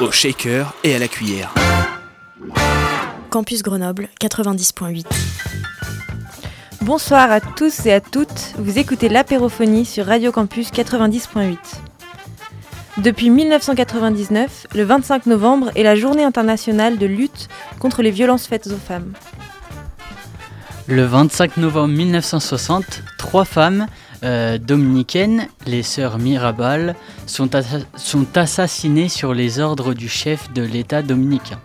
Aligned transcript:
Au 0.00 0.10
shaker 0.10 0.72
et 0.82 0.94
à 0.94 0.98
la 0.98 1.08
cuillère. 1.08 1.52
Campus 3.28 3.62
Grenoble 3.62 4.08
90.8. 4.18 5.04
Bonsoir 6.80 7.30
à 7.30 7.42
tous 7.42 7.84
et 7.84 7.92
à 7.92 8.00
toutes, 8.00 8.54
vous 8.58 8.78
écoutez 8.78 9.10
l'apérophonie 9.10 9.84
sur 9.84 10.06
Radio 10.06 10.32
Campus 10.32 10.70
90.8. 10.70 11.58
Depuis 12.96 13.28
1999, 13.28 14.68
le 14.74 14.84
25 14.84 15.26
novembre 15.26 15.70
est 15.74 15.82
la 15.82 15.96
journée 15.96 16.24
internationale 16.24 16.96
de 16.96 17.04
lutte 17.04 17.48
contre 17.78 18.00
les 18.00 18.10
violences 18.10 18.46
faites 18.46 18.68
aux 18.68 18.78
femmes. 18.78 19.12
Le 20.86 21.04
25 21.04 21.58
novembre 21.58 21.94
1960, 21.94 23.02
trois 23.18 23.44
femmes 23.44 23.86
euh, 24.22 24.58
dominicaines, 24.58 25.48
les 25.66 25.82
sœurs 25.82 26.18
Mirabal, 26.18 26.94
sont, 27.26 27.48
sont 27.96 28.26
assassinées 28.36 29.08
sur 29.08 29.34
les 29.34 29.60
ordres 29.60 29.94
du 29.94 30.08
chef 30.08 30.52
de 30.52 30.62
l'État 30.62 31.02
dominicain. 31.02 31.58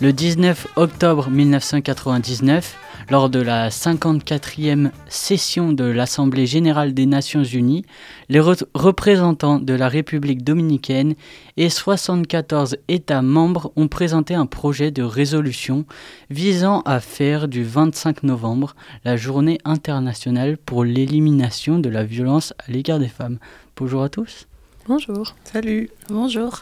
Le 0.00 0.12
19 0.12 0.66
octobre 0.76 1.28
1999, 1.28 2.76
lors 3.10 3.28
de 3.28 3.40
la 3.40 3.70
54e 3.70 4.90
session 5.08 5.72
de 5.72 5.84
l'Assemblée 5.84 6.46
générale 6.46 6.94
des 6.94 7.06
Nations 7.06 7.42
unies, 7.42 7.84
les 8.28 8.38
re- 8.38 8.62
représentants 8.74 9.58
de 9.58 9.74
la 9.74 9.88
République 9.88 10.44
dominicaine 10.44 11.14
et 11.56 11.70
74 11.70 12.76
États 12.86 13.22
membres 13.22 13.72
ont 13.74 13.88
présenté 13.88 14.34
un 14.34 14.46
projet 14.46 14.92
de 14.92 15.02
résolution 15.02 15.84
visant 16.30 16.82
à 16.82 17.00
faire 17.00 17.48
du 17.48 17.64
25 17.64 18.22
novembre 18.22 18.76
la 19.04 19.16
journée 19.16 19.58
internationale 19.64 20.56
pour 20.56 20.84
l'élimination 20.84 21.80
de 21.80 21.88
la 21.88 22.04
violence 22.04 22.54
à 22.64 22.70
l'égard 22.70 23.00
des 23.00 23.08
femmes. 23.08 23.38
Bonjour 23.76 24.04
à 24.04 24.08
tous. 24.08 24.46
Bonjour. 24.86 25.34
Salut. 25.44 25.90
Bonjour. 26.08 26.60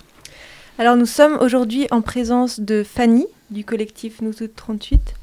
Alors 0.79 0.97
nous 0.97 1.07
sommes 1.07 1.37
aujourd'hui 1.41 1.89
en 1.91 2.01
présence 2.01 2.59
de 2.61 2.83
Fanny 2.85 3.27
du 3.51 3.65
collectif 3.65 4.21
Nous 4.23 4.33
Toutes 4.33 4.55
38, 4.55 5.01
euh, 5.01 5.18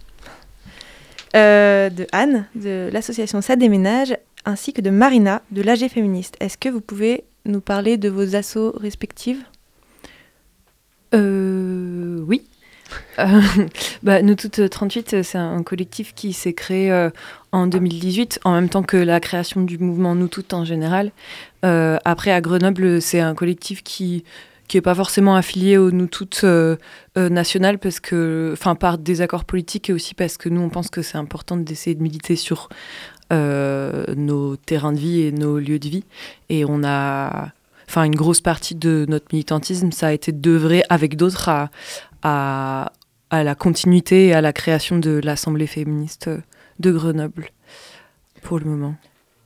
de 1.90 2.08
Anne 2.12 2.46
de 2.56 2.90
l'association 2.92 3.42
Ça 3.42 3.56
déménage, 3.56 4.16
ainsi 4.46 4.74
que 4.74 4.82
de 4.82 4.90
Marina 4.90 5.42
de 5.52 5.62
l'AG 5.62 5.88
féministe. 5.90 6.36
Est-ce 6.40 6.58
que 6.58 6.70
vous 6.70 6.82
pouvez 6.82 7.24
nous 7.46 7.62
parler 7.62 7.98
de 7.98 8.10
vos 8.10 8.36
assos 8.36 8.72
respectives 8.78 9.44
Euh, 11.14 12.20
oui. 12.28 12.44
Euh, 13.18 13.42
bah, 14.04 14.22
Nous 14.22 14.36
Toutes 14.36 14.70
38, 14.70 15.24
c'est 15.24 15.38
un 15.38 15.64
collectif 15.64 16.14
qui 16.14 16.34
s'est 16.34 16.54
créé 16.54 16.92
euh, 16.92 17.10
en 17.52 17.66
2018, 17.66 18.42
en 18.44 18.54
même 18.54 18.70
temps 18.70 18.84
que 18.84 18.98
la 18.98 19.20
création 19.20 19.62
du 19.62 19.80
mouvement 19.80 20.14
Nous 20.16 20.28
Toutes 20.28 20.54
en 20.54 20.66
général. 20.66 21.12
Après, 21.64 22.32
à 22.32 22.42
Grenoble, 22.42 23.02
c'est 23.02 23.22
un 23.22 23.34
collectif 23.34 23.84
qui 23.84 24.24
qui 24.68 24.78
n'est 24.78 24.82
pas 24.82 24.96
forcément 24.96 25.36
affilié 25.36 25.78
au 25.78 25.92
Nous 25.92 26.08
Toutes 26.08 26.42
euh, 26.44 26.76
euh, 27.18 27.30
national, 27.30 27.80
parce 27.80 28.00
que, 28.00 28.52
enfin, 28.54 28.76
par 28.76 28.98
désaccord 28.98 29.46
politique 29.46 29.90
et 29.90 29.94
aussi 29.94 30.14
parce 30.14 30.38
que 30.38 30.50
nous, 30.50 30.62
on 30.62 30.70
pense 30.70 30.90
que 30.90 31.02
c'est 31.02 31.18
important 31.18 31.58
d'essayer 31.58 31.96
de 31.96 32.02
militer 32.02 32.36
sur 32.36 32.70
euh, 33.32 34.06
nos 34.16 34.56
terrains 34.56 34.94
de 34.94 35.00
vie 35.00 35.22
et 35.22 35.32
nos 35.32 35.60
lieux 35.60 35.80
de 35.80 35.90
vie. 35.90 36.04
Et 36.50 36.66
on 36.66 36.84
a 36.84 37.50
enfin 37.88 38.04
une 38.04 38.16
grosse 38.16 38.42
partie 38.42 38.76
de 38.76 39.06
notre 39.08 39.28
militantisme, 39.32 39.92
ça 39.92 40.08
a 40.08 40.12
été 40.12 40.32
d'œuvrer 40.32 40.84
avec 40.90 41.16
d'autres 41.18 41.50
à 42.24 42.92
la 43.32 43.56
continuité 43.56 44.28
et 44.28 44.34
à 44.34 44.42
la 44.42 44.54
création 44.54 44.98
de 44.98 45.22
l'Assemblée 45.24 45.68
féministe 45.68 46.30
de 46.80 46.92
Grenoble, 46.92 47.50
pour 48.42 48.60
le 48.60 48.66
moment. 48.66 48.96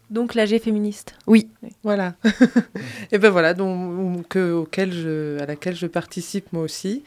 Donc 0.10 0.34
l'AG 0.34 0.60
féministe. 0.60 1.14
Oui. 1.28 1.48
Voilà. 1.84 2.16
et 3.12 3.18
ben 3.18 3.30
voilà, 3.30 3.54
donc, 3.54 4.28
que, 4.28 4.54
auquel 4.54 4.92
je, 4.92 5.40
à 5.40 5.46
laquelle 5.46 5.76
je 5.76 5.88
participe 5.88 6.52
moi 6.52 6.64
aussi. 6.64 7.04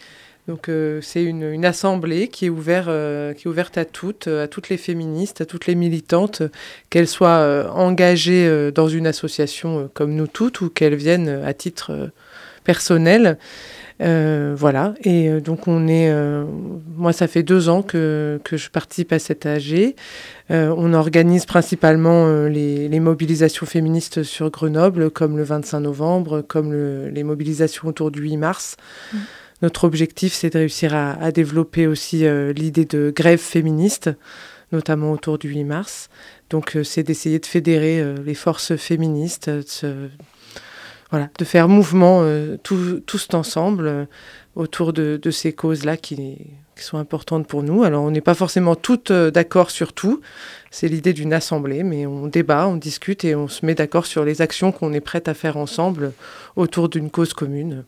Donc 0.48 0.68
euh, 0.68 1.00
c'est 1.02 1.22
une, 1.22 1.42
une 1.42 1.64
assemblée 1.64 2.26
qui 2.26 2.46
est, 2.46 2.48
ouverte, 2.48 2.88
euh, 2.88 3.32
qui 3.32 3.46
est 3.46 3.50
ouverte 3.50 3.78
à 3.78 3.84
toutes, 3.84 4.26
à 4.26 4.48
toutes 4.48 4.68
les 4.70 4.76
féministes, 4.76 5.40
à 5.40 5.46
toutes 5.46 5.66
les 5.66 5.76
militantes, 5.76 6.42
qu'elles 6.90 7.06
soient 7.06 7.28
euh, 7.28 7.68
engagées 7.68 8.46
euh, 8.46 8.72
dans 8.72 8.88
une 8.88 9.06
association 9.06 9.88
comme 9.94 10.14
nous 10.14 10.26
toutes 10.26 10.60
ou 10.60 10.68
qu'elles 10.68 10.96
viennent 10.96 11.28
à 11.28 11.54
titre 11.54 12.10
personnel. 12.64 13.38
Euh, 14.00 14.54
voilà, 14.56 14.94
et 15.04 15.28
euh, 15.28 15.40
donc 15.40 15.68
on 15.68 15.86
est, 15.86 16.10
euh, 16.10 16.44
moi 16.96 17.12
ça 17.12 17.28
fait 17.28 17.42
deux 17.42 17.68
ans 17.68 17.82
que, 17.82 18.40
que 18.42 18.56
je 18.56 18.70
participe 18.70 19.12
à 19.12 19.18
cet 19.18 19.46
AG. 19.46 19.94
Euh, 20.50 20.74
on 20.76 20.92
organise 20.94 21.44
principalement 21.46 22.46
les, 22.46 22.88
les 22.88 23.00
mobilisations 23.00 23.66
féministes 23.66 24.22
sur 24.22 24.50
Grenoble, 24.50 25.10
comme 25.10 25.36
le 25.36 25.44
25 25.44 25.80
novembre, 25.80 26.40
comme 26.42 26.72
le- 26.72 27.08
les 27.10 27.22
mobilisations 27.22 27.86
autour 27.88 28.10
du 28.10 28.22
8 28.22 28.36
mars. 28.38 28.76
Mm. 29.12 29.16
Notre 29.62 29.84
objectif, 29.84 30.32
c'est 30.32 30.50
de 30.50 30.58
réussir 30.58 30.94
à, 30.94 31.12
à 31.22 31.30
développer 31.30 31.86
aussi 31.86 32.24
l'idée 32.56 32.84
de 32.84 33.12
grève 33.14 33.38
féministe, 33.38 34.10
notamment 34.72 35.12
autour 35.12 35.38
du 35.38 35.48
8 35.50 35.62
mars. 35.62 36.08
Donc 36.50 36.76
c'est 36.82 37.04
d'essayer 37.04 37.38
de 37.38 37.46
fédérer 37.46 38.02
les 38.24 38.34
forces 38.34 38.74
féministes, 38.74 39.48
de 39.48 39.62
se- 39.64 40.08
voilà, 41.12 41.28
de 41.38 41.44
faire 41.44 41.68
mouvement 41.68 42.22
euh, 42.22 42.56
tout- 42.62 43.00
tous 43.06 43.28
ensemble 43.34 43.86
euh, 43.86 44.04
autour 44.56 44.94
de, 44.94 45.20
ces 45.30 45.52
causes-là 45.52 45.98
qui, 45.98 46.16
qui 46.16 46.82
sont 46.82 46.96
importantes 46.96 47.46
pour 47.46 47.62
nous. 47.62 47.84
Alors 47.84 48.02
on 48.02 48.10
n'est 48.10 48.22
pas 48.22 48.34
forcément 48.34 48.74
toutes 48.74 49.10
euh, 49.10 49.30
d'accord 49.30 49.70
sur 49.70 49.92
tout, 49.92 50.22
c'est 50.70 50.88
l'idée 50.88 51.12
d'une 51.12 51.34
assemblée, 51.34 51.82
mais 51.82 52.06
on 52.06 52.28
débat, 52.28 52.66
on 52.66 52.76
discute 52.76 53.26
et 53.26 53.34
on 53.34 53.46
se 53.46 53.64
met 53.66 53.74
d'accord 53.74 54.06
sur 54.06 54.24
les 54.24 54.40
actions 54.40 54.72
qu'on 54.72 54.94
est 54.94 55.00
prête 55.00 55.28
à 55.28 55.34
faire 55.34 55.58
ensemble 55.58 56.12
autour 56.56 56.88
d'une 56.88 57.10
cause 57.10 57.34
commune. 57.34 57.84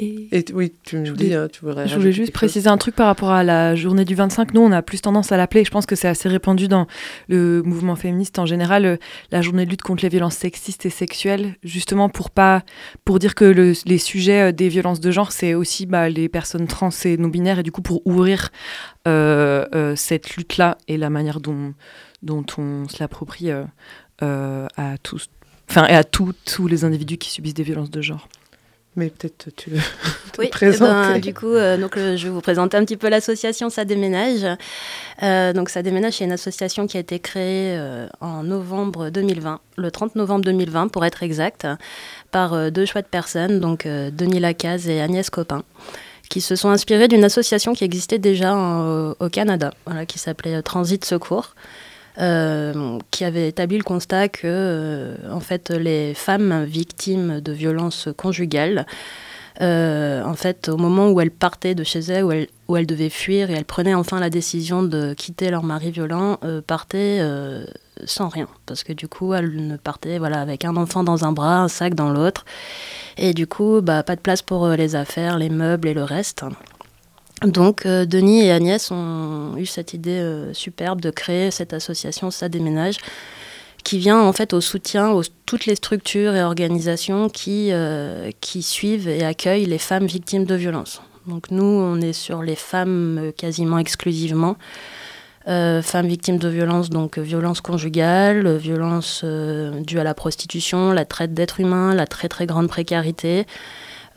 Et 0.00 0.44
oui, 0.54 0.72
tu 0.84 0.96
me 0.96 1.04
Je 1.04 1.12
dis, 1.12 1.24
voulais- 1.24 1.36
hein, 1.36 1.48
tu 1.52 1.64
voudrais 1.64 1.88
je 1.88 1.96
voulais 1.96 2.12
juste 2.12 2.32
préciser 2.32 2.68
un 2.68 2.76
truc 2.78 2.94
par 2.94 3.06
rapport 3.06 3.30
à 3.30 3.42
la 3.42 3.74
journée 3.74 4.04
du 4.04 4.14
25. 4.14 4.54
Nous, 4.54 4.60
on 4.60 4.70
a 4.70 4.80
plus 4.80 5.00
tendance 5.02 5.32
à 5.32 5.36
l'appeler, 5.36 5.64
je 5.64 5.70
pense 5.72 5.86
que 5.86 5.96
c'est 5.96 6.06
assez 6.06 6.28
répandu 6.28 6.68
dans 6.68 6.86
le 7.28 7.62
mouvement 7.64 7.96
féministe 7.96 8.38
en 8.38 8.46
général, 8.46 8.84
euh, 8.84 8.96
la 9.32 9.42
journée 9.42 9.64
de 9.64 9.70
lutte 9.70 9.82
contre 9.82 10.04
les 10.04 10.08
violences 10.08 10.36
sexistes 10.36 10.86
et 10.86 10.90
sexuelles, 10.90 11.56
justement 11.64 12.08
pour 12.08 12.30
pas 12.30 12.62
pour 13.04 13.18
dire 13.18 13.34
que 13.34 13.44
le- 13.44 13.72
les 13.86 13.98
sujets 13.98 14.50
euh, 14.50 14.52
des 14.52 14.68
violences 14.68 15.00
de 15.00 15.10
genre, 15.10 15.32
c'est 15.32 15.54
aussi 15.54 15.86
bah, 15.86 16.08
les 16.08 16.28
personnes 16.28 16.68
trans 16.68 16.90
et 17.04 17.16
non 17.16 17.26
binaires, 17.28 17.58
et 17.58 17.62
du 17.64 17.72
coup 17.72 17.82
pour 17.82 18.06
ouvrir 18.06 18.50
euh, 19.08 19.66
euh, 19.74 19.96
cette 19.96 20.36
lutte-là 20.36 20.78
et 20.86 20.96
la 20.96 21.10
manière 21.10 21.40
dont, 21.40 21.74
dont 22.22 22.44
on 22.56 22.86
se 22.88 22.96
l'approprie 23.00 23.50
euh, 24.22 24.66
à 24.76 24.96
tous, 25.02 25.28
enfin 25.70 25.86
et 25.86 25.94
à 25.94 26.04
tous 26.04 26.34
les 26.68 26.84
individus 26.84 27.18
qui 27.18 27.30
subissent 27.30 27.54
des 27.54 27.62
violences 27.64 27.90
de 27.90 28.00
genre. 28.00 28.28
Mais 28.96 29.10
peut-être 29.10 29.48
tu 29.56 29.70
veux 29.70 29.78
te 30.32 30.40
Oui, 30.40 30.46
eh 30.46 30.50
présenter. 30.50 31.12
ben, 31.14 31.18
du 31.20 31.32
coup, 31.34 31.46
euh, 31.52 31.76
donc, 31.76 31.96
euh, 31.96 32.16
je 32.16 32.24
vais 32.24 32.30
vous 32.32 32.40
présenter 32.40 32.76
un 32.76 32.84
petit 32.84 32.96
peu 32.96 33.08
l'association 33.08 33.70
Ça 33.70 33.84
déménage. 33.84 34.44
Euh, 35.22 35.52
donc, 35.52 35.68
Ça 35.68 35.82
déménage, 35.82 36.14
c'est 36.14 36.24
une 36.24 36.32
association 36.32 36.86
qui 36.88 36.96
a 36.96 37.00
été 37.00 37.20
créée 37.20 37.76
euh, 37.78 38.08
en 38.20 38.42
novembre 38.42 39.10
2020, 39.10 39.60
le 39.76 39.90
30 39.90 40.16
novembre 40.16 40.44
2020 40.44 40.88
pour 40.88 41.04
être 41.04 41.22
exact, 41.22 41.66
par 42.32 42.72
deux 42.72 42.86
chouettes 42.86 43.08
personnes, 43.08 43.60
donc 43.60 43.86
Denis 43.86 44.40
Lacaze 44.40 44.88
et 44.88 45.00
Agnès 45.00 45.30
Copin, 45.30 45.62
qui 46.28 46.40
se 46.40 46.56
sont 46.56 46.70
inspirées 46.70 47.06
d'une 47.08 47.24
association 47.24 47.74
qui 47.74 47.84
existait 47.84 48.18
déjà 48.18 48.54
en- 48.56 49.14
au 49.20 49.28
Canada, 49.28 49.72
voilà, 49.86 50.06
qui 50.06 50.18
s'appelait 50.18 50.60
Transit 50.62 51.04
Secours. 51.04 51.54
Euh, 52.20 52.98
qui 53.12 53.24
avait 53.24 53.48
établi 53.48 53.76
le 53.76 53.84
constat 53.84 54.28
que 54.28 54.40
euh, 54.44 55.14
en 55.30 55.38
fait 55.38 55.70
les 55.70 56.14
femmes 56.14 56.64
victimes 56.64 57.40
de 57.40 57.52
violences 57.52 58.08
conjugales 58.16 58.86
euh, 59.60 60.22
en 60.24 60.34
fait, 60.34 60.68
au 60.68 60.76
moment 60.76 61.10
où 61.10 61.20
elles 61.20 61.32
partaient 61.32 61.74
de 61.74 61.82
chez 61.82 61.98
elles, 61.98 62.24
où 62.68 62.76
elles, 62.76 62.86
devaient 62.86 63.08
fuir 63.08 63.50
et 63.50 63.54
elles 63.54 63.64
prenaient 63.64 63.94
enfin 63.94 64.20
la 64.20 64.30
décision 64.30 64.84
de 64.84 65.14
quitter 65.14 65.50
leur 65.50 65.64
mari 65.64 65.90
violent, 65.90 66.38
partaient 66.64 67.20
sans 68.04 68.28
rien. 68.28 68.46
Parce 68.66 68.84
que 68.84 68.92
du 68.92 69.08
coup, 69.08 69.34
elles 69.34 69.66
ne 69.66 69.76
partaient 69.76 70.18
voilà, 70.18 70.40
avec 70.40 70.64
un 70.64 70.76
enfant 70.76 71.02
dans 71.02 71.24
un 71.24 71.32
bras, 71.32 71.58
un 71.58 71.66
sac 71.66 71.94
dans 71.94 72.10
l'autre. 72.10 72.44
Et 73.16 73.34
du 73.34 73.48
coup, 73.48 73.80
bah, 73.80 74.04
pas 74.04 74.14
de 74.14 74.20
place 74.20 74.42
pour 74.42 74.68
les 74.68 74.94
affaires, 74.94 75.38
les 75.38 75.50
meubles 75.50 75.88
et 75.88 75.94
le 75.94 76.04
reste. 76.04 76.44
Donc, 77.42 77.86
euh, 77.86 78.04
Denis 78.04 78.42
et 78.42 78.52
Agnès 78.52 78.90
ont 78.90 79.56
eu 79.56 79.66
cette 79.66 79.94
idée 79.94 80.18
euh, 80.18 80.52
superbe 80.52 81.00
de 81.00 81.10
créer 81.10 81.50
cette 81.50 81.72
association 81.72 82.30
Ça 82.30 82.48
déménage 82.48 82.96
qui 83.84 83.98
vient 83.98 84.20
en 84.20 84.32
fait 84.32 84.52
au 84.52 84.60
soutien 84.60 85.10
aux 85.10 85.22
toutes 85.46 85.64
les 85.64 85.76
structures 85.76 86.34
et 86.34 86.42
organisations 86.42 87.30
qui, 87.30 87.70
qui 88.40 88.62
suivent 88.62 89.08
et 89.08 89.24
accueillent 89.24 89.64
les 89.64 89.78
femmes 89.78 90.04
victimes 90.04 90.44
de 90.44 90.54
violences. 90.56 91.00
Donc 91.26 91.50
nous, 91.50 91.64
on 91.64 91.98
est 92.00 92.12
sur 92.12 92.42
les 92.42 92.56
femmes 92.56 93.32
quasiment 93.38 93.78
exclusivement. 93.78 94.56
Euh, 95.48 95.80
femmes 95.80 96.08
victimes 96.08 96.36
de 96.36 96.48
violences, 96.48 96.90
donc 96.90 97.16
euh, 97.16 97.22
violences 97.22 97.62
conjugales, 97.62 98.46
euh, 98.46 98.58
violences 98.58 99.24
dues 99.24 99.98
à 99.98 100.04
la 100.04 100.12
prostitution, 100.12 100.92
la 100.92 101.06
traite 101.06 101.32
d'êtres 101.32 101.60
humains, 101.60 101.94
la 101.94 102.06
très 102.06 102.28
très 102.28 102.44
grande 102.44 102.68
précarité, 102.68 103.46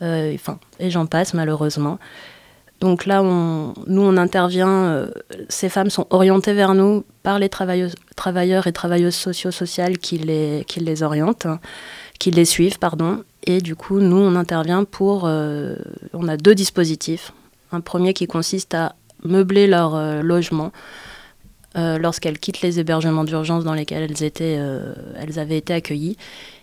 enfin, 0.00 0.58
et 0.78 0.90
j'en 0.90 1.06
passe 1.06 1.32
malheureusement. 1.32 1.98
Donc 2.82 3.06
là, 3.06 3.22
on, 3.22 3.72
nous, 3.86 4.02
on 4.02 4.16
intervient, 4.16 5.06
ces 5.48 5.68
femmes 5.68 5.88
sont 5.88 6.06
orientées 6.10 6.52
vers 6.52 6.74
nous 6.74 7.04
par 7.22 7.38
les 7.38 7.48
travailleurs 7.48 8.66
et 8.66 8.72
travailleuses 8.72 9.14
socio-sociales 9.14 9.98
qui 9.98 10.18
les, 10.18 10.64
qui 10.66 10.84
orientent, 11.02 11.46
qui 12.18 12.32
les 12.32 12.44
suivent, 12.44 12.80
pardon. 12.80 13.22
Et 13.44 13.60
du 13.60 13.76
coup, 13.76 14.00
nous, 14.00 14.16
on 14.16 14.34
intervient 14.34 14.82
pour... 14.82 15.24
on 15.24 16.28
a 16.28 16.36
deux 16.36 16.56
dispositifs. 16.56 17.32
Un 17.70 17.80
premier 17.80 18.14
qui 18.14 18.26
consiste 18.26 18.74
à 18.74 18.96
meubler 19.22 19.68
leur 19.68 19.94
logement 20.22 20.72
euh, 21.74 21.96
lorsqu'elles 21.96 22.38
quittent 22.38 22.60
les 22.60 22.80
hébergements 22.80 23.24
d'urgence 23.24 23.64
dans 23.64 23.72
lesquels 23.72 24.12
euh, 24.42 24.94
elles 25.18 25.38
avaient 25.38 25.56
été 25.56 25.72
accueillies. 25.72 26.18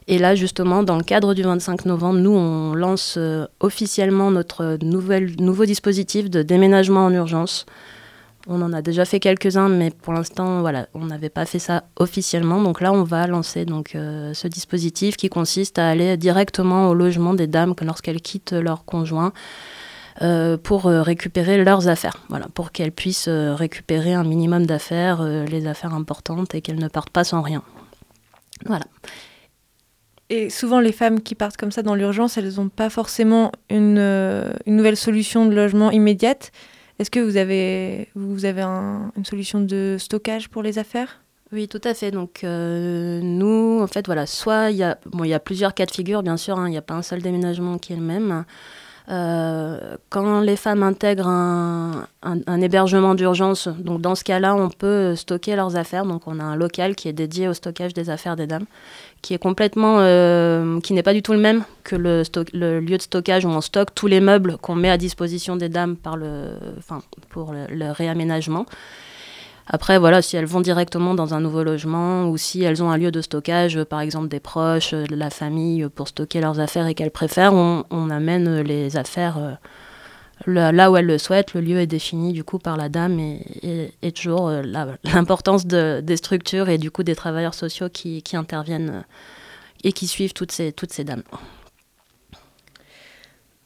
Et 0.09 0.17
là, 0.17 0.35
justement, 0.35 0.83
dans 0.83 0.97
le 0.97 1.03
cadre 1.03 1.33
du 1.33 1.43
25 1.43 1.85
novembre, 1.85 2.19
nous, 2.19 2.31
on 2.31 2.73
lance 2.73 3.15
euh, 3.17 3.45
officiellement 3.59 4.31
notre 4.31 4.77
nouvelle, 4.81 5.35
nouveau 5.39 5.65
dispositif 5.65 6.29
de 6.29 6.41
déménagement 6.41 7.05
en 7.05 7.13
urgence. 7.13 7.65
On 8.47 8.61
en 8.61 8.73
a 8.73 8.81
déjà 8.81 9.05
fait 9.05 9.19
quelques-uns, 9.19 9.69
mais 9.69 9.91
pour 9.91 10.13
l'instant, 10.13 10.61
voilà, 10.61 10.87
on 10.93 11.05
n'avait 11.05 11.29
pas 11.29 11.45
fait 11.45 11.59
ça 11.59 11.83
officiellement. 11.97 12.61
Donc 12.61 12.81
là, 12.81 12.91
on 12.91 13.03
va 13.03 13.27
lancer 13.27 13.65
donc, 13.65 13.91
ce 13.93 14.47
dispositif 14.47 15.17
qui 15.17 15.29
consiste 15.29 15.77
à 15.77 15.87
aller 15.87 16.17
directement 16.17 16.89
au 16.89 16.93
logement 16.95 17.35
des 17.35 17.47
dames 17.47 17.75
lorsqu'elles 17.81 18.21
quittent 18.21 18.53
leur 18.53 18.85
conjoint 18.85 19.33
euh, 20.21 20.57
pour 20.57 20.87
euh, 20.87 21.01
récupérer 21.01 21.63
leurs 21.63 21.87
affaires, 21.87 22.17
voilà, 22.27 22.47
pour 22.53 22.73
qu'elles 22.73 22.91
puissent 22.91 23.29
euh, 23.29 23.55
récupérer 23.55 24.13
un 24.13 24.25
minimum 24.25 24.65
d'affaires, 24.65 25.23
les 25.23 25.65
affaires 25.65 25.93
importantes, 25.93 26.53
et 26.55 26.61
qu'elles 26.61 26.79
ne 26.79 26.89
partent 26.89 27.11
pas 27.11 27.23
sans 27.23 27.41
rien. 27.41 27.63
Voilà. 28.65 28.83
Et 30.29 30.49
souvent, 30.49 30.79
les 30.79 30.91
femmes 30.91 31.21
qui 31.21 31.33
partent 31.33 31.57
comme 31.57 31.71
ça 31.71 31.81
dans 31.81 31.95
l'urgence, 31.95 32.37
elles 32.37 32.53
n'ont 32.55 32.69
pas 32.69 32.89
forcément 32.89 33.51
une, 33.69 33.97
une, 33.97 34.75
nouvelle 34.75 34.97
solution 34.97 35.45
de 35.45 35.55
logement 35.55 35.89
immédiate. 35.89 36.51
Est-ce 36.99 37.09
que 37.09 37.19
vous 37.19 37.37
avez, 37.37 38.09
vous 38.13 38.45
avez 38.45 38.61
une 38.61 39.25
solution 39.25 39.59
de 39.59 39.97
stockage 39.97 40.49
pour 40.49 40.61
les 40.61 40.77
affaires? 40.77 41.21
Oui, 41.51 41.67
tout 41.67 41.81
à 41.83 41.95
fait. 41.95 42.11
Donc, 42.11 42.41
nous, 42.43 43.79
en 43.81 43.87
fait, 43.87 44.05
voilà, 44.05 44.27
soit 44.27 44.69
il 44.69 44.77
y, 44.77 44.83
a, 44.83 44.99
bon, 45.07 45.23
y 45.23 45.33
a 45.33 45.39
plusieurs 45.39 45.73
cas 45.73 45.85
de 45.85 45.91
figure, 45.91 46.21
bien 46.21 46.37
sûr, 46.37 46.59
hein. 46.59 46.67
il 46.67 46.71
n'y 46.71 46.77
a 46.77 46.83
pas 46.83 46.93
un 46.93 47.01
seul 47.01 47.21
déménagement 47.21 47.77
qui 47.79 47.93
est 47.93 47.95
le 47.95 48.03
même. 48.03 48.45
Euh, 49.09 49.97
quand 50.09 50.41
les 50.41 50.55
femmes 50.55 50.83
intègrent 50.83 51.27
un, 51.27 52.61
hébergement 52.61 53.15
d'urgence, 53.15 53.67
donc 53.67 54.01
dans 54.01 54.13
ce 54.13 54.23
cas-là, 54.23 54.55
on 54.55 54.69
peut 54.69 55.15
stocker 55.15 55.55
leurs 55.55 55.75
affaires. 55.75 56.05
Donc 56.05 56.23
on 56.27 56.39
a 56.39 56.43
un 56.43 56.55
local 56.55 56.95
qui 56.95 57.07
est 57.07 57.13
dédié 57.13 57.47
au 57.47 57.53
stockage 57.53 57.93
des 57.93 58.09
affaires 58.09 58.35
des 58.35 58.45
dames, 58.45 58.65
qui 59.21 59.33
est 59.33 59.39
complètement, 59.39 59.97
euh, 59.99 60.79
qui 60.81 60.93
n'est 60.93 61.03
pas 61.03 61.13
du 61.13 61.23
tout 61.23 61.33
le 61.33 61.39
même 61.39 61.63
que 61.83 61.95
le, 61.95 62.23
lieu 62.79 62.97
de 62.97 63.01
stockage 63.01 63.45
où 63.45 63.49
on 63.49 63.61
stocke 63.61 63.95
tous 63.95 64.07
les 64.07 64.19
meubles 64.19 64.57
qu'on 64.57 64.75
met 64.75 64.91
à 64.91 64.97
disposition 64.97 65.55
des 65.55 65.69
dames 65.69 65.95
pour 65.95 66.17
le 66.17 67.91
réaménagement. 67.91 68.65
Après, 69.71 69.99
voilà, 69.99 70.23
si 70.23 70.35
elles 70.35 70.47
vont 70.47 70.61
directement 70.61 71.13
dans 71.13 71.35
un 71.35 71.41
nouveau 71.41 71.63
logement 71.63 72.27
ou 72.27 72.37
si 72.37 72.63
elles 72.63 72.81
ont 72.81 72.89
un 72.89 72.97
lieu 72.97 73.11
de 73.11 73.21
stockage, 73.21 73.77
euh, 73.77 73.85
par 73.85 74.01
exemple 74.01 74.27
des 74.27 74.39
proches, 74.39 74.95
euh, 74.95 75.05
de 75.05 75.15
la 75.15 75.29
famille, 75.29 75.83
euh, 75.83 75.89
pour 75.89 76.07
stocker 76.07 76.41
leurs 76.41 76.59
affaires 76.59 76.87
et 76.87 76.95
qu'elles 76.95 77.11
préfèrent, 77.11 77.53
on, 77.53 78.09
amène 78.09 78.61
les 78.61 78.97
affaires 78.97 79.59
là 80.47 80.89
où 80.89 80.97
elles 80.97 81.05
le 81.05 81.19
souhaitent. 81.19 81.53
Le 81.53 81.61
lieu 81.61 81.79
est 81.79 81.85
défini 81.85 82.33
du 82.33 82.43
coup 82.43 82.57
par 82.57 82.75
la 82.75 82.89
dame 82.89 83.19
et, 83.19 84.11
toujours 84.13 84.49
l'importance 85.03 85.67
des 85.67 86.17
structures 86.17 86.69
et 86.69 86.79
du 86.79 86.89
coup 86.89 87.03
des 87.03 87.15
travailleurs 87.15 87.53
sociaux 87.53 87.89
qui, 87.89 88.23
interviennent 88.33 89.03
et 89.83 89.91
qui 89.91 90.07
suivent 90.07 90.33
toutes 90.33 90.51
ces, 90.51 90.71
toutes 90.71 90.91
ces 90.91 91.03
dames. 91.03 91.21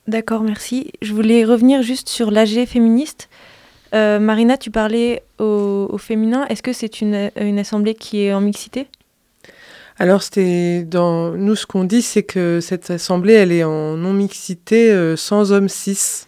D'accord, 0.07 0.41
merci. 0.41 0.91
Je 1.01 1.13
voulais 1.13 1.45
revenir 1.45 1.81
juste 1.81 2.09
sur 2.09 2.29
l'AG 2.29 2.65
féministe. 2.65 3.29
Euh, 3.93 4.19
Marina, 4.19 4.57
tu 4.57 4.71
parlais 4.71 5.23
au, 5.39 5.97
féminin. 5.97 6.45
Est-ce 6.47 6.63
que 6.63 6.73
c'est 6.73 7.01
une, 7.01 7.59
assemblée 7.59 7.93
qui 7.93 8.23
est 8.23 8.33
en 8.33 8.41
mixité? 8.41 8.87
Alors, 9.99 10.23
c'était 10.23 10.83
dans 10.83 11.31
nous 11.31 11.55
ce 11.55 11.67
qu'on 11.67 11.83
dit, 11.83 12.01
c'est 12.01 12.23
que 12.23 12.59
cette 12.61 12.89
assemblée, 12.89 13.33
elle 13.33 13.51
est 13.51 13.63
en 13.63 13.95
non 13.95 14.13
mixité 14.13 14.91
euh, 14.91 15.15
sans 15.15 15.51
homme 15.51 15.69
cis. 15.69 16.25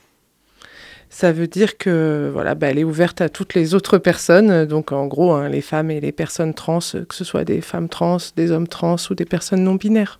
Ça 1.09 1.31
veut 1.31 1.47
dire 1.47 1.77
que 1.77 2.29
voilà, 2.31 2.55
bah, 2.55 2.67
elle 2.67 2.77
est 2.77 2.83
ouverte 2.83 3.21
à 3.21 3.29
toutes 3.29 3.53
les 3.53 3.73
autres 3.73 3.97
personnes, 3.97 4.65
donc 4.65 4.91
en 4.91 5.07
gros 5.07 5.31
hein, 5.31 5.47
les 5.47 5.61
femmes 5.61 5.89
et 5.89 6.01
les 6.01 6.11
personnes 6.11 6.53
trans, 6.53 6.79
que 6.79 7.15
ce 7.15 7.23
soit 7.23 7.45
des 7.45 7.61
femmes 7.61 7.87
trans, 7.87 8.17
des 8.35 8.51
hommes 8.51 8.67
trans 8.67 8.97
ou 9.09 9.15
des 9.15 9.23
personnes 9.23 9.63
non 9.63 9.75
binaires, 9.75 10.19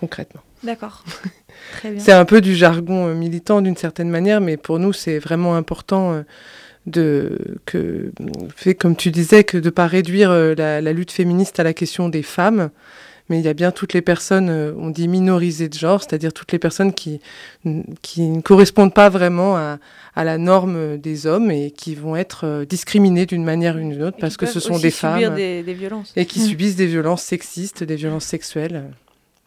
concrètement. 0.00 0.42
D'accord. 0.64 1.04
C'est 1.98 2.12
un 2.12 2.24
peu 2.24 2.40
du 2.40 2.54
jargon 2.54 3.08
euh, 3.08 3.14
militant 3.14 3.60
d'une 3.60 3.76
certaine 3.76 4.08
manière, 4.10 4.40
mais 4.40 4.56
pour 4.56 4.78
nous, 4.78 4.92
c'est 4.92 5.18
vraiment 5.18 5.56
important 5.56 6.12
euh, 6.12 6.22
de 6.86 7.38
que 7.64 8.12
fait 8.54 8.74
comme 8.74 8.96
tu 8.96 9.10
disais 9.10 9.44
que 9.44 9.56
de 9.56 9.70
pas 9.70 9.86
réduire 9.86 10.30
euh, 10.30 10.54
la, 10.54 10.92
lutte 10.92 11.12
féministe 11.12 11.58
à 11.60 11.62
la 11.62 11.72
question 11.72 12.08
des 12.08 12.22
femmes 12.22 12.70
mais 13.30 13.38
il 13.38 13.44
y 13.46 13.48
a 13.48 13.54
bien 13.54 13.70
toutes 13.70 13.94
les 13.94 14.02
personnes 14.02 14.50
on 14.50 14.90
dit 14.90 15.08
minorisées 15.08 15.70
de 15.70 15.78
genre 15.78 16.02
c'est-à-dire 16.02 16.34
toutes 16.34 16.52
les 16.52 16.58
personnes 16.58 16.92
qui 16.92 17.22
qui 18.02 18.28
ne 18.28 18.42
correspondent 18.42 18.92
pas 18.92 19.08
vraiment 19.08 19.56
à, 19.56 19.78
à, 20.14 20.24
la 20.24 20.36
norme 20.36 20.98
des 20.98 21.26
hommes 21.26 21.50
et 21.50 21.70
qui 21.70 21.94
vont 21.94 22.16
être 22.16 22.66
discriminées 22.68 23.24
d'une 23.24 23.44
manière 23.44 23.76
ou 23.76 23.78
d'une 23.78 24.02
autre 24.02 24.18
parce 24.20 24.36
que 24.36 24.44
ce 24.44 24.60
sont 24.60 24.78
des 24.78 24.90
femmes 24.90 25.34
des, 25.34 25.62
violences. 25.62 26.12
et 26.16 26.26
qui 26.26 26.40
mmh. 26.40 26.46
subissent 26.48 26.76
des 26.76 26.86
violences 26.86 27.22
sexistes 27.22 27.82
des 27.82 27.96
violences 27.96 28.26
sexuelles 28.26 28.90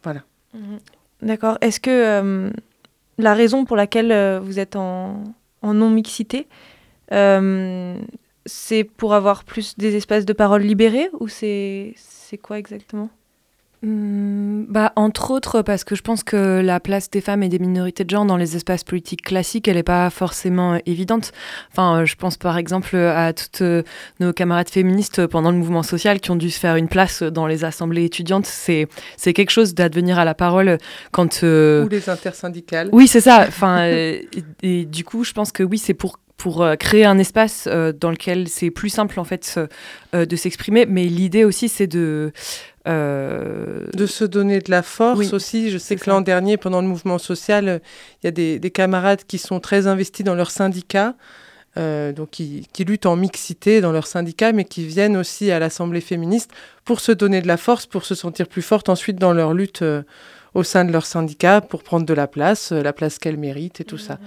voilà 0.02 0.24
mmh. 0.54 0.78
D'accord. 1.22 1.58
Est-ce 1.60 1.80
que 1.80 1.90
euh, 1.90 2.50
la 3.18 3.34
raison 3.34 3.64
pour 3.64 3.76
laquelle 3.76 4.12
euh, 4.12 4.40
vous 4.40 4.58
êtes 4.58 4.76
en, 4.76 5.24
non-mixité, 5.62 6.46
euh, 7.12 7.96
c'est 8.46 8.84
pour 8.84 9.14
avoir 9.14 9.44
plus 9.44 9.76
des 9.76 9.96
espaces 9.96 10.24
de 10.24 10.32
parole 10.32 10.62
libérés 10.62 11.10
ou 11.18 11.28
c'est 11.28 11.94
quoi 12.42 12.58
exactement? 12.58 13.10
Mmh, 13.80 14.64
bah, 14.68 14.92
entre 14.96 15.30
autres, 15.30 15.62
parce 15.62 15.84
que 15.84 15.94
je 15.94 16.02
pense 16.02 16.24
que 16.24 16.60
la 16.60 16.80
place 16.80 17.10
des 17.10 17.20
femmes 17.20 17.44
et 17.44 17.48
des 17.48 17.60
minorités 17.60 18.02
de 18.02 18.10
genre 18.10 18.24
dans 18.24 18.36
les 18.36 18.56
espaces 18.56 18.82
politiques 18.82 19.22
classiques, 19.22 19.68
elle 19.68 19.76
n'est 19.76 19.84
pas 19.84 20.10
forcément 20.10 20.74
euh, 20.74 20.78
évidente. 20.84 21.30
Enfin, 21.70 22.00
euh, 22.00 22.04
je 22.04 22.16
pense 22.16 22.36
par 22.36 22.58
exemple 22.58 22.96
à 22.96 23.32
toutes 23.32 23.62
euh, 23.62 23.84
nos 24.18 24.32
camarades 24.32 24.68
féministes 24.68 25.28
pendant 25.28 25.52
le 25.52 25.58
mouvement 25.58 25.84
social 25.84 26.18
qui 26.18 26.32
ont 26.32 26.36
dû 26.36 26.50
se 26.50 26.58
faire 26.58 26.74
une 26.74 26.88
place 26.88 27.22
dans 27.22 27.46
les 27.46 27.64
assemblées 27.64 28.04
étudiantes. 28.04 28.46
C'est, 28.46 28.88
c'est 29.16 29.32
quelque 29.32 29.50
chose 29.50 29.74
d'advenir 29.74 30.18
à 30.18 30.24
la 30.24 30.34
parole 30.34 30.78
quand... 31.12 31.42
Ou 31.42 31.88
les 31.88 32.10
intersyndicales. 32.10 32.88
Oui, 32.90 33.06
c'est 33.06 33.20
ça. 33.20 33.44
Enfin, 33.46 33.84
et, 33.84 34.84
du 34.86 35.04
coup, 35.04 35.22
je 35.22 35.32
pense 35.32 35.52
que 35.52 35.62
oui, 35.62 35.78
c'est 35.78 35.94
pour 35.94 36.18
pour 36.36 36.64
créer 36.78 37.04
un 37.04 37.18
espace 37.18 37.66
dans 37.66 38.12
lequel 38.12 38.46
c'est 38.46 38.70
plus 38.70 38.90
simple 38.90 39.18
en 39.18 39.24
fait 39.24 39.58
de 40.12 40.36
s'exprimer. 40.36 40.86
Mais 40.86 41.06
l'idée 41.06 41.42
aussi, 41.42 41.68
c'est 41.68 41.88
de 41.88 42.32
euh, 42.88 43.84
de 43.92 44.06
se 44.06 44.24
donner 44.24 44.60
de 44.60 44.70
la 44.70 44.82
force 44.82 45.34
aussi. 45.34 45.70
Je 45.70 45.76
sais 45.76 45.96
que 45.96 46.08
l'an 46.08 46.22
dernier, 46.22 46.56
pendant 46.56 46.80
le 46.80 46.86
mouvement 46.86 47.18
social, 47.18 47.82
il 48.22 48.26
y 48.26 48.28
a 48.28 48.30
des, 48.30 48.70
camarades 48.70 49.24
qui 49.26 49.36
sont 49.36 49.60
très 49.60 49.86
investis 49.86 50.24
dans 50.24 50.34
leur 50.34 50.50
syndicat, 50.50 51.14
euh, 51.76 52.12
donc 52.12 52.30
qui, 52.30 52.66
luttent 52.78 53.04
en 53.04 53.16
mixité 53.16 53.82
dans 53.82 53.92
leur 53.92 54.06
syndicat, 54.06 54.52
mais 54.52 54.64
qui 54.64 54.86
viennent 54.86 55.18
aussi 55.18 55.50
à 55.50 55.58
l'Assemblée 55.58 56.00
féministe 56.00 56.50
pour 56.86 57.00
se 57.00 57.12
donner 57.12 57.42
de 57.42 57.46
la 57.46 57.58
force, 57.58 57.84
pour 57.84 58.06
se 58.06 58.14
sentir 58.14 58.48
plus 58.48 58.62
fortes 58.62 58.88
ensuite 58.88 59.16
dans 59.16 59.34
leur 59.34 59.52
lutte 59.52 59.82
euh, 59.82 60.02
au 60.54 60.62
sein 60.62 60.86
de 60.86 60.92
leur 60.92 61.04
syndicat, 61.04 61.60
pour 61.60 61.82
prendre 61.82 62.06
de 62.06 62.14
la 62.14 62.26
place, 62.26 62.72
la 62.72 62.94
place 62.94 63.18
qu'elles 63.18 63.36
méritent 63.36 63.82
et 63.82 63.84
tout 63.84 63.98
ça. 63.98 64.18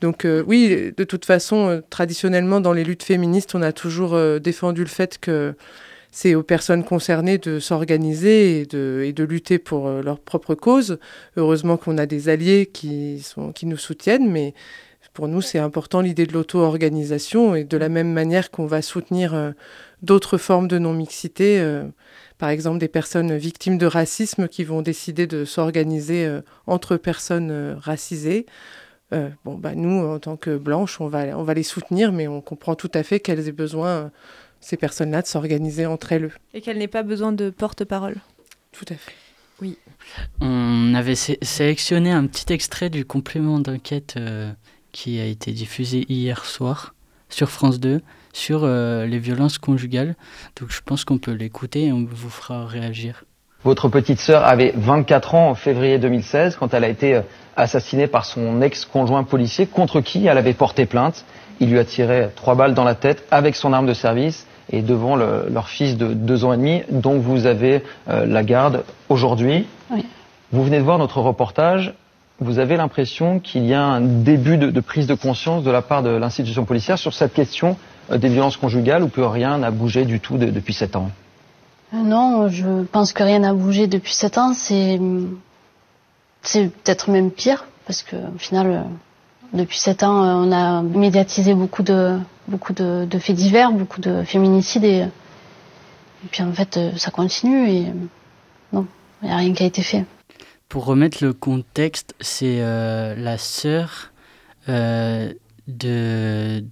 Donc 0.00 0.26
oui, 0.46 0.92
de 0.96 1.04
toute 1.04 1.24
façon, 1.24 1.82
traditionnellement, 1.90 2.60
dans 2.60 2.72
les 2.72 2.84
luttes 2.84 3.02
féministes, 3.02 3.54
on 3.54 3.62
a 3.62 3.72
toujours 3.72 4.16
défendu 4.38 4.82
le 4.82 4.88
fait 4.88 5.18
que 5.18 5.56
c'est 6.16 6.34
aux 6.34 6.42
personnes 6.42 6.82
concernées 6.82 7.36
de 7.36 7.60
s'organiser 7.60 8.60
et 8.60 8.64
de, 8.64 9.12
de, 9.14 9.24
lutter 9.24 9.58
pour 9.58 9.86
euh, 9.86 10.00
leur 10.00 10.18
propre 10.18 10.54
cause. 10.54 10.98
Heureusement 11.36 11.76
qu'on 11.76 11.98
a 11.98 12.06
des 12.06 12.30
alliés 12.30 12.70
qui, 12.72 13.20
sont, 13.20 13.52
qui 13.52 13.66
nous 13.66 13.76
soutiennent, 13.76 14.26
mais 14.26 14.54
pour 15.12 15.28
nous, 15.28 15.42
c'est 15.42 15.58
important 15.58 16.00
l'idée 16.00 16.24
de 16.24 16.32
l'auto-organisation 16.32 17.54
et 17.54 17.64
de 17.64 17.76
la 17.76 17.90
même 17.90 18.14
manière 18.14 18.50
qu'on 18.50 18.64
va 18.64 18.80
soutenir 18.80 19.34
euh, 19.34 19.50
d'autres 20.00 20.38
formes 20.38 20.68
de 20.68 20.78
non-mixité, 20.78 21.60
euh, 21.60 21.84
par 22.38 22.48
exemple 22.48 22.78
des 22.78 22.88
personnes 22.88 23.36
victimes 23.36 23.76
de 23.76 23.84
racisme 23.84 24.48
qui 24.48 24.64
vont 24.64 24.80
décider 24.80 25.26
de 25.26 25.44
s'organiser 25.44 26.26
entre 26.66 26.96
personnes 26.96 27.76
racisées. 27.78 28.46
bon, 29.10 29.54
bah, 29.58 29.74
nous, 29.74 30.06
en 30.06 30.18
tant 30.18 30.36
que 30.36 30.56
blanches, 30.56 30.98
on 30.98 31.08
va, 31.08 31.38
on 31.38 31.42
va 31.42 31.52
les 31.52 31.62
soutenir, 31.62 32.10
mais 32.12 32.26
on 32.26 32.40
comprend 32.40 32.74
tout 32.74 32.90
à 32.94 33.02
fait 33.02 33.20
qu'elles 33.20 33.48
aient 33.48 33.52
besoin 33.52 34.10
ces 34.60 34.76
personnes-là 34.76 35.22
de 35.22 35.26
s'organiser 35.26 35.86
entre 35.86 36.12
elles. 36.12 36.30
Et 36.54 36.60
qu'elle 36.60 36.78
n'ait 36.78 36.88
pas 36.88 37.02
besoin 37.02 37.32
de 37.32 37.50
porte-parole. 37.50 38.16
Tout 38.72 38.86
à 38.88 38.94
fait. 38.94 39.14
Oui. 39.62 39.78
On 40.40 40.94
avait 40.94 41.14
sélectionné 41.14 42.10
un 42.10 42.26
petit 42.26 42.52
extrait 42.52 42.90
du 42.90 43.04
complément 43.04 43.58
d'enquête 43.58 44.14
euh, 44.18 44.52
qui 44.92 45.18
a 45.18 45.24
été 45.24 45.52
diffusé 45.52 46.04
hier 46.08 46.44
soir 46.44 46.94
sur 47.28 47.50
France 47.50 47.80
2 47.80 48.00
sur 48.32 48.64
euh, 48.64 49.06
les 49.06 49.18
violences 49.18 49.58
conjugales. 49.58 50.14
Donc 50.60 50.70
je 50.70 50.80
pense 50.84 51.04
qu'on 51.04 51.18
peut 51.18 51.32
l'écouter 51.32 51.86
et 51.86 51.92
on 51.92 52.04
vous 52.04 52.30
fera 52.30 52.66
réagir. 52.66 53.24
Votre 53.64 53.88
petite 53.88 54.20
sœur 54.20 54.44
avait 54.44 54.72
24 54.76 55.34
ans 55.34 55.50
en 55.50 55.54
février 55.54 55.98
2016 55.98 56.56
quand 56.56 56.74
elle 56.74 56.84
a 56.84 56.88
été 56.88 57.14
euh, 57.14 57.22
assassinée 57.56 58.06
par 58.06 58.26
son 58.26 58.60
ex-conjoint 58.60 59.24
policier 59.24 59.66
contre 59.66 60.02
qui 60.02 60.26
elle 60.26 60.38
avait 60.38 60.52
porté 60.52 60.84
plainte. 60.84 61.24
Il 61.60 61.70
lui 61.70 61.78
a 61.78 61.84
tiré 61.84 62.28
trois 62.36 62.54
balles 62.54 62.74
dans 62.74 62.84
la 62.84 62.94
tête 62.94 63.24
avec 63.30 63.56
son 63.56 63.72
arme 63.72 63.86
de 63.86 63.94
service 63.94 64.46
et 64.70 64.82
devant 64.82 65.16
leur 65.16 65.68
fils 65.68 65.96
de 65.96 66.12
deux 66.12 66.44
ans 66.44 66.52
et 66.52 66.56
demi, 66.56 66.82
dont 66.90 67.18
vous 67.18 67.46
avez 67.46 67.82
euh, 68.08 68.26
la 68.26 68.42
garde 68.42 68.84
aujourd'hui. 69.08 69.66
Vous 70.52 70.64
venez 70.64 70.78
de 70.78 70.82
voir 70.82 70.98
notre 70.98 71.20
reportage. 71.20 71.94
Vous 72.40 72.58
avez 72.58 72.76
l'impression 72.76 73.38
qu'il 73.38 73.64
y 73.64 73.74
a 73.74 73.82
un 73.82 74.00
début 74.00 74.58
de, 74.58 74.80
prise 74.80 75.06
de 75.06 75.14
conscience 75.14 75.62
de 75.62 75.70
la 75.70 75.82
part 75.82 76.02
de 76.02 76.10
l'institution 76.10 76.64
policière 76.64 76.98
sur 76.98 77.14
cette 77.14 77.32
question 77.32 77.76
euh, 78.10 78.18
des 78.18 78.28
violences 78.28 78.56
conjugales 78.56 79.02
ou 79.02 79.08
que 79.08 79.20
rien 79.20 79.58
n'a 79.58 79.70
bougé 79.70 80.04
du 80.04 80.20
tout 80.20 80.36
depuis 80.36 80.74
sept 80.74 80.96
ans? 80.96 81.10
Euh, 81.94 81.98
Non, 82.02 82.48
je 82.48 82.82
pense 82.84 83.12
que 83.12 83.22
rien 83.22 83.38
n'a 83.38 83.54
bougé 83.54 83.86
depuis 83.86 84.12
sept 84.12 84.36
ans. 84.36 84.52
C'est 84.52 85.00
c'est 86.42 86.68
peut-être 86.68 87.10
même 87.10 87.30
pire 87.30 87.64
parce 87.86 88.02
que 88.02 88.16
au 88.16 88.38
final, 88.38 88.84
depuis 89.52 89.78
sept 89.78 90.02
ans, 90.02 90.44
on 90.46 90.52
a 90.52 90.82
médiatisé 90.82 91.54
beaucoup 91.54 91.82
de 91.82 92.18
beaucoup 92.48 92.72
de, 92.72 93.06
faits 93.18 93.36
divers, 93.36 93.72
beaucoup 93.72 94.00
de 94.00 94.22
féminicides 94.22 94.84
et, 94.84 95.06
puis 96.30 96.42
en 96.42 96.52
fait 96.52 96.78
ça 96.96 97.10
continue 97.10 97.68
et 97.68 97.86
non, 98.72 98.86
il 99.22 99.28
n'y 99.28 99.34
a 99.34 99.36
rien 99.36 99.52
qui 99.52 99.62
a 99.62 99.66
été 99.66 99.82
fait. 99.82 100.04
Pour 100.68 100.84
remettre 100.84 101.24
le 101.24 101.32
contexte, 101.32 102.14
c'est 102.20 102.60
euh, 102.60 103.14
la 103.14 103.38
sœur 103.38 104.12
euh, 104.68 105.32
de 105.68 106.64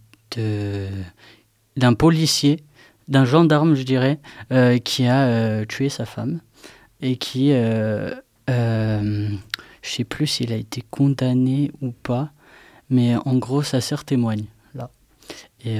d'un 1.77 1.95
policier, 1.95 2.65
d'un 3.07 3.25
gendarme, 3.25 3.77
je 3.77 3.85
dirais, 3.85 4.19
euh, 4.51 4.79
qui 4.79 5.07
a 5.07 5.65
tué 5.67 5.89
sa 5.89 6.07
femme 6.07 6.41
et 7.01 7.17
qui, 7.17 7.53
je 7.53 8.19
sais 9.83 10.03
plus 10.03 10.27
s'il 10.27 10.53
a 10.53 10.57
été 10.57 10.83
condamné 10.91 11.71
ou 11.81 11.93
pas, 11.93 12.33
mais 12.91 13.17
en 13.25 13.37
gros, 13.37 13.63
sa 13.63 13.81
sœur 13.81 14.05
témoigne. 14.05 14.45
Et 15.67 15.79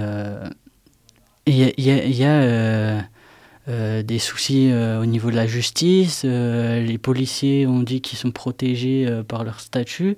il 1.47 1.85
y 1.85 2.25
a, 2.25 3.05
des 3.67 4.19
soucis 4.19 4.71
euh, 4.71 5.01
au 5.01 5.07
niveau 5.07 5.31
de 5.31 5.37
la 5.37 5.47
justice. 5.47 6.23
Euh, 6.25 6.81
les 6.81 6.99
policiers 6.99 7.67
ont 7.67 7.81
dit 7.81 8.01
qu'ils 8.01 8.19
sont 8.19 8.31
protégés 8.31 9.07
euh, 9.07 9.23
par 9.23 9.45
leur 9.45 9.61
statut. 9.61 10.17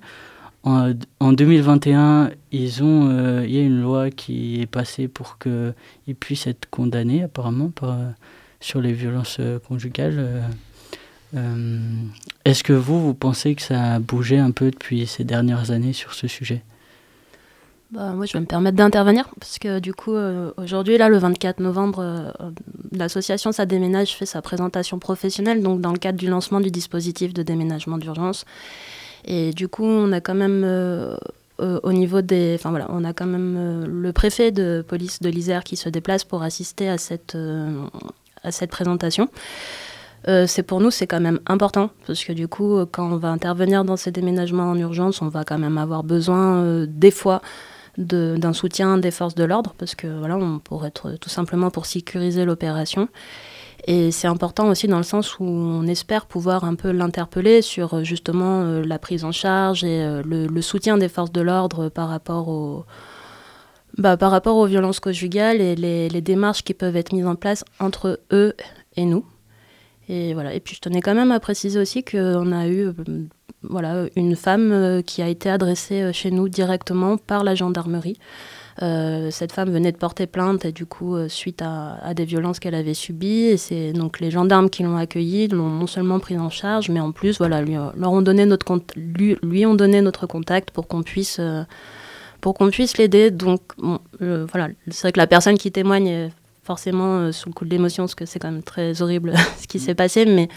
En, 0.63 0.93
en 1.21 1.33
2021, 1.33 2.31
ils 2.51 2.83
ont, 2.83 3.43
il 3.45 3.51
y 3.51 3.59
a 3.59 3.63
une 3.63 3.81
loi 3.81 4.11
qui 4.11 4.61
est 4.61 4.67
passée 4.67 5.07
pour 5.07 5.39
qu'ils 5.39 6.17
puissent 6.19 6.49
être 6.49 6.69
condamnés 6.71 7.23
apparemment 7.23 7.69
par, 7.69 7.97
sur 8.59 8.81
les 8.81 8.93
violences 8.93 9.41
conjugales. 9.69 10.43
Est-ce 12.45 12.65
que 12.65 12.73
vous, 12.73 13.01
vous 13.01 13.15
pensez 13.15 13.55
que 13.55 13.63
ça 13.63 13.95
a 13.95 13.99
bougé 14.01 14.39
un 14.39 14.51
peu 14.51 14.73
depuis 14.73 15.07
ces 15.07 15.23
dernières 15.23 15.71
années 15.71 15.93
sur 15.93 16.15
ce 16.15 16.27
sujet? 16.27 16.63
Bah, 17.93 18.13
moi, 18.15 18.27
je 18.27 18.33
vais 18.33 18.41
me 18.41 18.47
permettre 18.47 18.77
d'intervenir 18.77 19.29
parce 19.39 19.61
que 19.61 19.79
du 19.79 19.95
coup, 19.95 20.13
euh, 20.13 20.51
aujourd'hui, 20.57 20.99
là, 20.99 21.09
le 21.09 21.19
24 21.19 21.61
novembre, 21.61 22.01
euh, 22.01 22.31
l'association 22.93 23.53
Ça 23.53 23.65
déménage 23.65 24.17
fait 24.17 24.27
sa 24.27 24.43
présentation 24.43 24.99
professionnelle, 24.99 25.63
donc 25.63 25.81
dans 25.81 25.93
le 25.93 25.99
cadre 25.99 26.19
du 26.19 26.27
lancement 26.27 26.61
du 26.61 26.71
dispositif 26.71 27.33
de 27.33 27.43
déménagement 27.45 27.97
d'urgence. 27.99 28.45
Et 29.25 29.53
du 29.53 29.69
coup, 29.69 29.85
on 29.85 30.11
a 30.11 30.21
quand 30.21 30.35
même 30.35 30.63
euh, 30.65 31.17
au 31.59 31.93
niveau 31.93 32.23
des, 32.23 32.57
enfin 32.59 32.71
voilà, 32.71 32.87
on 32.91 33.05
a 33.05 33.13
quand 33.13 33.27
même 33.27 33.87
le 33.87 34.13
préfet 34.13 34.51
de 34.51 34.85
police 34.87 35.23
de 35.23 35.29
l'Isère 35.31 35.63
qui 35.63 35.77
se 35.77 35.89
déplace 35.89 36.25
pour 36.25 36.43
assister 36.43 36.89
à 36.89 36.99
cette 36.99 37.37
à 38.43 38.53
cette 38.53 38.71
présentation. 38.71 39.29
c'est 40.27 40.63
pour 40.63 40.81
nous, 40.81 40.91
c'est 40.91 41.07
quand 41.07 41.21
même 41.21 41.41
important 41.47 41.91
parce 42.07 42.23
que 42.25 42.33
du 42.33 42.47
coup, 42.47 42.85
quand 42.93 43.11
on 43.11 43.17
va 43.17 43.31
intervenir 43.31 43.85
dans 43.85 43.97
ces 43.97 44.11
déménagements 44.11 44.71
en 44.71 44.77
urgence, 44.77 45.23
on 45.23 45.29
va 45.29 45.45
quand 45.45 45.59
même 45.59 45.79
avoir 45.79 46.05
besoin 46.05 46.85
des 46.87 47.11
fois 47.11 47.41
d'un 47.99 48.53
soutien 48.53 48.99
des 48.99 49.11
forces 49.11 49.35
de 49.35 49.45
l'ordre, 49.45 49.75
parce 49.79 49.95
que 49.95 50.07
voilà, 50.07 50.37
on 50.37 50.59
pourrait 50.59 50.91
tout 50.91 51.29
simplement 51.29 51.71
pour 51.71 51.87
sécuriser 51.87 52.45
l'opération. 52.45 53.09
Et 53.87 54.11
c'est 54.11 54.27
important 54.27 54.69
aussi 54.69 54.89
dans 54.89 54.97
le 54.97 55.05
sens 55.05 55.39
où 55.39 55.45
on 55.45 55.87
espère 55.87 56.27
pouvoir 56.27 56.65
un 56.65 56.75
peu 56.75 56.91
l'interpeller 56.91 57.63
sur 57.63 58.03
justement 58.05 58.63
euh, 58.63 58.83
la 58.83 58.99
prise 58.99 59.25
en 59.25 59.33
charge 59.33 59.85
et 59.85 60.03
euh, 60.03 60.23
le, 60.25 60.63
soutien 60.63 60.99
des 60.99 61.09
forces 61.09 61.31
de 61.31 61.41
l'ordre 61.41 61.89
par 61.89 62.09
rapport 62.09 62.49
aux 62.49 62.85
bah, 63.97 64.17
par 64.17 64.31
rapport 64.31 64.57
aux 64.57 64.67
violences 64.67 65.01
conjugales 65.01 65.61
et 65.61 65.75
les, 65.77 66.09
les, 66.09 66.21
démarches 66.21 66.65
qui 66.65 66.75
peuvent 66.75 66.97
être 66.97 67.13
mises 67.13 67.27
en 67.27 67.37
place 67.37 67.65
entre 67.79 68.21
eux 68.33 68.55
et 68.97 69.05
nous. 69.05 69.25
Et 70.09 70.35
voilà. 70.35 70.55
Et 70.55 70.61
puis 70.61 70.75
je 70.75 70.81
tenais 70.81 71.01
quand 71.01 71.15
même 71.15 71.33
à 71.33 71.41
préciser 71.41 71.79
aussi 71.79 72.05
qu'on 72.05 72.53
a 72.53 72.69
eu 72.69 72.93
voilà, 73.69 74.07
une 74.17 74.37
femme 74.37 74.73
euh, 74.73 75.03
qui 75.03 75.23
a 75.23 75.29
été 75.29 75.51
adressée 75.51 76.03
euh, 76.03 76.13
chez 76.13 76.31
nous 76.31 76.49
directement 76.49 77.17
par 77.17 77.45
la 77.45 77.55
gendarmerie. 77.55 78.19
Euh, 78.83 79.31
cette 79.31 79.53
femme 79.53 79.71
venait 79.71 79.93
de 79.93 79.97
porter 79.97 80.27
plainte 80.27 80.67
et 80.67 80.73
du 80.73 80.85
coup 80.85 81.17
suite 81.29 81.63
à, 81.63 82.13
des 82.13 82.27
violences 82.27 82.61
qu'elle 82.61 82.75
avait 82.75 82.93
subies 82.93 83.47
et 83.47 83.57
c'est 83.57 83.95
donc 83.95 84.21
les 84.21 84.31
gendarmes 84.31 84.69
qui 84.69 84.83
l'ont 84.83 84.99
accueillie 84.99 85.49
l'ont 85.49 85.71
non 85.71 85.87
seulement 85.87 86.21
prise 86.21 86.39
en 86.39 86.51
charge 86.51 86.91
mais 86.91 87.01
en 87.01 87.11
plus 87.11 87.39
voilà 87.39 87.63
lui, 87.63 87.73
leur 87.73 88.13
ont 88.13 88.21
donné 88.21 88.45
notre 88.45 88.67
lui 88.97 89.65
ont 89.65 89.75
donné 89.75 90.03
notre 90.03 90.27
contact 90.27 90.73
pour 90.73 90.89
qu'on 90.89 91.03
puisse 91.03 91.41
pour 92.43 92.53
qu'on 92.53 92.69
puisse 92.69 92.99
l'aider 92.99 93.31
donc 93.31 93.63
voilà 94.21 94.69
c'est 94.91 95.01
vrai 95.01 95.13
que 95.13 95.21
la 95.21 95.27
personne 95.27 95.57
qui 95.57 95.73
témoigne 95.73 96.31
forcément 96.67 97.33
sous 97.33 97.49
le 97.49 97.55
coup 97.55 97.65
de 97.65 97.71
l'émotion 97.71 98.05
parce 98.05 98.15
que 98.15 98.27
c'est 98.27 98.39
quand 98.39 98.51
même 98.51 98.63
très 98.63 99.01
horrible 99.01 99.33
ce 99.61 99.67
qui 99.67 99.79
s'est 99.79 99.95
passé 99.95 100.27
mais 100.27 100.49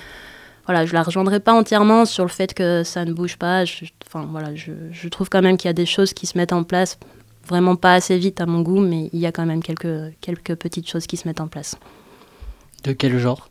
voilà, 0.70 0.86
je 0.86 0.94
la 0.94 1.02
rejoindrai 1.02 1.40
pas 1.40 1.54
entièrement 1.54 2.06
sur 2.06 2.24
le 2.24 2.30
fait 2.30 2.54
que 2.54 2.84
ça 2.84 3.04
ne 3.04 3.12
bouge 3.12 3.38
pas. 3.38 3.66
Je, 3.66 3.86
enfin, 4.06 4.28
voilà, 4.30 4.54
je, 4.54 5.08
trouve 5.08 5.28
quand 5.28 5.42
même 5.42 5.58
qu'il 5.58 5.68
y 5.68 5.72
a 5.72 5.74
des 5.74 5.88
choses 5.88 6.14
qui 6.14 6.28
se 6.28 6.38
mettent 6.38 6.54
en 6.54 6.62
place, 6.62 7.00
vraiment 7.48 7.76
pas 7.76 7.96
assez 7.96 8.20
vite 8.20 8.40
à 8.40 8.46
mon 8.46 8.62
goût, 8.62 8.80
mais 8.80 9.10
il 9.12 9.18
y 9.18 9.26
a 9.26 9.32
quand 9.32 9.48
même 9.48 9.64
quelques, 9.64 10.14
quelques 10.22 10.54
petites 10.54 10.88
choses 10.88 11.08
qui 11.08 11.18
se 11.18 11.28
mettent 11.28 11.42
en 11.42 11.48
place. 11.48 11.76
De 12.84 12.94
quel 12.94 13.18
genre? 13.18 13.50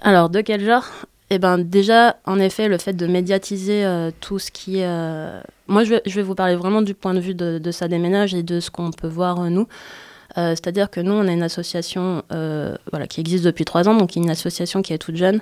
Alors, 0.00 0.30
de 0.30 0.40
quel 0.40 0.64
genre? 0.64 0.84
Eh 1.30 1.38
ben 1.38 1.58
déjà, 1.58 2.16
en 2.24 2.40
effet, 2.40 2.66
le 2.66 2.78
fait 2.78 2.94
de 2.94 3.06
médiatiser 3.06 3.84
euh, 3.84 4.10
tout 4.20 4.40
ce 4.40 4.50
qui. 4.50 4.82
Euh, 4.82 5.40
moi, 5.68 5.84
je 5.84 5.90
vais, 5.90 6.02
je 6.06 6.14
vais, 6.16 6.22
vous 6.22 6.34
parler 6.34 6.56
vraiment 6.56 6.82
du 6.82 6.94
point 6.94 7.14
de 7.14 7.20
vue 7.20 7.36
de, 7.36 7.58
de 7.58 7.70
ça 7.70 7.86
déménage 7.86 8.34
et 8.34 8.42
de 8.42 8.58
ce 8.58 8.68
qu'on 8.72 8.90
peut 8.90 9.06
voir, 9.06 9.42
euh, 9.42 9.48
nous. 9.48 9.68
Euh, 10.38 10.50
c'est-à-dire 10.50 10.90
que 10.90 11.00
nous, 11.00 11.12
on 11.12 11.26
a 11.26 11.32
une 11.32 11.42
association 11.42 12.22
euh, 12.32 12.76
voilà, 12.90 13.06
qui 13.06 13.20
existe 13.20 13.44
depuis 13.44 13.64
trois 13.64 13.88
ans, 13.88 13.94
donc 13.94 14.16
une 14.16 14.30
association 14.30 14.82
qui 14.82 14.92
est 14.92 14.98
toute 14.98 15.16
jeune, 15.16 15.40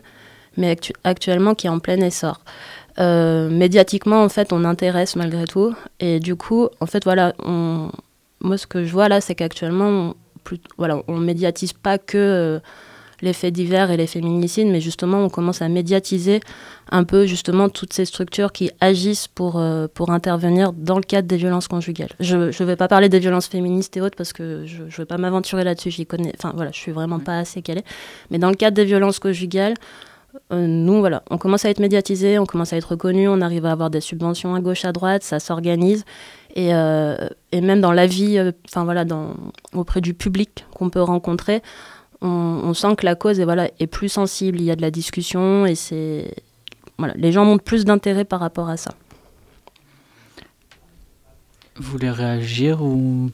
mais 0.57 0.77
actuellement 1.03 1.55
qui 1.55 1.67
est 1.67 1.71
en 1.71 1.81
plein 1.81 2.01
essor. 2.01 2.41
Euh, 3.01 3.49
médiatiquement, 3.49 4.23
en 4.23 4.29
fait, 4.29 4.53
on 4.53 4.65
intéresse 4.65 5.17
malgré 5.17 5.45
tout. 5.45 5.75
Et 5.99 6.21
du 6.21 6.37
coup, 6.37 6.69
en 6.81 6.87
fait, 6.87 7.05
voilà, 7.05 7.35
on... 7.45 7.91
moi, 8.41 8.57
ce 8.57 8.67
que 8.67 8.85
je 8.85 8.93
vois 8.93 9.09
là, 9.09 9.21
c'est 9.21 9.35
qu'actuellement, 9.35 9.89
on... 9.89 10.15
voilà, 10.79 11.03
on 11.09 11.19
médiatise 11.19 11.73
pas 11.73 11.99
que 11.99 12.61
les 13.25 13.33
faits 13.33 13.53
divers 13.53 13.91
et 13.91 13.97
les 13.97 14.07
féminicides, 14.07 14.69
mais 14.69 14.81
justement, 14.81 15.25
on 15.25 15.29
commence 15.29 15.63
à 15.63 15.69
médiatiser 15.69 16.41
un 16.91 17.05
peu 17.05 17.27
justement 17.27 17.69
toutes 17.69 17.93
ces 17.93 18.05
structures 18.05 18.53
qui 18.53 18.71
agissent 18.81 19.27
pour, 19.27 19.59
euh, 19.59 19.89
pour 19.93 20.11
intervenir 20.11 20.73
dans 20.73 20.97
le 20.97 21.03
cadre 21.03 21.27
des 21.27 21.37
violences 21.37 21.67
conjugales. 21.67 22.11
Je 22.21 22.37
ne 22.37 22.65
vais 22.65 22.77
pas 22.77 22.89
parler 22.89 23.09
des 23.09 23.19
violences 23.19 23.49
féministes 23.49 23.97
et 23.97 24.01
autres 24.01 24.17
parce 24.17 24.33
que 24.33 24.65
je 24.67 24.83
ne 24.83 24.89
vais 24.89 25.07
pas 25.07 25.19
m'aventurer 25.19 25.65
là-dessus, 25.65 25.91
j'y 25.91 26.07
connais, 26.07 26.33
enfin 26.39 26.53
voilà, 26.55 26.71
je 26.71 26.79
suis 26.79 26.93
vraiment 26.93 27.19
pas 27.19 27.39
assez 27.39 27.63
calée. 27.63 27.83
Mais 28.31 28.39
dans 28.39 28.51
le 28.51 28.57
cadre 28.57 28.77
des 28.77 28.85
violences 28.85 29.19
conjugales, 29.19 29.75
euh, 30.53 30.67
nous, 30.67 30.99
voilà, 30.99 31.23
on 31.31 31.39
commence 31.39 31.65
à 31.65 31.71
être 31.71 31.79
médiatisé, 31.79 32.39
on 32.39 32.47
commence 32.47 32.73
à 32.73 32.77
être 32.77 32.91
reconnu, 32.91 33.29
on 33.29 33.41
arrive 33.41 33.67
à 33.67 33.73
avoir 33.73 33.89
des 33.89 34.01
subventions 34.01 34.55
à 34.55 34.61
gauche, 34.61 34.85
à 34.85 34.93
droite, 34.93 35.23
ça 35.23 35.39
s'organise. 35.39 36.05
Et, 36.57 36.75
euh, 36.75 37.29
et, 37.53 37.61
même 37.61 37.81
dans 37.81 37.93
la 37.93 38.07
vie, 38.07 38.41
enfin 38.69 38.85
voilà, 38.85 39.05
dans, 39.05 39.35
auprès 39.73 40.01
du 40.01 40.15
public 40.15 40.67
qu'on 40.75 40.91
peut 40.91 41.03
rencontrer, 41.03 41.63
on, 42.25 42.75
sent 42.75 42.97
que 42.97 43.05
la 43.05 43.15
cause 43.15 43.39
est, 43.41 43.45
voilà, 43.45 43.71
est 43.79 43.87
plus 43.87 44.09
sensible, 44.09 44.61
il 44.61 44.65
y 44.65 44.71
a 44.71 44.77
de 44.77 44.83
la 44.83 44.91
discussion 44.91 45.67
et 45.67 45.75
c'est 45.75 46.35
voilà, 46.99 47.15
les 47.17 47.33
gens 47.33 47.45
montrent 47.45 47.65
plus 47.65 47.85
d'intérêt 47.85 48.25
par 48.25 48.41
rapport 48.41 48.69
à 48.69 48.77
ça. 48.77 48.93
Vous 51.77 51.91
voulez 51.91 52.11
réagir 52.11 52.83
ou? 52.83 53.31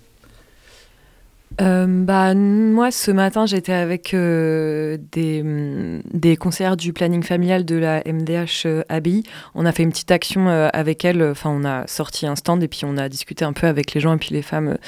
Euh, 1.60 1.86
bah, 1.86 2.34
moi, 2.34 2.90
ce 2.90 3.10
matin, 3.10 3.44
j'étais 3.44 3.72
avec 3.72 4.14
euh, 4.14 4.96
des, 5.12 6.00
des 6.14 6.36
conseillères 6.36 6.76
du 6.76 6.92
planning 6.92 7.22
familial 7.22 7.66
de 7.66 7.76
la 7.76 8.02
MDH 8.06 8.62
euh, 8.64 8.82
ABI. 8.88 9.24
On 9.54 9.66
a 9.66 9.72
fait 9.72 9.82
une 9.82 9.90
petite 9.90 10.10
action 10.10 10.48
avec 10.48 11.04
elles. 11.04 11.22
Enfin, 11.22 11.50
on 11.50 11.64
a 11.64 11.86
sorti 11.86 12.26
un 12.26 12.36
stand 12.36 12.62
et 12.62 12.68
puis 12.68 12.82
on 12.84 12.96
a 12.96 13.08
discuté 13.10 13.44
un 13.44 13.52
peu 13.52 13.66
avec 13.66 13.92
les 13.92 14.00
gens 14.00 14.14
et 14.14 14.18
puis 14.18 14.30
les 14.32 14.42
femmes 14.42 14.78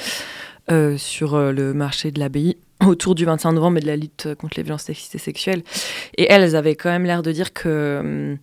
sur 0.97 1.37
le 1.37 1.73
marché 1.73 2.11
de 2.11 2.19
l'abbaye 2.19 2.55
autour 2.87 3.15
du 3.15 3.25
25 3.25 3.51
novembre 3.53 3.77
et 3.77 3.81
de 3.81 3.87
la 3.87 3.95
lutte 3.95 4.35
contre 4.35 4.55
les 4.57 4.63
violences 4.63 4.83
sexistes 4.83 5.15
et 5.15 5.19
sexuelles. 5.19 5.63
Et 6.17 6.31
elles, 6.31 6.55
avaient 6.55 6.75
quand 6.75 6.89
même 6.89 7.05
l'air 7.05 7.21
de 7.23 7.31
dire 7.31 7.53
que 7.53 8.37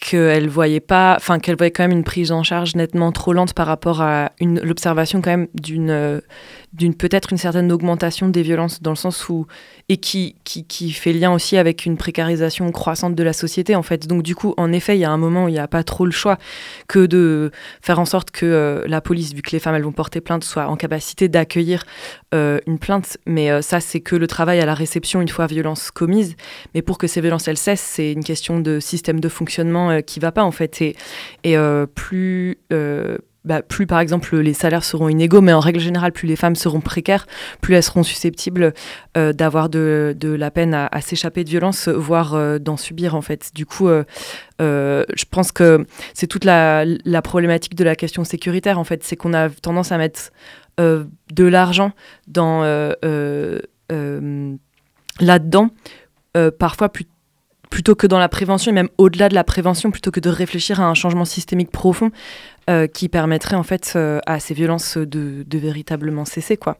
qu'elle 0.00 0.48
voyait 0.48 0.80
pas, 0.80 1.14
enfin 1.16 1.38
qu'elle 1.38 1.56
voyait 1.56 1.70
quand 1.70 1.82
même 1.84 1.96
une 1.96 2.04
prise 2.04 2.32
en 2.32 2.42
charge 2.42 2.74
nettement 2.74 3.12
trop 3.12 3.32
lente 3.32 3.52
par 3.52 3.66
rapport 3.66 4.00
à 4.00 4.32
l'observation 4.40 5.20
quand 5.20 5.30
même 5.30 5.48
d'une 5.54 6.22
d'une 6.72 6.94
peut-être 6.94 7.32
une 7.32 7.38
certaine 7.38 7.72
augmentation 7.72 8.28
des 8.28 8.42
violences 8.42 8.80
dans 8.80 8.92
le 8.92 8.96
sens 8.96 9.28
où 9.28 9.46
et 9.88 9.96
qui, 9.96 10.36
qui, 10.44 10.64
qui, 10.64 10.92
fait 10.92 11.12
lien 11.12 11.32
aussi 11.32 11.56
avec 11.56 11.84
une 11.84 11.96
précarisation 11.96 12.70
croissante 12.70 13.16
de 13.16 13.22
la 13.24 13.32
société 13.32 13.74
en 13.74 13.82
fait. 13.82 14.06
Donc 14.06 14.22
du 14.22 14.36
coup, 14.36 14.54
en 14.56 14.70
effet, 14.72 14.96
il 14.96 15.00
y 15.00 15.04
a 15.04 15.10
un 15.10 15.16
moment 15.16 15.46
où 15.46 15.48
il 15.48 15.52
n'y 15.52 15.58
a 15.58 15.66
pas 15.66 15.82
trop 15.82 16.06
le 16.06 16.12
choix 16.12 16.38
que 16.86 17.06
de 17.06 17.50
faire 17.82 17.98
en 17.98 18.04
sorte 18.04 18.30
que 18.30 18.46
euh, 18.46 18.84
la 18.86 19.00
police, 19.00 19.34
vu 19.34 19.42
que 19.42 19.50
les 19.50 19.58
femmes 19.58 19.74
elles 19.74 19.82
vont 19.82 19.90
porter 19.90 20.20
plainte, 20.20 20.44
soit 20.44 20.68
en 20.68 20.76
capacité 20.76 21.28
d'accueillir 21.28 21.84
euh, 22.34 22.60
une 22.68 22.78
plainte. 22.78 23.18
Mais 23.26 23.50
euh, 23.50 23.62
ça, 23.62 23.80
c'est 23.80 24.00
que 24.00 24.14
le 24.14 24.28
travail 24.28 24.60
à 24.60 24.66
la 24.66 24.74
réception 24.74 25.20
une 25.20 25.28
fois 25.28 25.46
violence 25.46 25.90
commise. 25.90 26.36
Mais 26.74 26.82
pour 26.82 26.98
que 26.98 27.08
ces 27.08 27.20
violences 27.20 27.48
elles 27.48 27.58
cessent, 27.58 27.80
c'est 27.80 28.12
une 28.12 28.22
question 28.22 28.60
de 28.60 28.78
système 28.78 29.18
de 29.18 29.28
fonctionnement 29.28 30.02
qui 30.02 30.20
va 30.20 30.30
pas 30.30 30.44
en 30.44 30.52
fait. 30.52 30.80
Et, 30.82 30.96
et 31.42 31.56
plus 31.94 32.58
bah, 33.44 33.62
plus 33.62 33.86
par 33.86 34.00
exemple 34.00 34.36
les 34.36 34.52
salaires 34.52 34.84
seront 34.84 35.08
inégaux, 35.08 35.40
mais 35.40 35.54
en 35.54 35.60
règle 35.60 35.80
générale, 35.80 36.12
plus 36.12 36.28
les 36.28 36.36
femmes 36.36 36.56
seront 36.56 36.80
précaires, 36.80 37.26
plus 37.62 37.74
elles 37.74 37.82
seront 37.82 38.02
susceptibles 38.02 38.74
euh, 39.16 39.32
d'avoir 39.32 39.70
de, 39.70 40.14
la 40.22 40.50
peine 40.50 40.74
à, 40.74 41.00
s'échapper 41.00 41.42
de 41.44 41.48
violence, 41.48 41.88
voire 41.88 42.34
euh, 42.34 42.58
d'en 42.58 42.76
subir 42.76 43.14
en 43.14 43.22
fait. 43.22 43.52
Du 43.54 43.64
coup, 43.64 43.88
euh, 43.88 44.04
je 44.58 45.24
pense 45.30 45.52
que 45.52 45.86
c'est 46.12 46.26
toute 46.26 46.44
la, 46.44 46.84
problématique 47.22 47.74
de 47.74 47.84
la 47.84 47.96
question 47.96 48.24
sécuritaire 48.24 48.78
en 48.78 48.84
fait, 48.84 49.04
c'est 49.04 49.16
qu'on 49.16 49.32
a 49.32 49.48
tendance 49.48 49.90
à 49.90 49.98
mettre 49.98 50.30
de 50.78 51.44
l'argent 51.44 51.92
dans 52.28 52.62
là-dedans, 55.20 55.70
parfois 56.58 56.90
plutôt 57.70 57.94
que 57.94 58.06
dans 58.06 58.18
la 58.18 58.28
prévention 58.28 58.72
et 58.72 58.74
même 58.74 58.88
au-delà 58.98 59.28
de 59.28 59.34
la 59.34 59.44
prévention, 59.44 59.90
plutôt 59.90 60.10
que 60.10 60.20
de 60.20 60.28
réfléchir 60.28 60.80
à 60.80 60.84
un 60.84 60.94
changement 60.94 61.24
systémique 61.24 61.70
profond 61.70 62.10
euh, 62.70 62.86
qui 62.86 63.08
permettrait 63.08 63.56
en 63.56 63.64
fait 63.64 63.94
euh, 63.96 64.20
à 64.26 64.38
ces 64.38 64.54
violences 64.54 64.96
de, 64.96 65.44
véritablement 65.52 66.24
cesser 66.24 66.56
quoi. 66.56 66.78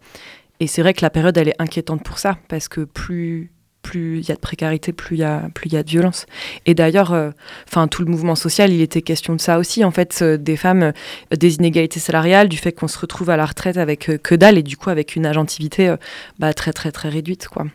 Et 0.60 0.68
c'est 0.68 0.82
vrai 0.82 0.94
que 0.94 1.02
la 1.02 1.10
période 1.10 1.36
elle 1.36 1.48
est 1.48 1.60
inquiétante 1.60 2.04
pour 2.04 2.18
ça 2.20 2.38
parce 2.48 2.68
que 2.68 2.82
plus 2.82 3.50
plus 3.82 4.20
il 4.20 4.28
y 4.28 4.30
a 4.30 4.36
de 4.36 4.40
précarité, 4.40 4.92
plus 4.92 5.16
il 5.16 5.20
y 5.20 5.24
a 5.24 5.48
plus 5.52 5.66
il 5.68 5.72
y 5.72 5.76
a 5.76 5.82
de 5.82 5.90
violence. 5.90 6.26
Et 6.64 6.74
d'ailleurs, 6.74 7.12
euh, 7.12 7.30
enfin 7.66 7.88
tout 7.88 8.04
le 8.04 8.10
mouvement 8.10 8.36
social, 8.36 8.72
il 8.72 8.80
était 8.80 9.02
question 9.02 9.34
de 9.34 9.40
ça 9.40 9.58
aussi 9.58 9.84
en 9.84 9.90
fait, 9.90 10.22
des 10.22 10.56
femmes, 10.56 10.92
des 11.36 11.56
inégalités 11.56 11.98
salariales, 11.98 12.48
du 12.48 12.56
fait 12.56 12.72
qu'on 12.72 12.88
se 12.88 12.98
retrouve 12.98 13.30
à 13.30 13.36
la 13.36 13.46
retraite 13.46 13.76
avec 13.76 14.10
que 14.22 14.34
dalle 14.36 14.58
et 14.58 14.62
du 14.62 14.76
coup 14.76 14.90
avec 14.90 15.16
une 15.16 15.26
agentivité 15.26 15.92
bah, 16.38 16.54
très 16.54 16.72
très 16.72 16.92
très 16.92 17.08
réduite 17.08 17.48
quoi. 17.48 17.66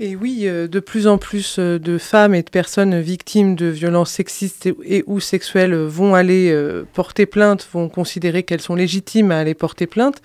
Et 0.00 0.14
oui, 0.14 0.42
euh, 0.44 0.68
de 0.68 0.78
plus 0.78 1.08
en 1.08 1.18
plus 1.18 1.58
euh, 1.58 1.80
de 1.80 1.98
femmes 1.98 2.32
et 2.32 2.44
de 2.44 2.50
personnes 2.50 3.00
victimes 3.00 3.56
de 3.56 3.66
violences 3.66 4.12
sexistes 4.12 4.68
et, 4.84 5.02
ou 5.08 5.18
sexuelles 5.18 5.74
vont 5.74 6.14
aller 6.14 6.52
euh, 6.52 6.84
porter 6.92 7.26
plainte, 7.26 7.66
vont 7.72 7.88
considérer 7.88 8.44
qu'elles 8.44 8.60
sont 8.60 8.76
légitimes 8.76 9.32
à 9.32 9.38
aller 9.40 9.54
porter 9.54 9.86
plainte. 9.88 10.22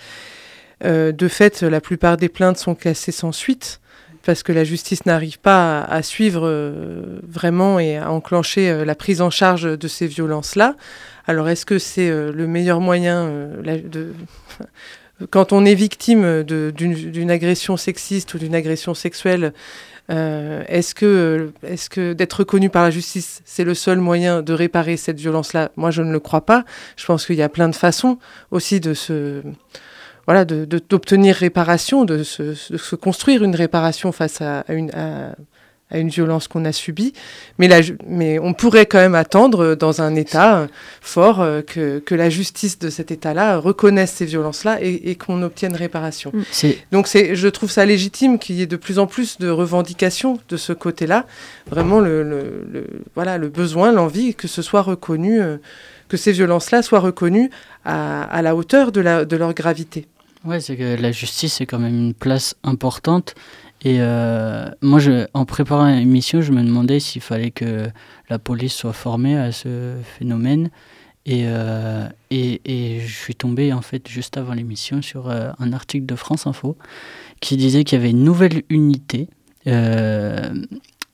de 0.83 1.27
fait, 1.27 1.63
la 1.63 1.81
plupart 1.81 2.17
des 2.17 2.29
plaintes 2.29 2.57
sont 2.57 2.75
classées 2.75 3.13
sans 3.13 3.31
suite 3.31 3.79
parce 4.25 4.43
que 4.43 4.51
la 4.51 4.63
justice 4.63 5.05
n'arrive 5.05 5.39
pas 5.39 5.81
à, 5.81 6.01
suivre 6.03 6.47
vraiment 7.27 7.79
et 7.79 7.97
à 7.97 8.11
enclencher 8.11 8.85
la 8.85 8.95
prise 8.95 9.21
en 9.21 9.29
charge 9.29 9.63
de 9.63 9.87
ces 9.87 10.07
violences-là. 10.07 10.75
Alors, 11.25 11.47
est-ce 11.49 11.65
que 11.65 11.79
c'est 11.79 12.09
le 12.09 12.47
meilleur 12.47 12.79
moyen 12.81 13.29
de 13.63 14.13
quand 15.29 15.53
on 15.53 15.65
est 15.65 15.75
victime 15.75 16.43
d'une 16.43 17.31
agression 17.31 17.77
sexiste 17.77 18.33
ou 18.33 18.37
d'une 18.39 18.55
agression 18.55 18.93
sexuelle, 18.93 19.53
euh, 20.09 20.63
est-ce 20.67 20.93
que, 20.95 22.13
d'être 22.13 22.33
reconnu 22.33 22.69
par 22.69 22.83
la 22.83 22.91
justice, 22.91 23.41
c'est 23.45 23.63
le 23.63 23.73
seul 23.73 23.99
moyen 23.99 24.41
de 24.41 24.53
réparer 24.53 24.97
cette 24.97 25.19
violence-là? 25.19 25.71
Moi, 25.77 25.91
je 25.91 26.01
ne 26.01 26.11
le 26.11 26.19
crois 26.19 26.45
pas. 26.45 26.65
Je 26.97 27.05
pense 27.05 27.25
qu'il 27.25 27.35
y 27.35 27.41
a 27.41 27.49
plein 27.49 27.69
de 27.69 27.75
façons 27.75 28.17
aussi 28.51 28.79
de 28.79 28.93
se, 28.93 29.41
voilà, 30.25 30.45
d'obtenir 30.45 31.35
réparation, 31.35 32.05
de 32.05 32.23
se, 32.23 32.95
construire 32.95 33.43
une 33.43 33.55
réparation 33.55 34.11
face 34.11 34.41
à, 34.41 34.65
une, 34.69 34.91
une 35.99 36.09
violence 36.09 36.47
qu'on 36.47 36.65
a 36.65 36.71
subie. 36.71 37.13
Mais, 37.59 37.67
la, 37.67 37.81
mais 38.07 38.39
on 38.39 38.53
pourrait 38.53 38.85
quand 38.85 38.97
même 38.97 39.15
attendre 39.15 39.63
euh, 39.63 39.75
dans 39.75 40.01
un 40.01 40.15
État 40.15 40.57
euh, 40.57 40.67
fort 41.01 41.41
euh, 41.41 41.61
que, 41.61 41.99
que, 41.99 42.15
la 42.15 42.29
justice 42.29 42.79
de 42.79 42.89
cet 42.89 43.11
État-là 43.11 43.57
reconnaisse 43.57 44.11
ces 44.13 44.25
violences-là 44.25 44.79
et, 44.81 45.15
qu'on 45.15 45.41
obtienne 45.43 45.75
réparation. 45.75 46.31
Mm. 46.33 46.67
Donc 46.91 47.07
je 47.07 47.47
trouve 47.47 47.71
ça 47.71 47.85
légitime 47.85 48.39
qu'il 48.39 48.55
y 48.55 48.61
ait 48.61 48.67
de 48.67 48.75
plus 48.75 48.99
en 48.99 49.07
plus 49.07 49.37
de 49.37 49.49
revendications 49.49 50.39
de 50.49 50.57
ce 50.57 50.73
côté-là. 50.73 51.25
Vraiment 51.67 51.99
le, 51.99 52.23
le, 52.23 52.87
voilà, 53.15 53.37
le 53.37 53.49
besoin, 53.49 53.91
l'envie 53.91 54.35
que 54.35 54.47
ce 54.47 54.61
soit 54.61 54.81
reconnu, 54.81 55.41
que 56.07 56.17
ces 56.17 56.31
violences-là 56.31 56.81
soient 56.81 56.99
reconnues 56.99 57.49
à, 57.85 58.23
à, 58.23 58.41
la 58.41 58.55
hauteur 58.55 58.91
de, 58.91 59.01
la, 59.01 59.25
de 59.25 59.35
leur 59.35 59.53
gravité. 59.53 60.07
Ouais, 60.45 60.59
c'est 60.59 60.75
que 60.75 61.01
la 61.01 61.11
justice 61.11 61.61
est 61.61 61.65
quand 61.65 61.79
même 61.79 61.95
une 61.95 62.13
place 62.13 62.55
importante 62.63 63.35
et 63.83 63.97
euh, 63.99 64.69
moi, 64.81 64.99
je, 64.99 65.27
en 65.33 65.45
préparant 65.45 65.87
l'émission, 65.87 66.41
je 66.41 66.51
me 66.53 66.63
demandais 66.63 67.01
s'il 67.01 67.21
fallait 67.21 67.51
que 67.51 67.89
la 68.29 68.39
police 68.39 68.73
soit 68.73 68.93
formée 68.93 69.37
à 69.37 69.51
ce 69.51 69.95
phénomène. 70.17 70.69
Et, 71.25 71.43
euh, 71.45 72.07
et, 72.31 72.99
je 72.99 73.13
suis 73.13 73.35
tombé 73.35 73.71
en 73.71 73.81
fait 73.81 74.09
juste 74.09 74.37
avant 74.37 74.53
l'émission 74.53 75.01
sur 75.01 75.29
euh, 75.29 75.51
un 75.57 75.71
article 75.71 76.05
de 76.05 76.15
France 76.15 76.47
Info 76.47 76.77
qui 77.39 77.55
disait 77.55 77.85
qu'il 77.85 77.97
y 77.97 78.01
avait 78.01 78.11
une 78.11 78.23
nouvelle 78.23 78.63
unité 78.69 79.29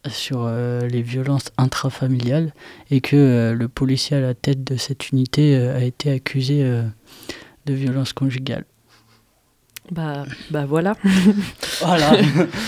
sur 0.07 0.49
les 0.49 1.01
violences 1.03 1.51
intrafamiliales 1.57 2.53
et 2.89 3.01
que 3.01 3.55
le 3.55 3.67
policier 3.67 4.17
à 4.17 4.21
la 4.21 4.33
tête 4.33 4.63
de 4.63 4.75
cette 4.75 5.11
unité 5.11 5.55
a 5.55 5.83
été 5.83 6.11
accusé 6.11 6.63
de 6.63 7.73
violences 7.73 8.13
conjugales. 8.13 8.65
Bah, 9.91 10.25
bah 10.51 10.65
voilà. 10.67 10.95
voilà. 11.81 12.11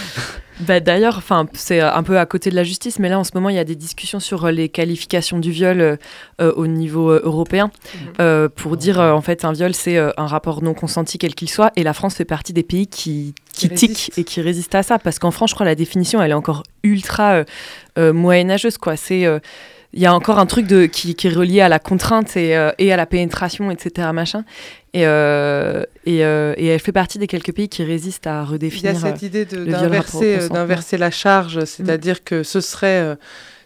bah 0.62 0.80
d'ailleurs, 0.80 1.18
enfin, 1.18 1.46
c'est 1.54 1.80
un 1.80 2.04
peu 2.04 2.18
à 2.18 2.26
côté 2.26 2.50
de 2.50 2.56
la 2.56 2.64
justice, 2.64 3.00
mais 3.00 3.10
là 3.10 3.20
en 3.20 3.24
ce 3.24 3.32
moment 3.36 3.50
il 3.50 3.56
y 3.56 3.60
a 3.60 3.64
des 3.64 3.76
discussions 3.76 4.20
sur 4.20 4.46
euh, 4.46 4.52
les 4.52 4.70
qualifications 4.70 5.40
du 5.40 5.52
viol 5.52 5.82
euh, 5.82 5.96
euh, 6.42 6.52
au 6.56 6.68
niveau 6.68 7.12
européen 7.12 7.72
mhm. 8.20 8.50
pour 8.50 8.78
dire 8.78 9.00
en 9.00 9.22
fait 9.22 9.46
un 9.46 9.54
viol 9.54 9.74
c'est 9.74 9.98
un 9.98 10.28
rapport 10.28 10.64
non 10.64 10.74
consenti 10.74 11.18
quel 11.18 11.36
qu'il 11.36 11.50
soit, 11.50 11.72
et 11.76 11.84
la 11.84 11.94
France 11.94 12.16
fait 12.16 12.26
partie 12.26 12.54
des 12.54 12.64
pays 12.64 12.88
qui 12.88 13.36
qui, 13.54 13.70
tiquent 13.70 14.12
et 14.18 14.24
qui 14.24 14.42
résistent 14.42 14.76
à 14.76 14.84
ça, 14.84 15.00
parce 15.00 15.20
qu'en 15.20 15.32
France 15.32 15.52
je 15.52 15.56
crois 15.56 15.66
la 15.66 15.76
définition 15.76 16.22
elle 16.22 16.32
est 16.32 16.36
encore 16.36 16.64
ultra 16.84 17.44
moyenâgeuse 17.98 18.78
quoi. 18.78 18.96
C'est 18.96 19.28
il 19.94 20.02
y 20.02 20.06
a 20.06 20.14
encore 20.14 20.40
un 20.40 20.46
truc 20.46 20.68
de, 20.68 20.86
qui, 20.86 21.16
qui 21.16 21.28
est 21.28 21.32
relié 21.32 21.62
à 21.62 21.70
la 21.70 21.80
contrainte 21.80 22.38
et, 22.38 22.58
et 22.78 22.94
à 22.94 22.98
la 22.98 23.06
pénétration, 23.06 23.72
etc. 23.72 24.10
Machin. 24.14 24.46
Et, 24.94 25.06
euh, 25.06 25.84
et, 26.06 26.26
euh, 26.26 26.54
et, 26.58 26.68
elle 26.68 26.80
fait 26.80 26.92
partie 26.92 27.18
des 27.18 27.28
quelques 27.28 27.54
pays 27.54 27.70
qui 27.70 27.84
résistent 27.84 28.28
à 28.28 28.44
redéfinir. 28.44 28.92
Il 28.92 28.96
y 28.96 28.98
a 28.98 29.00
cette 29.00 29.22
idée 29.22 29.46
d'inverser, 29.46 30.98
la 30.98 31.12
charge, 31.12 31.64
c'est-à-dire 31.64 32.18
mm. 32.18 32.26
que 32.26 32.44
ce 32.44 32.60
serait, 32.60 33.00
euh, 33.00 33.16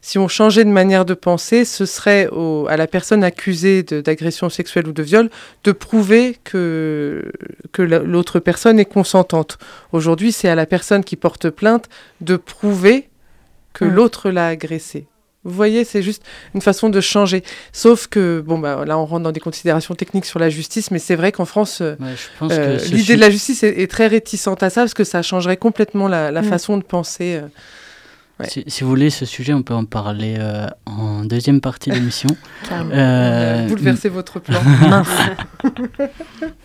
si 0.02 0.20
on 0.20 0.28
changeait 0.28 0.64
de 0.64 0.70
manière 0.70 1.04
de 1.04 1.16
penser, 1.16 1.66
ce 1.66 1.88
serait 1.88 2.28
au, 2.28 2.68
à 2.70 2.78
la 2.78 2.86
personne 2.86 3.24
accusée 3.24 3.82
d'agression 3.82 4.50
sexuelle 4.50 4.88
ou 4.88 4.92
de 4.92 5.02
viol 5.02 5.32
de 5.64 5.72
prouver 5.72 6.38
que, 6.44 7.32
que 7.72 7.82
l'autre 7.82 8.40
personne 8.40 8.80
est 8.80 8.86
consentante. 8.86 9.58
Aujourd'hui, 9.94 10.32
c'est 10.32 10.50
à 10.50 10.56
la 10.56 10.68
personne 10.68 11.04
qui 11.04 11.16
porte 11.16 11.50
plainte 11.50 11.90
de 12.22 12.36
prouver 12.36 13.10
que 13.74 13.84
mm. 13.84 13.90
l'autre 13.90 14.30
l'a 14.30 14.50
agressée. 14.50 15.08
Vous 15.46 15.52
voyez, 15.52 15.84
c'est 15.84 16.02
juste 16.02 16.24
une 16.56 16.62
façon 16.62 16.90
de 16.90 17.00
changer. 17.00 17.44
Sauf 17.72 18.08
que, 18.08 18.44
bon, 18.46 18.58
bah, 18.58 18.84
là, 18.84 18.98
on 18.98 19.06
rentre 19.06 19.24
dans 19.24 19.32
des 19.32 19.40
considérations 19.40 19.94
techniques 19.94 20.26
sur 20.26 20.40
la 20.40 20.50
justice, 20.50 20.90
mais 20.90 20.98
c'est 20.98 21.16
vrai 21.16 21.32
qu'en 21.32 21.46
France, 21.46 21.82
euh, 21.82 21.96
euh, 22.42 22.80
l'idée 22.92 23.16
de 23.16 23.22
la 23.22 23.30
justice 23.30 23.62
est, 23.62 23.90
très 23.90 24.08
réticente 24.08 24.64
à 24.64 24.72
ça, 24.72 24.82
parce 24.82 24.96
que 24.96 25.04
ça 25.04 25.22
changerait 25.22 25.58
complètement 25.58 26.08
la, 26.08 26.32
mm. 26.32 26.46
façon 26.46 26.78
de 26.78 26.84
penser. 26.84 27.40
Euh, 28.42 28.46
si, 28.48 28.84
vous 28.84 28.90
voulez, 28.90 29.12
ce 29.12 29.26
sujet, 29.26 29.54
on 29.54 29.62
peut 29.62 29.76
en 29.76 29.86
parler 29.86 30.36
en 30.88 31.24
deuxième 31.24 31.62
partie 31.62 31.92
de 31.92 31.96
l'émission. 31.96 32.30
Bouleverser 32.70 34.10
votre 34.10 34.40
plan. 34.40 34.60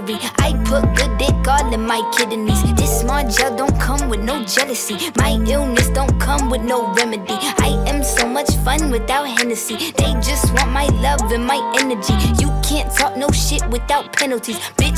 misery. 0.00 0.18
I 0.38 0.52
put 0.64 0.82
good 0.96 1.18
dick 1.18 1.48
all 1.48 1.72
in 1.72 1.86
my 1.86 2.00
kidneys. 2.16 2.62
This 2.74 3.00
small 3.00 3.26
gel 3.28 3.56
don't 3.56 3.78
come 3.80 4.08
with 4.08 4.20
no 4.20 4.44
jealousy. 4.44 4.96
My 5.16 5.30
illness 5.46 5.88
don't 5.90 6.18
come 6.20 6.50
with 6.50 6.62
no 6.62 6.92
remedy. 6.94 7.38
I 7.58 7.82
am 7.86 8.02
so 8.02 8.26
much 8.26 8.50
fun 8.64 8.90
without 8.90 9.26
Hennessy. 9.26 9.92
They 9.92 10.12
just 10.20 10.52
want 10.54 10.72
my 10.72 10.86
love 11.00 11.32
and 11.32 11.44
my 11.44 11.58
energy. 11.78 12.14
You 12.42 12.50
can't 12.62 12.92
talk 12.94 13.16
no 13.16 13.30
shit 13.30 13.66
without 13.70 14.12
penalties. 14.12 14.58
Bitch, 14.76 14.97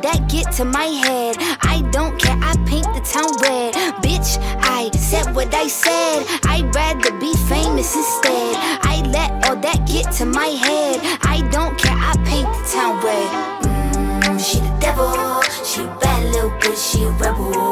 that 0.00 0.28
get 0.28 0.52
to 0.52 0.64
my 0.64 0.84
head. 0.84 1.36
I 1.60 1.82
don't 1.90 2.18
care, 2.18 2.36
I 2.40 2.54
paint 2.66 2.86
the 2.94 3.02
town 3.04 3.32
red. 3.42 3.74
Bitch, 4.02 4.38
I 4.62 4.90
said 4.96 5.34
what 5.34 5.52
I 5.54 5.68
said. 5.68 6.26
I'd 6.44 6.74
rather 6.74 7.12
be 7.18 7.34
famous 7.48 7.94
instead. 7.94 8.56
I 8.82 9.02
let 9.06 9.30
all 9.48 9.56
that 9.56 9.86
get 9.86 10.12
to 10.18 10.24
my 10.24 10.46
head. 10.46 11.00
I 11.22 11.46
don't 11.50 11.76
care, 11.78 11.96
I 11.96 12.14
paint 12.24 12.48
the 12.56 12.64
town 12.72 13.00
red. 13.04 13.28
Mm, 13.62 14.40
she 14.40 14.58
the 14.60 14.76
devil, 14.80 15.42
she 15.64 15.82
a 15.82 15.86
bad 16.00 16.24
little 16.32 16.50
bitch, 16.60 16.92
she 16.92 17.02
a 17.04 17.10
rebel. 17.10 17.71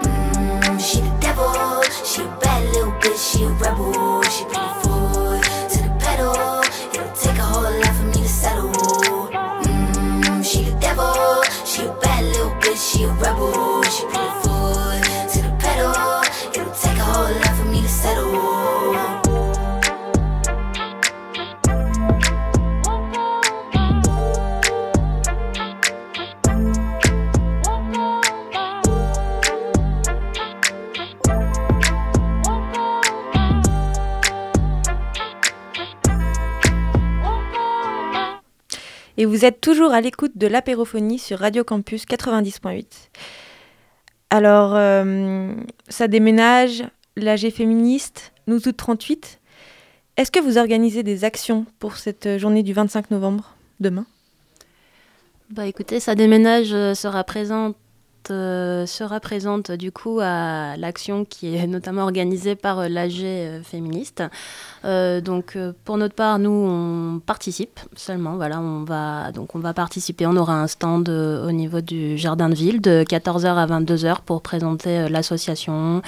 She 2.11 2.21
a 2.23 2.25
bad 2.41 2.65
little 2.73 2.91
bitch, 2.99 3.37
she 3.37 3.43
a 3.45 3.49
rebel. 3.51 4.21
She 4.23 4.43
her 4.43 4.90
Et 39.21 39.25
vous 39.25 39.45
êtes 39.45 39.61
toujours 39.61 39.91
à 39.91 40.01
l'écoute 40.01 40.31
de 40.35 40.47
l'apérophonie 40.47 41.19
sur 41.19 41.37
Radio 41.37 41.63
Campus 41.63 42.05
90.8. 42.05 42.85
Alors, 44.31 44.73
euh, 44.73 45.53
ça 45.89 46.07
déménage, 46.07 46.83
l'AG 47.15 47.51
féministe, 47.51 48.33
nous 48.47 48.59
toutes 48.59 48.77
38. 48.77 49.39
Est-ce 50.17 50.31
que 50.31 50.39
vous 50.39 50.57
organisez 50.57 51.03
des 51.03 51.23
actions 51.23 51.67
pour 51.77 51.97
cette 51.97 52.39
journée 52.39 52.63
du 52.63 52.73
25 52.73 53.11
novembre, 53.11 53.55
demain? 53.79 54.07
Bah 55.51 55.67
écoutez, 55.67 55.99
ça 55.99 56.15
déménage 56.15 56.73
euh, 56.73 56.95
sera 56.95 57.23
présente 57.23 57.75
sera 58.27 59.19
présente 59.19 59.71
du 59.71 59.91
coup 59.91 60.19
à 60.21 60.75
l'action 60.77 61.25
qui 61.25 61.55
est 61.55 61.67
notamment 61.67 62.03
organisée 62.03 62.55
par 62.55 62.79
euh, 62.79 62.87
l'AG 62.87 63.21
euh, 63.21 63.63
féministe. 63.63 64.23
Euh, 64.85 65.21
donc 65.21 65.55
euh, 65.55 65.73
pour 65.85 65.97
notre 65.97 66.15
part, 66.15 66.39
nous 66.39 66.49
on 66.51 67.19
participe 67.19 67.79
seulement. 67.95 68.35
Voilà, 68.35 68.59
on 68.59 68.83
va 68.83 69.31
donc 69.31 69.55
on 69.55 69.59
va 69.59 69.73
participer. 69.73 70.25
On 70.25 70.35
aura 70.37 70.61
un 70.61 70.67
stand 70.67 71.09
euh, 71.09 71.47
au 71.47 71.51
niveau 71.51 71.81
du 71.81 72.17
jardin 72.17 72.49
de 72.49 72.55
ville 72.55 72.81
de 72.81 73.03
14h 73.03 73.47
à 73.55 73.65
22h 73.67 74.17
pour 74.25 74.41
présenter 74.41 74.99
euh, 74.99 75.09
l'association. 75.09 76.01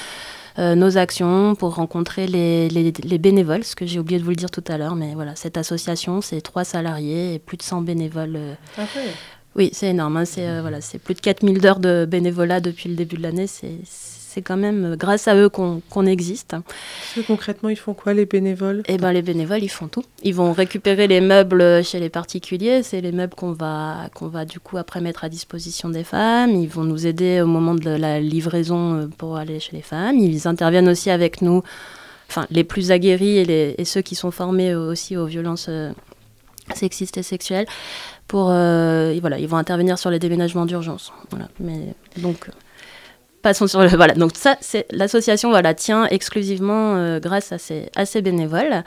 euh, 0.59 0.75
nos 0.75 0.99
actions 0.99 1.55
pour 1.55 1.73
rencontrer 1.73 2.27
les, 2.27 2.69
les- 2.69 2.93
les 3.03 3.17
bénévoles, 3.17 3.63
ce 3.63 3.75
que 3.75 3.87
j'ai 3.87 3.97
oublié 3.99 4.19
de 4.19 4.23
vous 4.23 4.29
le 4.29 4.35
dire 4.35 4.51
tout 4.51 4.63
à 4.67 4.77
l'heure, 4.77 4.93
mais 4.95 5.15
voilà, 5.15 5.35
cette 5.35 5.57
association, 5.57 6.21
c'est 6.21 6.41
trois 6.41 6.63
salariés 6.63 7.33
et 7.33 7.39
plus 7.39 7.57
de 7.57 7.63
100 7.63 7.81
bénévoles 7.81 8.35
euh, 8.35 8.53
Ah. 8.77 8.81
Oui, 9.55 9.69
c'est 9.73 9.87
énorme. 9.89 10.17
hein. 10.17 10.25
C'est 10.25 10.47
euh, 10.47 10.61
voilà, 10.61 10.81
c'est 10.81 10.99
plus 10.99 11.13
de 11.13 11.19
4000 11.21 11.65
heures 11.65 11.79
de 11.79 12.05
bénévolat 12.09 12.59
depuis 12.59 12.89
le 12.89 12.95
début 12.95 13.17
de 13.17 13.21
l'année. 13.23 13.47
C'est 13.47 13.71
c'est 13.85 14.41
quand 14.41 14.57
même 14.57 14.93
euh, 14.93 14.95
grâce 14.95 15.27
à 15.27 15.35
eux 15.35 15.47
qu'on 15.47 15.81
qu'on 15.91 16.07
existe. 16.07 16.49
Parce 16.49 17.13
que 17.15 17.21
concrètement, 17.21 17.69
ils 17.69 17.75
font 17.75 17.93
quoi 17.93 18.13
les 18.15 18.25
bénévoles? 18.25 18.81
Eh 18.87 18.97
ben, 18.97 19.11
les 19.11 19.21
bénévoles, 19.21 19.61
ils 19.63 19.69
font 19.69 19.87
tout. 19.87 20.03
Ils 20.23 20.33
vont 20.33 20.53
récupérer 20.53 21.05
les 21.07 21.21
meubles 21.21 21.83
chez 21.83 21.99
les 21.99 22.09
particuliers. 22.09 22.81
C'est 22.81 22.99
les 23.01 23.11
meubles 23.11 23.35
qu'on 23.35 23.51
va, 23.51 24.09
qu'on 24.15 24.27
va 24.27 24.45
du 24.45 24.59
coup 24.59 24.77
après 24.77 25.01
mettre 25.01 25.23
à 25.23 25.29
disposition 25.29 25.89
des 25.89 26.03
femmes. 26.03 26.49
Ils 26.55 26.67
vont 26.67 26.83
nous 26.83 27.05
aider 27.05 27.41
au 27.41 27.45
moment 27.45 27.75
de 27.75 27.91
la 27.91 28.19
livraison 28.19 28.95
euh, 28.95 29.07
pour 29.19 29.37
aller 29.37 29.59
chez 29.59 29.75
les 29.75 29.83
femmes. 29.83 30.17
Ils 30.17 30.47
interviennent 30.47 30.89
aussi 30.89 31.11
avec 31.11 31.43
nous, 31.43 31.61
enfin 32.27 32.47
les 32.49 32.63
plus 32.63 32.89
aguerris 32.91 33.37
et, 33.37 33.45
les- 33.45 33.75
et 33.77 33.85
ceux 33.85 34.01
qui 34.01 34.15
sont 34.15 34.31
formés 34.31 34.73
aussi 34.73 35.15
aux 35.15 35.27
violences 35.27 35.67
euh, 35.69 35.91
sexistes 36.73 37.17
et 37.17 37.23
sexuelles. 37.23 37.67
Euh, 38.35 39.13
ils 39.15 39.47
vont 39.47 39.57
intervenir 39.57 39.97
sur 39.97 40.09
les 40.09 40.19
déménagements 40.19 40.65
d'urgence. 40.65 41.11
Donc. 42.17 42.49
passons 43.41 43.67
sur 43.67 43.81
le. 43.81 43.89
Donc 44.17 44.31
ça, 44.35 44.55
c'est 44.61 44.85
l'association 44.91 45.49
voilà, 45.49 45.73
tient 45.73 46.05
exclusivement 46.05 46.95
euh, 46.95 47.19
grâce 47.19 47.51
à 47.51 47.57
ses, 47.57 48.21
bénévoles. 48.21 48.83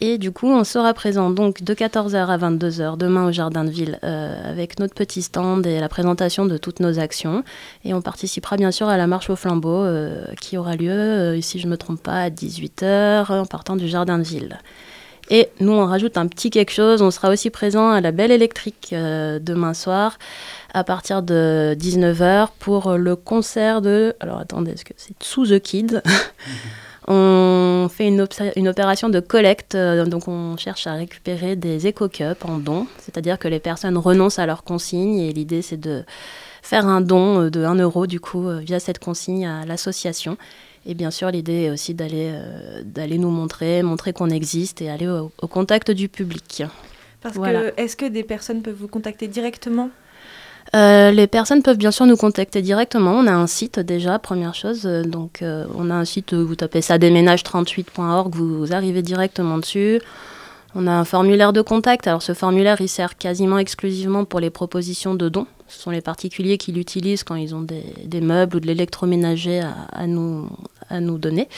Et 0.00 0.18
du 0.18 0.30
coup, 0.30 0.48
on 0.48 0.64
sera 0.64 0.92
présent 0.92 1.30
donc 1.30 1.62
de 1.62 1.72
14h 1.72 2.26
à 2.26 2.36
22h 2.36 2.98
demain 2.98 3.26
au 3.26 3.32
Jardin 3.32 3.64
de 3.64 3.70
Ville 3.70 3.98
euh, 4.04 4.50
avec 4.50 4.78
notre 4.78 4.94
petit 4.94 5.22
stand 5.22 5.66
et 5.66 5.80
la 5.80 5.88
présentation 5.88 6.44
de 6.44 6.58
toutes 6.58 6.80
nos 6.80 6.98
actions. 6.98 7.42
Et 7.84 7.94
on 7.94 8.02
participera 8.02 8.56
bien 8.56 8.70
sûr 8.70 8.88
à 8.88 8.98
la 8.98 9.06
marche 9.06 9.30
au 9.30 9.36
flambeau 9.36 9.86
qui 10.40 10.58
aura 10.58 10.76
lieu, 10.76 11.38
si 11.40 11.58
je 11.58 11.66
ne 11.66 11.70
me 11.70 11.78
trompe 11.78 12.02
pas, 12.02 12.20
à 12.24 12.28
18h 12.28 13.32
en 13.32 13.46
partant 13.46 13.76
du 13.76 13.88
Jardin 13.88 14.18
de 14.18 14.24
Ville. 14.24 14.58
Et 15.30 15.48
nous, 15.60 15.72
on 15.72 15.86
rajoute 15.86 16.16
un 16.18 16.26
petit 16.26 16.50
quelque 16.50 16.72
chose. 16.72 17.02
On 17.02 17.10
sera 17.10 17.30
aussi 17.30 17.50
présent 17.50 17.90
à 17.90 18.00
la 18.00 18.12
Belle 18.12 18.30
Électrique 18.30 18.92
demain 18.92 19.74
soir 19.74 20.18
à 20.72 20.84
partir 20.84 21.22
de 21.22 21.76
19h 21.78 22.48
pour 22.58 22.92
le 22.92 23.16
concert 23.16 23.82
de. 23.82 24.14
Alors 24.20 24.38
attendez, 24.38 24.72
est-ce 24.72 24.84
que 24.84 24.92
c'est 24.96 25.14
Sous 25.22 25.46
the 25.46 25.58
Kids 25.58 26.00
On 27.08 27.88
fait 27.88 28.08
une, 28.08 28.26
une 28.56 28.68
opération 28.68 29.08
de 29.08 29.20
collecte, 29.20 29.76
euh, 29.76 30.04
donc 30.06 30.26
on 30.26 30.56
cherche 30.56 30.88
à 30.88 30.94
récupérer 30.94 31.54
des 31.54 31.86
éco-cups 31.86 32.44
en 32.44 32.58
dons, 32.58 32.88
c'est-à-dire 32.98 33.38
que 33.38 33.46
les 33.46 33.60
personnes 33.60 33.96
renoncent 33.96 34.40
à 34.40 34.46
leur 34.46 34.64
consigne 34.64 35.18
et 35.18 35.32
l'idée 35.32 35.62
c'est 35.62 35.76
de 35.76 36.02
faire 36.62 36.86
un 36.88 37.00
don 37.00 37.42
euh, 37.42 37.50
de 37.50 37.64
1 37.64 37.76
euro 37.76 38.08
du 38.08 38.18
coup 38.18 38.48
euh, 38.48 38.58
via 38.58 38.80
cette 38.80 38.98
consigne 38.98 39.46
à 39.46 39.64
l'association. 39.64 40.36
Et 40.86 40.94
bien 40.94 41.10
sûr, 41.10 41.30
l'idée 41.30 41.64
est 41.64 41.70
aussi 41.70 41.94
d'aller 41.94 42.32
d'aller 42.84 43.18
nous 43.18 43.30
montrer, 43.30 43.82
montrer 43.82 44.12
qu'on 44.12 44.30
existe 44.30 44.80
et 44.80 44.88
aller 44.88 45.08
au, 45.08 45.46
contact 45.48 45.90
du 45.90 46.08
public. 46.08 46.62
Parce 47.20 47.36
que 47.36 47.72
est-ce 47.76 47.96
que 47.96 48.06
des 48.06 48.22
personnes 48.22 48.62
peuvent 48.62 48.76
vous 48.78 48.88
contacter 48.88 49.26
directement? 49.26 49.90
Euh, 50.74 51.10
les 51.10 51.26
personnes 51.26 51.62
peuvent 51.62 51.78
bien 51.78 51.90
sûr 51.90 52.06
nous 52.06 52.16
contacter 52.16 52.62
directement. 52.62 53.12
On 53.12 53.26
a 53.26 53.32
un 53.32 53.46
site 53.46 53.78
déjà, 53.78 54.18
première 54.18 54.54
chose. 54.54 54.82
Euh, 54.84 55.02
donc, 55.02 55.42
euh, 55.42 55.64
on 55.76 55.90
a 55.90 55.94
un 55.94 56.04
site, 56.04 56.34
vous 56.34 56.56
tapez 56.56 56.82
ça 56.82 56.98
déménage38.org, 56.98 58.34
vous 58.34 58.72
arrivez 58.72 59.02
directement 59.02 59.58
dessus. 59.58 60.00
On 60.78 60.86
a 60.86 60.92
un 60.92 61.04
formulaire 61.04 61.52
de 61.54 61.62
contact. 61.62 62.06
Alors, 62.06 62.22
ce 62.22 62.34
formulaire, 62.34 62.80
il 62.80 62.88
sert 62.88 63.16
quasiment 63.16 63.58
exclusivement 63.58 64.24
pour 64.24 64.40
les 64.40 64.50
propositions 64.50 65.14
de 65.14 65.28
dons. 65.28 65.46
Ce 65.68 65.80
sont 65.80 65.90
les 65.90 66.02
particuliers 66.02 66.58
qui 66.58 66.70
l'utilisent 66.70 67.24
quand 67.24 67.34
ils 67.34 67.54
ont 67.54 67.62
des, 67.62 68.20
meubles 68.20 68.56
ou 68.56 68.60
de 68.60 68.66
l'électroménager 68.66 69.62
à, 69.92 70.06
nous, 70.06 70.48
donner. 71.18 71.48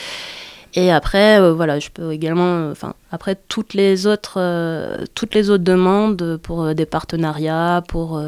Et 0.74 0.92
après, 0.92 1.52
voilà, 1.52 1.80
je 1.80 1.90
peux 1.90 2.12
également, 2.12 2.70
enfin, 2.70 2.94
après 3.10 3.36
toutes 3.48 3.74
les 3.74 4.06
autres, 4.06 4.38
autres 4.38 5.56
demandes 5.56 6.38
pour 6.42 6.74
des 6.74 6.86
partenariats, 6.86 7.82
pour 7.88 8.20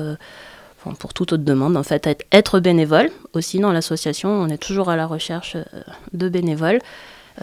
toute 1.15 1.33
autre 1.33 1.45
demande, 1.45 1.77
en 1.77 1.83
fait, 1.83 2.27
être, 2.33 2.61
bénévole. 2.61 3.11
Aussi, 3.33 3.59
dans 3.59 3.73
l'association, 3.73 4.31
on 4.31 4.49
est 4.49 4.59
toujours 4.59 4.89
à 4.91 4.97
la 4.97 5.07
recherche 5.07 5.57
euh, 5.57 5.65
de 6.13 6.29
bénévoles. 6.29 6.81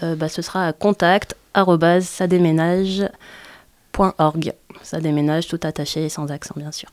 Euh, 0.03 0.15
bah, 0.15 0.29
ce 0.29 0.41
sera 0.41 0.67
à 0.67 0.73
contact 0.73 1.35
ça 2.01 2.27
déménage 2.27 3.09
Ça 4.83 4.99
déménage 4.99 5.47
tout 5.47 5.59
attaché 5.63 6.05
et 6.05 6.09
sans 6.09 6.31
accent, 6.31 6.53
bien 6.55 6.71
sûr. 6.71 6.89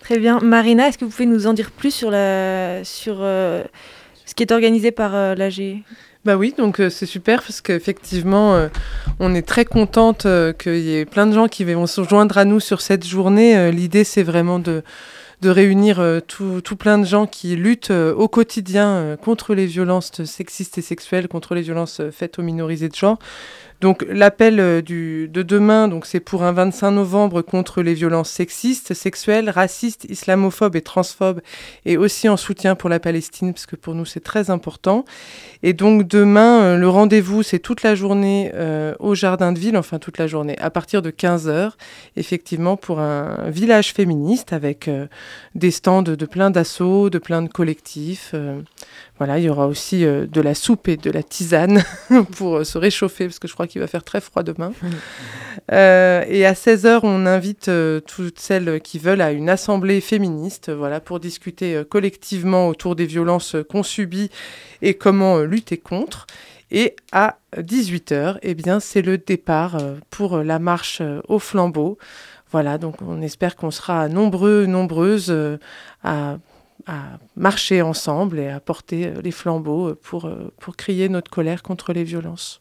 Très 0.00 0.18
bien. 0.18 0.40
Marina, 0.40 0.88
est-ce 0.88 0.98
que 0.98 1.04
vous 1.04 1.10
pouvez 1.10 1.26
nous 1.26 1.46
en 1.46 1.52
dire 1.52 1.70
plus 1.70 1.94
sur, 1.94 2.10
la, 2.10 2.82
sur 2.84 3.18
euh, 3.20 3.62
ce 4.24 4.34
qui 4.34 4.42
est 4.42 4.52
organisé 4.52 4.90
par 4.90 5.12
l'AG 5.36 5.82
bah 6.24 6.36
oui, 6.36 6.52
donc 6.58 6.82
c'est 6.90 7.06
super 7.06 7.40
parce 7.42 7.60
qu'effectivement, 7.60 8.68
on 9.20 9.34
est 9.36 9.46
très 9.46 9.64
contente 9.64 10.26
qu'il 10.58 10.80
y 10.80 10.96
ait 10.96 11.04
plein 11.06 11.26
de 11.26 11.32
gens 11.32 11.46
qui 11.46 11.64
vont 11.64 11.86
se 11.86 12.02
joindre 12.02 12.36
à 12.36 12.44
nous 12.44 12.60
sur 12.60 12.80
cette 12.80 13.06
journée. 13.06 13.70
L'idée, 13.70 14.02
c'est 14.02 14.24
vraiment 14.24 14.58
de, 14.58 14.82
de 15.40 15.50
réunir 15.50 16.00
euh, 16.00 16.20
tout, 16.20 16.60
tout, 16.60 16.76
plein 16.76 16.98
de 16.98 17.04
gens 17.04 17.26
qui 17.26 17.54
luttent 17.54 17.90
euh, 17.90 18.14
au 18.14 18.28
quotidien 18.28 18.88
euh, 18.88 19.16
contre 19.16 19.54
les 19.54 19.66
violences 19.66 20.24
sexistes 20.24 20.78
et 20.78 20.82
sexuelles, 20.82 21.28
contre 21.28 21.54
les 21.54 21.62
violences 21.62 22.00
faites 22.10 22.38
aux 22.38 22.42
minorisés 22.42 22.88
de 22.88 22.94
genre. 22.94 23.18
Donc 23.80 24.04
l'appel 24.08 24.58
euh, 24.58 24.82
de 24.82 25.42
demain, 25.42 25.86
donc 25.86 26.04
c'est 26.06 26.20
pour 26.20 26.42
un 26.42 26.52
25 26.52 26.90
novembre 26.90 27.42
contre 27.42 27.80
les 27.82 27.94
violences 27.94 28.30
sexistes, 28.30 28.92
sexuelles, 28.92 29.50
racistes, 29.50 30.04
islamophobes 30.08 30.74
et 30.74 30.82
transphobes, 30.82 31.40
et 31.84 31.96
aussi 31.96 32.28
en 32.28 32.36
soutien 32.36 32.74
pour 32.74 32.90
la 32.90 32.98
Palestine, 32.98 33.52
parce 33.52 33.66
que 33.66 33.76
pour 33.76 33.94
nous 33.94 34.04
c'est 34.04 34.20
très 34.20 34.50
important. 34.50 35.04
Et 35.62 35.74
donc 35.74 36.08
demain, 36.08 36.62
euh, 36.62 36.76
le 36.76 36.88
rendez-vous 36.88 37.44
c'est 37.44 37.60
toute 37.60 37.84
la 37.84 37.94
journée 37.94 38.50
euh, 38.54 38.94
au 38.98 39.14
Jardin 39.14 39.52
de 39.52 39.58
Ville, 39.60 39.76
enfin 39.76 39.98
toute 40.00 40.18
la 40.18 40.26
journée, 40.26 40.58
à 40.58 40.70
partir 40.70 41.00
de 41.00 41.10
15h, 41.10 41.72
effectivement 42.16 42.76
pour 42.76 42.98
un 42.98 43.48
village 43.48 43.92
féministe 43.92 44.52
avec 44.52 44.90
des 45.54 45.70
stands 45.70 46.02
de, 46.02 46.26
plein 46.26 46.50
d'assauts, 46.50 47.10
de 47.10 47.18
plein 47.18 47.42
de 47.42 47.48
collectifs. 47.48 48.34
Voilà, 49.18 49.38
il 49.38 49.44
y 49.44 49.48
aura 49.48 49.66
aussi 49.66 50.04
euh, 50.04 50.26
de 50.26 50.40
la 50.40 50.54
soupe 50.54 50.86
et 50.86 50.96
de 50.96 51.10
la 51.10 51.24
tisane 51.24 51.82
pour 52.36 52.58
euh, 52.58 52.64
se 52.64 52.78
réchauffer, 52.78 53.26
parce 53.26 53.40
que 53.40 53.48
je 53.48 53.52
crois 53.52 53.66
qu'il 53.66 53.80
va 53.80 53.88
faire 53.88 54.04
très 54.04 54.20
froid 54.20 54.44
demain. 54.44 54.72
Euh, 55.72 56.24
et 56.28 56.46
à 56.46 56.52
16h, 56.52 57.00
on 57.02 57.26
invite 57.26 57.70
toutes 58.06 58.38
celles 58.38 58.80
qui 58.80 59.00
veulent 59.00 59.20
à 59.20 59.32
une 59.32 59.50
assemblée 59.50 60.00
féministe, 60.00 60.70
voilà, 60.70 61.00
pour 61.00 61.18
discuter 61.18 61.82
collectivement 61.88 62.68
autour 62.68 62.94
des 62.94 63.06
violences 63.06 63.56
qu'on 63.68 63.82
subit 63.82 64.30
et 64.82 64.94
comment 64.94 65.38
lutter 65.40 65.78
contre. 65.78 66.26
Et 66.70 66.94
à 67.12 67.38
18h, 67.56 68.38
eh 68.42 68.54
bien, 68.54 68.78
c'est 68.78 69.02
le 69.02 69.18
départ 69.18 69.78
pour 70.10 70.38
la 70.38 70.58
marche 70.58 71.02
au 71.26 71.38
flambeau. 71.38 71.98
Voilà, 72.50 72.78
donc 72.78 73.02
on 73.02 73.20
espère 73.20 73.56
qu'on 73.56 73.70
sera 73.70 74.08
nombreux, 74.08 74.66
nombreuses 74.66 75.34
à 76.04 76.38
à 76.86 77.18
marcher 77.36 77.82
ensemble 77.82 78.38
et 78.38 78.48
à 78.48 78.60
porter 78.60 79.06
euh, 79.06 79.20
les 79.22 79.30
flambeaux 79.30 79.88
euh, 79.88 79.98
pour, 80.00 80.26
euh, 80.26 80.52
pour 80.60 80.76
crier 80.76 81.08
notre 81.08 81.30
colère 81.30 81.62
contre 81.62 81.92
les 81.92 82.04
violences. 82.04 82.60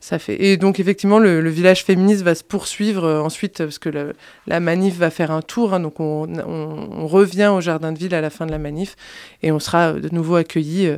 Ça 0.00 0.18
fait... 0.18 0.42
Et 0.42 0.58
donc 0.58 0.80
effectivement, 0.80 1.18
le, 1.18 1.48
village 1.48 1.82
féministe 1.82 2.22
va 2.22 2.34
se 2.34 2.44
poursuivre 2.44 3.08
ensuite, 3.24 3.58
parce 3.58 3.78
que 3.78 4.12
la 4.46 4.60
manif 4.60 4.96
va 4.96 5.08
faire 5.08 5.30
un 5.30 5.40
tour, 5.40 5.72
hein, 5.72 5.80
donc 5.80 5.98
on, 5.98 6.28
on, 6.40 7.06
revient 7.06 7.46
au 7.46 7.62
jardin 7.62 7.90
de 7.90 7.98
ville 7.98 8.14
à 8.14 8.20
la 8.20 8.28
fin 8.28 8.44
de 8.44 8.50
la 8.50 8.58
manif, 8.58 8.96
et 9.42 9.50
on 9.50 9.58
sera 9.58 9.94
de 9.94 10.14
nouveau 10.14 10.34
accueillis 10.34 10.90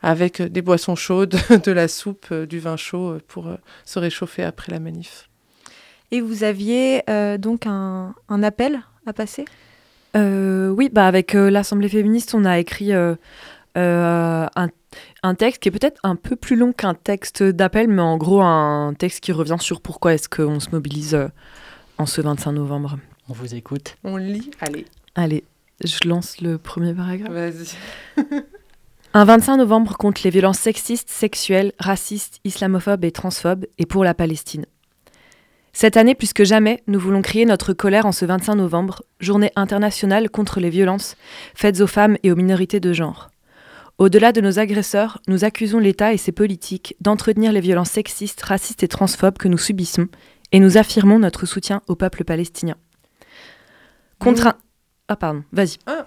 avec 0.00 0.40
des 0.40 0.62
boissons 0.62 0.96
chaudes, 0.96 1.36
de 1.62 1.72
la 1.72 1.88
soupe, 1.88 2.32
du 2.32 2.58
vin 2.58 2.78
chaud 2.78 3.18
pour 3.28 3.50
se 3.84 3.98
réchauffer 3.98 4.44
après 4.44 4.72
la 4.72 4.80
manif. 4.80 5.28
Et 6.10 6.22
vous 6.22 6.42
aviez 6.42 7.02
donc 7.38 7.66
un, 7.66 8.14
un 8.30 8.42
appel 8.42 8.80
à 9.04 9.12
passer? 9.12 9.44
Euh, 10.16 10.68
oui, 10.68 10.90
bah 10.92 11.06
avec 11.06 11.34
euh, 11.34 11.50
l'Assemblée 11.50 11.88
féministe, 11.88 12.34
on 12.34 12.44
a 12.44 12.58
écrit 12.58 12.92
euh, 12.92 13.16
un, 13.76 15.34
texte 15.34 15.62
qui 15.62 15.68
est 15.68 15.72
peut-être 15.72 16.00
un 16.04 16.16
peu 16.16 16.36
plus 16.36 16.56
long 16.56 16.72
qu'un 16.72 16.94
texte 16.94 17.42
d'appel, 17.42 17.88
mais 17.88 18.02
en 18.02 18.16
gros 18.16 18.42
un 18.42 18.94
texte 18.96 19.20
qui 19.20 19.32
revient 19.32 19.56
sur 19.58 19.80
pourquoi 19.80 20.14
est-ce 20.14 20.28
qu'on 20.28 20.60
se 20.60 20.70
mobilise 20.70 21.18
en 21.98 22.06
ce 22.06 22.20
25 22.20 22.52
novembre. 22.52 22.98
On 23.28 23.32
vous 23.32 23.54
écoute. 23.54 23.96
On 24.04 24.16
lit, 24.16 24.50
allez. 24.60 24.84
Allez, 25.14 25.44
je 25.82 26.08
lance 26.08 26.40
le 26.40 26.58
premier 26.58 26.94
paragraphe. 26.94 27.32
Vas-y. 27.32 27.76
un 29.14 29.24
25 29.24 29.56
novembre 29.56 29.96
contre 29.96 30.20
les 30.24 30.30
violences 30.30 30.58
sexistes, 30.58 31.10
sexuelles, 31.10 31.72
racistes, 31.78 32.40
islamophobes 32.44 33.04
et 33.04 33.12
transphobes, 33.12 33.66
et 33.78 33.86
pour 33.86 34.04
la 34.04 34.14
Palestine. 34.14 34.66
Cette 35.76 35.96
année, 35.96 36.14
plus 36.14 36.32
que 36.32 36.44
jamais, 36.44 36.84
nous 36.86 37.00
voulons 37.00 37.20
crier 37.20 37.44
notre 37.46 37.72
colère 37.72 38.06
en 38.06 38.12
ce 38.12 38.24
25 38.24 38.54
novembre, 38.54 39.02
journée 39.18 39.50
internationale 39.56 40.30
contre 40.30 40.60
les 40.60 40.70
violences 40.70 41.16
faites 41.56 41.80
aux 41.80 41.88
femmes 41.88 42.16
et 42.22 42.30
aux 42.30 42.36
minorités 42.36 42.78
de 42.78 42.92
genre. 42.92 43.28
Au-delà 43.98 44.30
de 44.30 44.40
nos 44.40 44.60
agresseurs, 44.60 45.20
nous 45.26 45.44
accusons 45.44 45.80
l'État 45.80 46.12
et 46.12 46.16
ses 46.16 46.30
politiques 46.30 46.94
d'entretenir 47.00 47.52
les 47.52 47.60
violences 47.60 47.90
sexistes, 47.90 48.42
racistes 48.42 48.84
et 48.84 48.88
transphobes 48.88 49.36
que 49.36 49.48
nous 49.48 49.58
subissons, 49.58 50.06
et 50.52 50.60
nous 50.60 50.78
affirmons 50.78 51.18
notre 51.18 51.44
soutien 51.44 51.82
au 51.88 51.96
peuple 51.96 52.22
palestinien. 52.22 52.76
Contre 54.20 54.46
un... 54.46 54.54
Ah 55.08 55.16
pardon, 55.16 55.42
vas-y. 55.52 55.78
Ah. 55.86 56.06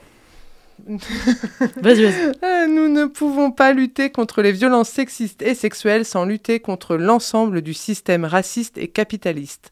Euh, 0.90 2.68
nous 2.68 2.88
ne 2.88 3.06
pouvons 3.06 3.52
pas 3.52 3.74
lutter 3.74 4.10
contre 4.12 4.42
les 4.42 4.52
violences 4.52 4.90
sexistes 4.90 5.42
et 5.42 5.56
sexuelles 5.56 6.06
sans 6.06 6.26
lutter 6.26 6.60
contre 6.60 6.98
l'ensemble 6.98 7.62
du 7.62 7.74
système 7.74 8.26
raciste 8.26 8.78
et 8.78 8.88
capitaliste. 8.88 9.72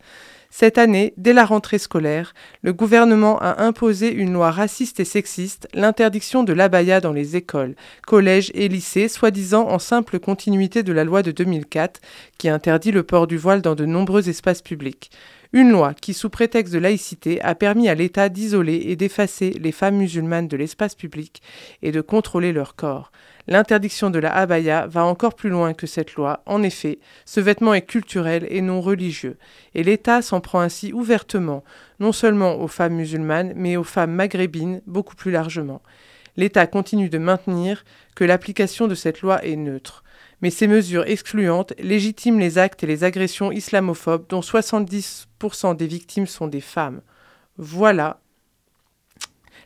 Cette 0.57 0.77
année, 0.77 1.13
dès 1.17 1.33
la 1.33 1.43
rentrée 1.43 1.79
scolaire, 1.79 2.33
le 2.61 2.71
gouvernement 2.71 3.37
a 3.39 3.61
imposé 3.61 4.09
une 4.09 4.31
loi 4.31 4.51
raciste 4.51 5.01
et 5.01 5.03
sexiste, 5.03 5.67
l'interdiction 5.73 6.45
de 6.45 6.53
l'abaya 6.53 7.01
dans 7.01 7.11
les 7.11 7.35
écoles, 7.35 7.75
collèges 8.07 8.53
et 8.53 8.69
lycées, 8.69 9.09
soi-disant 9.09 9.67
en 9.67 9.79
simple 9.79 10.17
continuité 10.17 10.81
de 10.81 10.93
la 10.93 11.03
loi 11.03 11.23
de 11.23 11.31
2004 11.31 11.99
qui 12.37 12.47
interdit 12.47 12.93
le 12.93 13.03
port 13.03 13.27
du 13.27 13.35
voile 13.35 13.61
dans 13.61 13.75
de 13.75 13.85
nombreux 13.85 14.29
espaces 14.29 14.61
publics. 14.61 15.11
Une 15.51 15.71
loi 15.71 15.93
qui, 15.93 16.13
sous 16.13 16.29
prétexte 16.29 16.73
de 16.73 16.79
laïcité, 16.79 17.41
a 17.41 17.53
permis 17.53 17.89
à 17.89 17.95
l'État 17.95 18.29
d'isoler 18.29 18.81
et 18.85 18.95
d'effacer 18.95 19.49
les 19.59 19.73
femmes 19.73 19.97
musulmanes 19.97 20.47
de 20.47 20.55
l'espace 20.55 20.95
public 20.95 21.41
et 21.81 21.91
de 21.91 21.99
contrôler 21.99 22.53
leur 22.53 22.77
corps. 22.77 23.11
L'interdiction 23.47 24.09
de 24.09 24.17
la 24.17 24.33
abaya 24.33 24.87
va 24.87 25.05
encore 25.05 25.35
plus 25.35 25.49
loin 25.49 25.73
que 25.73 25.85
cette 25.85 26.15
loi. 26.15 26.41
En 26.45 26.63
effet, 26.63 26.99
ce 27.25 27.39
vêtement 27.39 27.73
est 27.73 27.85
culturel 27.85 28.47
et 28.49 28.61
non 28.61 28.81
religieux, 28.81 29.37
et 29.75 29.83
l'État 29.83 30.21
s'en 30.21 30.41
prend 30.41 30.61
ainsi 30.61 30.93
ouvertement, 30.93 31.63
non 31.99 32.11
seulement 32.11 32.55
aux 32.59 32.67
femmes 32.67 32.95
musulmanes, 32.95 33.53
mais 33.55 33.77
aux 33.77 33.83
femmes 33.83 34.13
maghrébines 34.13 34.81
beaucoup 34.87 35.15
plus 35.15 35.31
largement. 35.31 35.81
l'État 36.37 36.67
continue 36.67 37.07
de 37.09 37.17
maintenir 37.17 37.85
que 38.13 38.25
l'application 38.25 38.87
de 38.87 38.95
cette 38.95 39.21
loi 39.21 39.45
est 39.45 39.55
neutre. 39.55 40.03
Mais 40.41 40.49
ces 40.49 40.67
mesures 40.67 41.07
excluantes 41.07 41.73
légitiment 41.79 42.39
les 42.39 42.57
actes 42.57 42.83
et 42.83 42.87
les 42.87 43.05
agressions 43.05 43.53
islamophobes 43.53 44.27
dont 44.27 44.41
70% 44.41 45.77
des 45.77 45.87
victimes 45.87 46.27
sont 46.27 46.47
des 46.47 46.59
femmes. 46.59 47.01
Voilà 47.57 48.19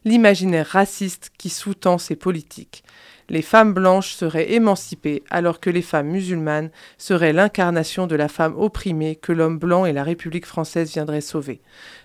l'imaginaire 0.05 0.67
raciste 0.67 1.31
qui 1.37 1.49
sous-tend 1.49 1.97
ces 1.97 2.15
politiques. 2.15 2.83
Les 3.29 3.43
femmes 3.43 3.73
blanches 3.73 4.13
seraient 4.13 4.53
émancipées 4.53 5.23
alors 5.29 5.59
que 5.59 5.69
les 5.69 5.83
femmes 5.83 6.07
musulmanes 6.07 6.71
seraient 6.97 7.33
l'incarnation 7.33 8.07
de 8.07 8.15
la 8.15 8.27
femme 8.27 8.55
opprimée 8.57 9.15
que 9.15 9.31
l'homme 9.31 9.59
blanc 9.59 9.85
et 9.85 9.93
la 9.93 10.03
République 10.03 10.47
française 10.47 10.91
viendraient 10.91 11.21
sauver. 11.21 11.61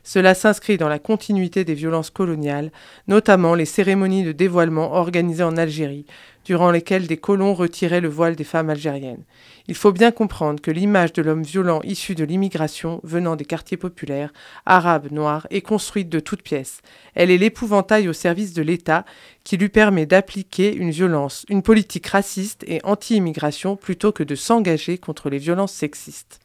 Cela 0.06 0.34
s'inscrit 0.34 0.76
dans 0.76 0.88
la 0.90 0.98
continuité 0.98 1.64
des 1.64 1.72
violences 1.72 2.10
coloniales, 2.10 2.70
notamment 3.08 3.54
les 3.54 3.64
cérémonies 3.64 4.22
de 4.22 4.32
dévoilement 4.32 4.92
organisées 4.92 5.42
en 5.42 5.56
Algérie, 5.56 6.04
durant 6.44 6.70
lesquelles 6.70 7.06
des 7.06 7.16
colons 7.16 7.54
retiraient 7.54 8.02
le 8.02 8.08
voile 8.08 8.36
des 8.36 8.44
femmes 8.44 8.68
algériennes. 8.68 9.24
Il 9.66 9.74
faut 9.74 9.92
bien 9.92 10.10
comprendre 10.10 10.60
que 10.60 10.70
l'image 10.70 11.14
de 11.14 11.22
l'homme 11.22 11.42
violent 11.42 11.80
issu 11.84 12.14
de 12.14 12.24
l'immigration 12.24 13.00
venant 13.02 13.34
des 13.34 13.46
quartiers 13.46 13.78
populaires, 13.78 14.34
arabes, 14.66 15.10
noirs, 15.10 15.46
est 15.48 15.62
construite 15.62 16.10
de 16.10 16.20
toutes 16.20 16.42
pièces. 16.42 16.82
Elle 17.14 17.30
est 17.30 17.38
l'épouvantail 17.38 18.06
au 18.06 18.12
service 18.12 18.52
de 18.52 18.62
l'État 18.62 19.06
qui 19.42 19.56
lui 19.56 19.70
permet 19.70 20.04
d'appliquer 20.04 20.74
une 20.74 20.90
violence, 20.90 21.46
une 21.48 21.62
politique 21.62 22.08
raciste 22.08 22.62
et 22.66 22.80
anti-immigration 22.84 23.76
plutôt 23.76 24.12
que 24.12 24.22
de 24.22 24.34
s'engager 24.34 24.98
contre 24.98 25.30
les 25.30 25.38
violences 25.38 25.72
sexistes. 25.72 26.43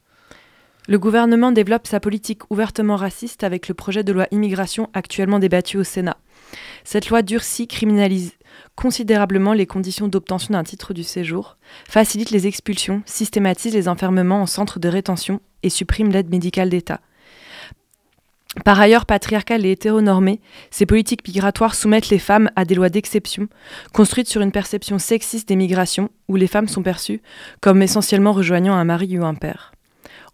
Le 0.90 0.98
gouvernement 0.98 1.52
développe 1.52 1.86
sa 1.86 2.00
politique 2.00 2.50
ouvertement 2.50 2.96
raciste 2.96 3.44
avec 3.44 3.68
le 3.68 3.76
projet 3.76 4.04
de 4.04 4.12
loi 4.12 4.26
immigration 4.32 4.90
actuellement 4.96 5.38
débattu 5.38 5.78
au 5.78 5.84
Sénat. 5.84 6.18
Cette 6.84 7.10
loi 7.10 7.22
durcit, 7.22 7.68
criminalise 7.68 8.32
considérablement 8.74 9.54
les 9.54 9.68
conditions 9.68 10.08
d'obtention 10.08 10.54
d'un 10.54 10.64
titre 10.64 10.96
du 10.96 11.04
séjour, 11.04 11.58
facilite 11.88 12.32
les 12.32 12.48
expulsions, 12.48 13.04
systématise 13.06 13.76
les 13.76 13.88
enfermements 13.88 14.42
en 14.42 14.46
centre 14.48 14.80
de 14.80 14.90
rétention 14.90 15.42
et 15.62 15.70
supprime 15.70 16.10
l'aide 16.10 16.32
médicale 16.32 16.72
d'État. 16.72 17.02
Par 18.66 18.80
ailleurs 18.80 19.06
patriarcales 19.06 19.68
et 19.68 19.72
hétéronormées, 19.74 20.42
ces 20.72 20.88
politiques 20.88 21.28
migratoires 21.28 21.76
soumettent 21.76 22.10
les 22.10 22.18
femmes 22.18 22.50
à 22.56 22.66
des 22.66 22.74
lois 22.74 22.90
d'exception, 22.90 23.48
construites 23.94 24.28
sur 24.28 24.42
une 24.42 24.52
perception 24.52 24.98
sexiste 24.98 25.50
des 25.50 25.56
migrations, 25.56 26.10
où 26.28 26.36
les 26.36 26.48
femmes 26.48 26.68
sont 26.68 26.82
perçues 26.82 27.22
comme 27.62 27.84
essentiellement 27.84 28.34
rejoignant 28.34 28.74
un 28.74 28.86
mari 28.86 29.20
ou 29.20 29.24
un 29.24 29.36
père. 29.36 29.72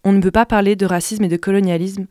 On 0.06 0.12
ne 0.12 0.20
peut 0.20 0.30
pas 0.30 0.46
parler 0.46 0.76
de 0.76 0.86
racisme 0.86 1.24
et 1.24 1.28
de 1.28 1.36
colonialisme, 1.36 2.06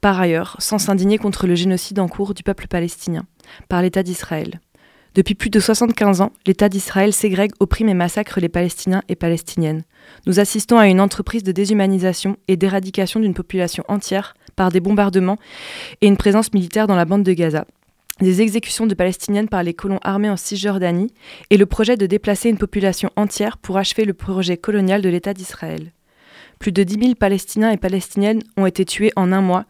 par 0.00 0.20
ailleurs, 0.20 0.54
sans 0.60 0.78
s'indigner 0.78 1.18
contre 1.18 1.48
le 1.48 1.56
génocide 1.56 1.98
en 1.98 2.06
cours 2.06 2.32
du 2.32 2.44
peuple 2.44 2.68
palestinien, 2.68 3.26
par 3.68 3.82
l'État 3.82 4.04
d'Israël. 4.04 4.60
Depuis 5.16 5.34
plus 5.34 5.50
de 5.50 5.58
75 5.58 6.20
ans, 6.20 6.30
l'État 6.46 6.68
d'Israël 6.68 7.12
ségrègue, 7.12 7.50
opprime 7.58 7.88
et 7.88 7.94
massacre 7.94 8.38
les 8.38 8.48
Palestiniens 8.48 9.02
et 9.08 9.16
Palestiniennes. 9.16 9.82
Nous 10.28 10.38
assistons 10.38 10.78
à 10.78 10.86
une 10.86 11.00
entreprise 11.00 11.42
de 11.42 11.50
déshumanisation 11.50 12.36
et 12.46 12.56
d'éradication 12.56 13.18
d'une 13.18 13.34
population 13.34 13.82
entière 13.88 14.36
par 14.54 14.70
des 14.70 14.78
bombardements 14.78 15.38
et 16.02 16.06
une 16.06 16.16
présence 16.16 16.52
militaire 16.52 16.86
dans 16.86 16.94
la 16.94 17.04
bande 17.04 17.24
de 17.24 17.32
Gaza 17.32 17.64
des 18.20 18.42
exécutions 18.42 18.86
de 18.86 18.94
Palestiniennes 18.94 19.48
par 19.48 19.62
les 19.62 19.74
colons 19.74 19.98
armés 20.02 20.28
en 20.28 20.36
Cisjordanie 20.36 21.12
et 21.48 21.56
le 21.56 21.64
projet 21.64 21.96
de 21.96 22.04
déplacer 22.04 22.50
une 22.50 22.58
population 22.58 23.10
entière 23.16 23.56
pour 23.56 23.78
achever 23.78 24.04
le 24.04 24.12
projet 24.12 24.58
colonial 24.58 25.00
de 25.00 25.08
l'État 25.08 25.32
d'Israël. 25.32 25.90
Plus 26.60 26.72
de 26.72 26.82
10 26.82 27.00
000 27.00 27.14
Palestiniens 27.14 27.70
et 27.70 27.78
Palestiniennes 27.78 28.42
ont 28.58 28.66
été 28.66 28.84
tués 28.84 29.12
en 29.16 29.32
un 29.32 29.40
mois, 29.40 29.64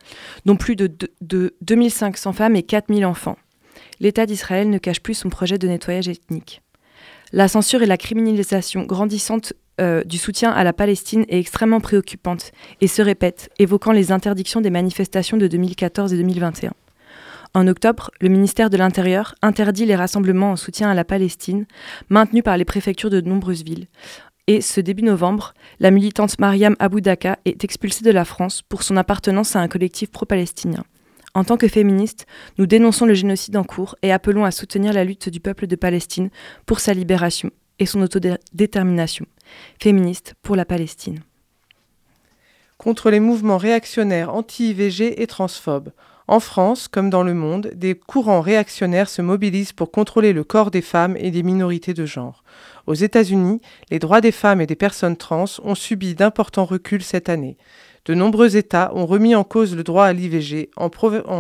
dont 0.45 0.57
plus 0.57 0.75
de, 0.75 0.91
de 1.21 1.55
2500 1.61 2.33
femmes 2.33 2.57
et 2.57 2.65
4000 2.65 3.07
enfants. 3.07 3.37
L'État 4.01 4.27
d'Israël 4.27 4.69
ne 4.69 4.79
cache 4.79 5.01
plus 5.01 5.15
son 5.15 5.29
projet 5.29 5.57
de 5.57 5.69
nettoyage 5.69 6.09
ethnique. 6.09 6.63
La 7.33 7.47
censure 7.47 7.83
et 7.83 7.87
la 7.87 7.97
criminalisation 7.97 8.83
grandissante 8.83 9.53
euh, 9.81 10.03
du 10.03 10.19
soutien 10.19 10.51
à 10.51 10.65
la 10.65 10.73
Palestine 10.73 11.25
est 11.29 11.39
extrêmement 11.39 11.81
préoccupante 11.81 12.51
et 12.81 12.89
se 12.89 13.03
répète, 13.03 13.51
évoquant 13.61 13.93
les 13.93 14.11
interdictions 14.11 14.61
des 14.61 14.71
manifestations 14.71 15.37
de 15.37 15.47
2014 15.47 16.13
et 16.13 16.17
2021. 16.17 16.73
En 17.55 17.67
octobre, 17.69 18.11
le 18.21 18.29
ministère 18.29 18.69
de 18.69 18.77
l'Intérieur 18.77 19.35
interdit 19.43 19.87
les 19.87 19.97
rassemblements 19.97 20.53
en 20.53 20.57
soutien 20.57 20.91
à 20.91 20.95
la 20.95 21.05
Palestine, 21.05 21.67
maintenus 22.09 22.45
par 22.45 22.57
les 22.57 22.65
préfectures 22.65 23.11
de 23.11 23.21
nombreuses 23.21 23.65
villes. 23.65 23.87
Et 24.53 24.61
ce 24.61 24.81
début 24.81 25.05
novembre, 25.05 25.55
la 25.79 25.93
militante 25.93 26.41
Mariam 26.41 26.75
Aboudaka 26.81 27.39
est 27.45 27.63
expulsée 27.63 28.03
de 28.05 28.11
la 28.11 28.25
France 28.25 28.63
pour 28.63 28.83
son 28.83 28.97
appartenance 28.97 29.55
à 29.55 29.61
un 29.61 29.69
collectif 29.69 30.11
pro-palestinien. 30.11 30.83
En 31.35 31.45
tant 31.45 31.57
que 31.57 31.69
féministes, 31.69 32.27
nous 32.59 32.67
dénonçons 32.67 33.07
le 33.07 33.15
génocide 33.15 33.57
en 33.57 33.63
cours 33.63 33.95
et 34.03 34.11
appelons 34.11 34.45
à 34.45 34.51
soutenir 34.51 34.93
la 34.93 35.05
lutte 35.05 35.29
du 35.29 35.39
peuple 35.39 35.69
de 35.69 35.77
Palestine 35.77 36.31
pour 36.67 36.81
sa 36.81 36.95
libération 36.95 37.53
et 37.79 37.87
son 37.87 38.03
autodétermination. 38.03 39.25
Féministes 39.81 40.35
pour 40.43 40.57
la 40.57 40.65
Palestine. 40.65 41.21
Contre 42.77 43.13
les 43.13 43.21
mouvements 43.21 43.57
réactionnaires 43.57 44.35
anti-IVG 44.35 45.23
et 45.23 45.29
transphobes, 45.29 45.93
en 46.31 46.39
France, 46.39 46.87
comme 46.87 47.11
dans 47.11 47.25
le 47.25 47.35
monde, 47.35 47.73
des 47.75 47.97
courants 47.97 48.41
réactionnaires 48.41 49.09
se 49.09 49.21
mobilisent 49.21 49.73
pour 49.73 49.91
contrôler 49.91 50.33
le 50.33 50.45
corps 50.45 50.71
des 50.71 50.81
femmes 50.81 51.17
et 51.17 51.33
des 51.33 51.43
minorités 51.43 51.93
de 51.93 52.07
genre. 52.07 52.45
Aux 52.91 52.95
États-Unis, 52.95 53.61
les 53.93 54.01
droits 54.01 54.21
des 54.21 54.33
femmes 54.33 54.61
et 54.61 54.67
des 54.67 54.75
personnes 54.75 55.17
trans 55.17 55.45
ont 55.63 55.77
subi 55.77 56.17
d'importants 56.17 56.65
reculs 56.65 57.05
cette 57.05 57.29
année. 57.29 57.57
De 58.05 58.15
nombreux 58.15 58.57
États 58.57 58.91
ont 58.97 59.07
remis 59.07 59.37
en 59.37 59.45
cause 59.45 59.77
le 59.77 59.85
droit 59.85 60.07
à 60.07 60.13
l'IVG 60.13 60.71
en, 60.75 60.89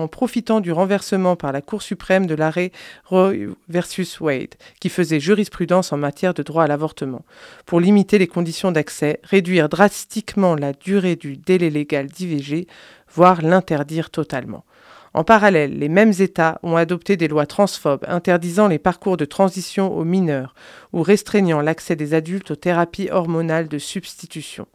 profitant 0.06 0.60
du 0.60 0.70
renversement 0.70 1.34
par 1.34 1.50
la 1.50 1.60
Cour 1.60 1.82
suprême 1.82 2.28
de 2.28 2.36
l'arrêt 2.36 2.70
Roe 3.04 3.56
versus 3.68 4.20
Wade, 4.20 4.54
qui 4.78 4.90
faisait 4.90 5.18
jurisprudence 5.18 5.92
en 5.92 5.96
matière 5.96 6.34
de 6.34 6.44
droit 6.44 6.62
à 6.62 6.66
l'avortement, 6.68 7.24
pour 7.66 7.80
limiter 7.80 8.18
les 8.18 8.28
conditions 8.28 8.70
d'accès, 8.70 9.18
réduire 9.24 9.68
drastiquement 9.68 10.54
la 10.54 10.72
durée 10.72 11.16
du 11.16 11.36
délai 11.36 11.70
légal 11.70 12.06
d'IVG, 12.06 12.68
voire 13.12 13.42
l'interdire 13.42 14.10
totalement. 14.10 14.64
En 15.12 15.25
parallèle, 15.25 15.77
les 15.79 15.88
mêmes 15.88 16.12
États 16.20 16.61
ont 16.62 16.77
adopté 16.77 17.16
des 17.16 17.27
lois 17.27 17.46
transphobes 17.46 18.05
interdisant 18.07 18.68
les 18.68 18.79
parcours 18.79 19.16
de 19.16 19.25
transition 19.25 19.92
aux 19.92 20.05
mineurs 20.05 20.55
ou 20.92 21.03
restreignant 21.03 21.61
l'accès 21.61 21.96
des 21.96 22.14
adultes 22.14 22.53
aux 22.53 22.57
thérapies 22.57 23.11
hormonales 23.11 23.68
de 23.68 23.79
substitution. 23.79 24.66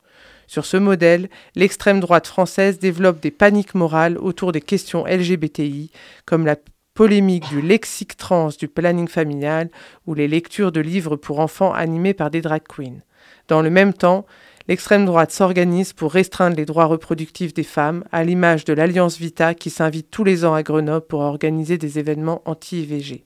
Sur 0.48 0.66
ce 0.66 0.78
modèle, 0.78 1.30
l'extrême 1.56 2.00
droite 2.00 2.28
française 2.28 2.80
développe 2.80 3.22
des 3.22 3.32
paniques 3.32 3.76
morales 3.76 4.18
autour 4.18 4.52
des 4.52 4.62
questions 4.62 5.06
LGBTI, 5.06 5.90
comme 6.26 6.46
la 6.46 6.58
polémique 6.94 7.48
du 7.50 7.62
lexique 7.62 8.18
trans 8.18 8.50
du 8.58 8.68
planning 8.68 9.08
familial 9.08 9.70
ou 10.06 10.14
les 10.14 10.28
lectures 10.28 10.72
de 10.72 10.82
livres 10.82 11.16
pour 11.16 11.40
enfants 11.40 11.74
animés 11.74 12.14
par 12.14 12.30
des 12.30 12.42
drag 12.42 12.62
queens. 12.68 13.02
Dans 13.48 13.62
le 13.62 13.70
même 13.70 13.94
temps, 13.94 14.26
L'extrême 14.68 15.06
droite 15.06 15.30
s'organise 15.30 15.94
pour 15.94 16.12
restreindre 16.12 16.56
les 16.56 16.66
droits 16.66 16.86
reproductifs 16.86 17.54
des 17.54 17.64
femmes, 17.64 18.04
à 18.12 18.24
l'image 18.24 18.66
de 18.66 18.74
l'Alliance 18.74 19.20
Vita 19.20 19.54
qui 19.54 19.70
s'invite 19.70 20.10
tous 20.10 20.24
les 20.24 20.44
ans 20.44 20.56
à 20.56 20.64
Grenoble 20.64 21.06
pour 21.06 21.20
organiser 21.20 21.78
des 21.78 22.00
événements 22.00 22.42
anti-IVG. 22.46 23.26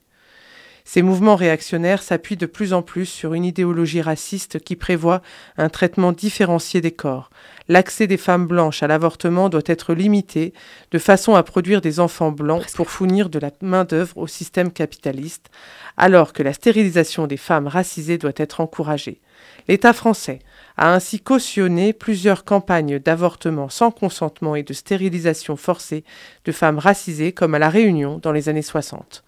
Ces 0.84 1.00
mouvements 1.00 1.36
réactionnaires 1.36 2.02
s'appuient 2.02 2.36
de 2.36 2.46
plus 2.46 2.74
en 2.74 2.82
plus 2.82 3.06
sur 3.06 3.32
une 3.32 3.44
idéologie 3.44 4.02
raciste 4.02 4.58
qui 4.58 4.76
prévoit 4.76 5.22
un 5.56 5.70
traitement 5.70 6.12
différencié 6.12 6.80
des 6.82 6.90
corps. 6.90 7.30
L'accès 7.68 8.06
des 8.06 8.16
femmes 8.16 8.46
blanches 8.46 8.82
à 8.82 8.86
l'avortement 8.86 9.48
doit 9.48 9.62
être 9.64 9.94
limité 9.94 10.52
de 10.90 10.98
façon 10.98 11.36
à 11.36 11.42
produire 11.42 11.80
des 11.80 12.00
enfants 12.00 12.32
blancs 12.32 12.66
pour 12.74 12.90
fournir 12.90 13.30
de 13.30 13.38
la 13.38 13.50
main-d'œuvre 13.62 14.18
au 14.18 14.26
système 14.26 14.72
capitaliste, 14.72 15.50
alors 15.96 16.34
que 16.34 16.42
la 16.42 16.52
stérilisation 16.52 17.26
des 17.26 17.36
femmes 17.38 17.66
racisées 17.68 18.18
doit 18.18 18.32
être 18.36 18.60
encouragée. 18.60 19.20
L'État 19.68 19.92
français 19.92 20.40
a 20.80 20.94
ainsi 20.94 21.20
cautionné 21.20 21.92
plusieurs 21.92 22.42
campagnes 22.42 22.98
d'avortement 22.98 23.68
sans 23.68 23.90
consentement 23.90 24.56
et 24.56 24.62
de 24.62 24.72
stérilisation 24.72 25.56
forcée 25.56 26.04
de 26.46 26.52
femmes 26.52 26.78
racisées 26.78 27.32
comme 27.32 27.54
à 27.54 27.58
La 27.58 27.68
Réunion 27.68 28.18
dans 28.18 28.32
les 28.32 28.48
années 28.48 28.62
60. 28.62 29.22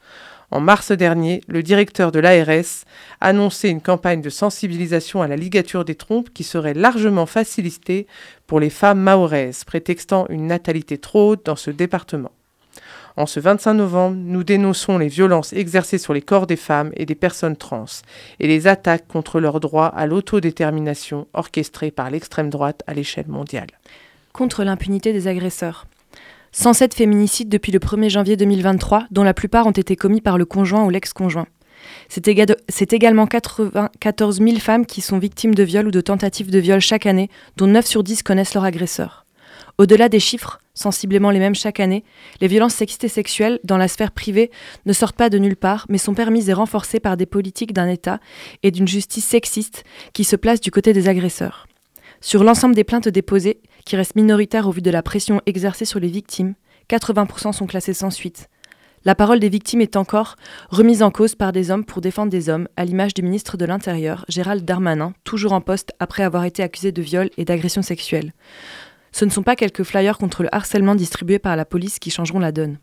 En 0.51 0.61
mars 0.61 0.93
dernier, 0.93 1.43
le 1.49 1.63
directeur 1.63 2.11
de 2.11 2.21
l'ARS 2.21 2.87
annonçait 3.21 3.69
une 3.69 3.83
campagne 3.83 4.23
de 4.23 4.31
sensibilisation 4.31 5.21
à 5.21 5.29
la 5.29 5.37
ligature 5.37 5.85
des 5.85 5.95
trompes 5.95 6.31
qui 6.33 6.43
serait 6.43 6.75
largement 6.75 7.27
facilitée 7.27 8.07
pour 8.47 8.59
les 8.59 8.71
femmes 8.71 9.01
mahoraises, 9.01 9.65
prétextant 9.65 10.27
une 10.31 10.47
natalité 10.47 10.97
trop 10.97 11.33
haute 11.33 11.45
dans 11.45 11.57
ce 11.57 11.71
département. 11.71 12.33
En 13.17 13.27
ce 13.27 13.41
25 13.41 13.75
novembre, 13.75 14.17
nous 14.17 14.43
dénonçons 14.43 14.97
les 14.97 15.09
violences 15.09 15.53
exercées 15.53 15.99
sur 15.99 16.15
les 16.15 16.23
corps 16.23 16.47
des 16.47 16.57
femmes 16.57 16.93
et 16.97 17.05
des 17.05 17.15
personnes 17.15 17.57
trans 17.57 17.85
et 18.41 18.47
les 18.47 18.67
attaques 18.67 19.07
contre 19.07 19.39
leur 19.39 19.61
droit 19.61 19.87
à 19.87 20.07
l'autodétermination 20.07 21.27
orchestrées 21.35 21.91
par 21.91 22.11
l'extrême 22.11 22.49
droite 22.49 22.83
à 22.87 22.95
l'échelle 22.95 23.29
mondiale. 23.29 23.69
Contre 24.33 24.65
l'impunité 24.65 25.13
des 25.13 25.29
agresseurs. 25.29 25.87
107 26.53 26.95
féminicides 26.95 27.49
depuis 27.49 27.73
le 27.73 27.79
1er 27.79 28.11
janvier 28.11 28.37
2023, 28.37 29.07
dont 29.11 29.25
la 29.25 29.35
plupart 29.35 29.67
ont 29.67 29.73
été 29.73 29.97
commis 29.97 30.21
par 30.21 30.39
le 30.39 30.45
conjoint 30.45 30.85
ou 30.85 30.91
l'ex-conjoint. 30.91 31.47
C'est 32.09 32.93
également 32.93 33.27
94 33.27 34.39
000 34.39 34.59
femmes 34.59 34.87
qui 34.87 35.01
sont 35.01 35.19
victimes 35.19 35.55
de 35.55 35.63
viols 35.63 35.89
ou 35.89 35.91
de 35.91 36.01
tentatives 36.01 36.51
de 36.51 36.59
viol 36.59 36.81
chaque 36.81 37.07
année, 37.07 37.29
dont 37.57 37.67
9 37.67 37.87
sur 37.87 38.03
10 38.03 38.23
connaissent 38.23 38.55
leur 38.55 38.65
agresseur. 38.65 39.22
Au-delà 39.79 40.09
des 40.09 40.21
chiffres, 40.21 40.61
sensiblement 40.75 41.31
les 41.31 41.39
mêmes 41.39 41.55
chaque 41.55 41.81
année, 41.81 42.05
les 42.41 42.47
violences 42.47 42.75
sexistes 42.75 43.05
et 43.05 43.09
sexuelles 43.09 43.59
dans 43.65 43.77
la 43.77 43.89
sphère 43.89 44.13
privée 44.13 44.51
ne 44.87 44.93
sortent 44.93 45.17
pas 45.17 45.31
de 45.31 45.39
nulle 45.39 45.57
part, 45.57 45.87
mais 45.89 45.99
sont 45.99 46.15
permises 46.15 46.49
et 46.49 46.53
renforcées 46.53 47.01
par 47.01 47.17
des 47.17 47.27
politiques 47.27 47.73
d'un 47.73 47.89
État 47.89 48.21
et 48.63 48.71
d'une 48.71 48.89
justice 48.89 49.25
sexiste 49.25 49.85
qui 50.13 50.25
se 50.25 50.37
place 50.37 50.61
du 50.61 50.71
côté 50.71 50.93
des 50.93 51.09
agresseurs. 51.09 51.67
Sur 52.21 52.45
l'ensemble 52.45 52.75
des 52.75 52.85
plaintes 52.85 53.09
déposées, 53.09 53.61
qui 53.85 53.97
restent 53.97 54.15
minoritaires 54.15 54.69
au 54.69 54.71
vu 54.71 54.83
de 54.83 54.91
la 54.91 55.03
pression 55.03 55.41
exercée 55.47 55.85
sur 55.85 55.99
les 55.99 56.09
victimes, 56.09 56.55
80% 56.89 57.53
sont 57.53 57.67
classées 57.67 57.95
sans 57.95 58.11
suite. 58.11 58.49
La 59.05 59.17
parole 59.17 59.41
des 59.41 59.49
victimes 59.49 59.81
est 59.81 59.97
encore 59.97 60.37
remise 60.69 61.03
en 61.03 61.11
cause 61.11 61.35
par 61.35 61.51
des 61.51 61.73
hommes 61.73 61.85
pour 61.85 62.01
défendre 62.01 62.31
des 62.31 62.49
hommes, 62.49 62.69
à 62.77 62.85
l'image 62.85 63.15
du 63.15 63.23
ministre 63.23 63.57
de 63.57 63.65
l'Intérieur, 63.65 64.25
Gérald 64.29 64.65
Darmanin, 64.65 65.13
toujours 65.25 65.53
en 65.53 65.61
poste 65.61 65.93
après 65.99 66.23
avoir 66.23 66.45
été 66.45 66.63
accusé 66.63 66.93
de 66.93 67.03
viol 67.03 67.29
et 67.37 67.45
d'agression 67.45 67.83
sexuelle. 67.83 68.33
Ce 69.13 69.25
ne 69.25 69.31
sont 69.31 69.43
pas 69.43 69.57
quelques 69.57 69.85
flyers 69.85 70.19
contre 70.19 70.43
le 70.43 70.55
harcèlement 70.55 70.95
distribués 70.95 71.39
par 71.39 71.55
la 71.57 71.65
police 71.65 71.99
qui 71.99 72.11
changeront 72.11 72.39
la 72.39 72.53
donne. 72.53 72.79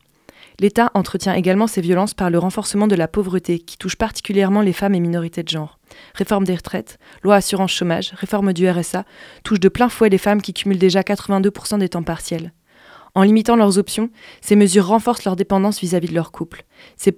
L'État 0.60 0.92
entretient 0.94 1.34
également 1.34 1.68
ces 1.68 1.82
violences 1.82 2.14
par 2.14 2.30
le 2.30 2.38
renforcement 2.38 2.88
de 2.88 2.96
la 2.96 3.08
pauvreté, 3.08 3.60
qui 3.60 3.78
touche 3.78 3.96
particulièrement 3.96 4.62
les 4.62 4.74
femmes 4.74 4.94
et 4.94 5.00
minorités 5.00 5.44
de 5.44 5.50
genre. 5.50 5.80
Réforme 6.16 6.44
des 6.44 6.56
retraites, 6.56 7.00
loi 7.24 7.36
assurance 7.36 7.72
chômage, 7.72 8.12
réforme 8.16 8.54
du 8.54 8.70
RSA, 8.70 9.06
touche 9.44 9.60
de 9.60 9.70
plein 9.70 9.90
fouet 9.90 10.10
les 10.10 10.18
femmes 10.18 10.42
qui 10.42 10.54
cumulent 10.54 10.78
déjà 10.78 11.02
82% 11.02 11.80
des 11.80 11.90
temps 11.90 12.04
partiels. 12.04 12.54
En 13.16 13.24
limitant 13.24 13.56
leurs 13.56 13.78
options, 13.78 14.10
ces 14.42 14.56
mesures 14.56 14.88
renforcent 14.88 15.26
leur 15.26 15.36
dépendance 15.36 15.80
vis-à-vis 15.80 16.10
de 16.10 16.14
leur 16.14 16.32
couple. 16.32 16.64
Cette 16.96 17.16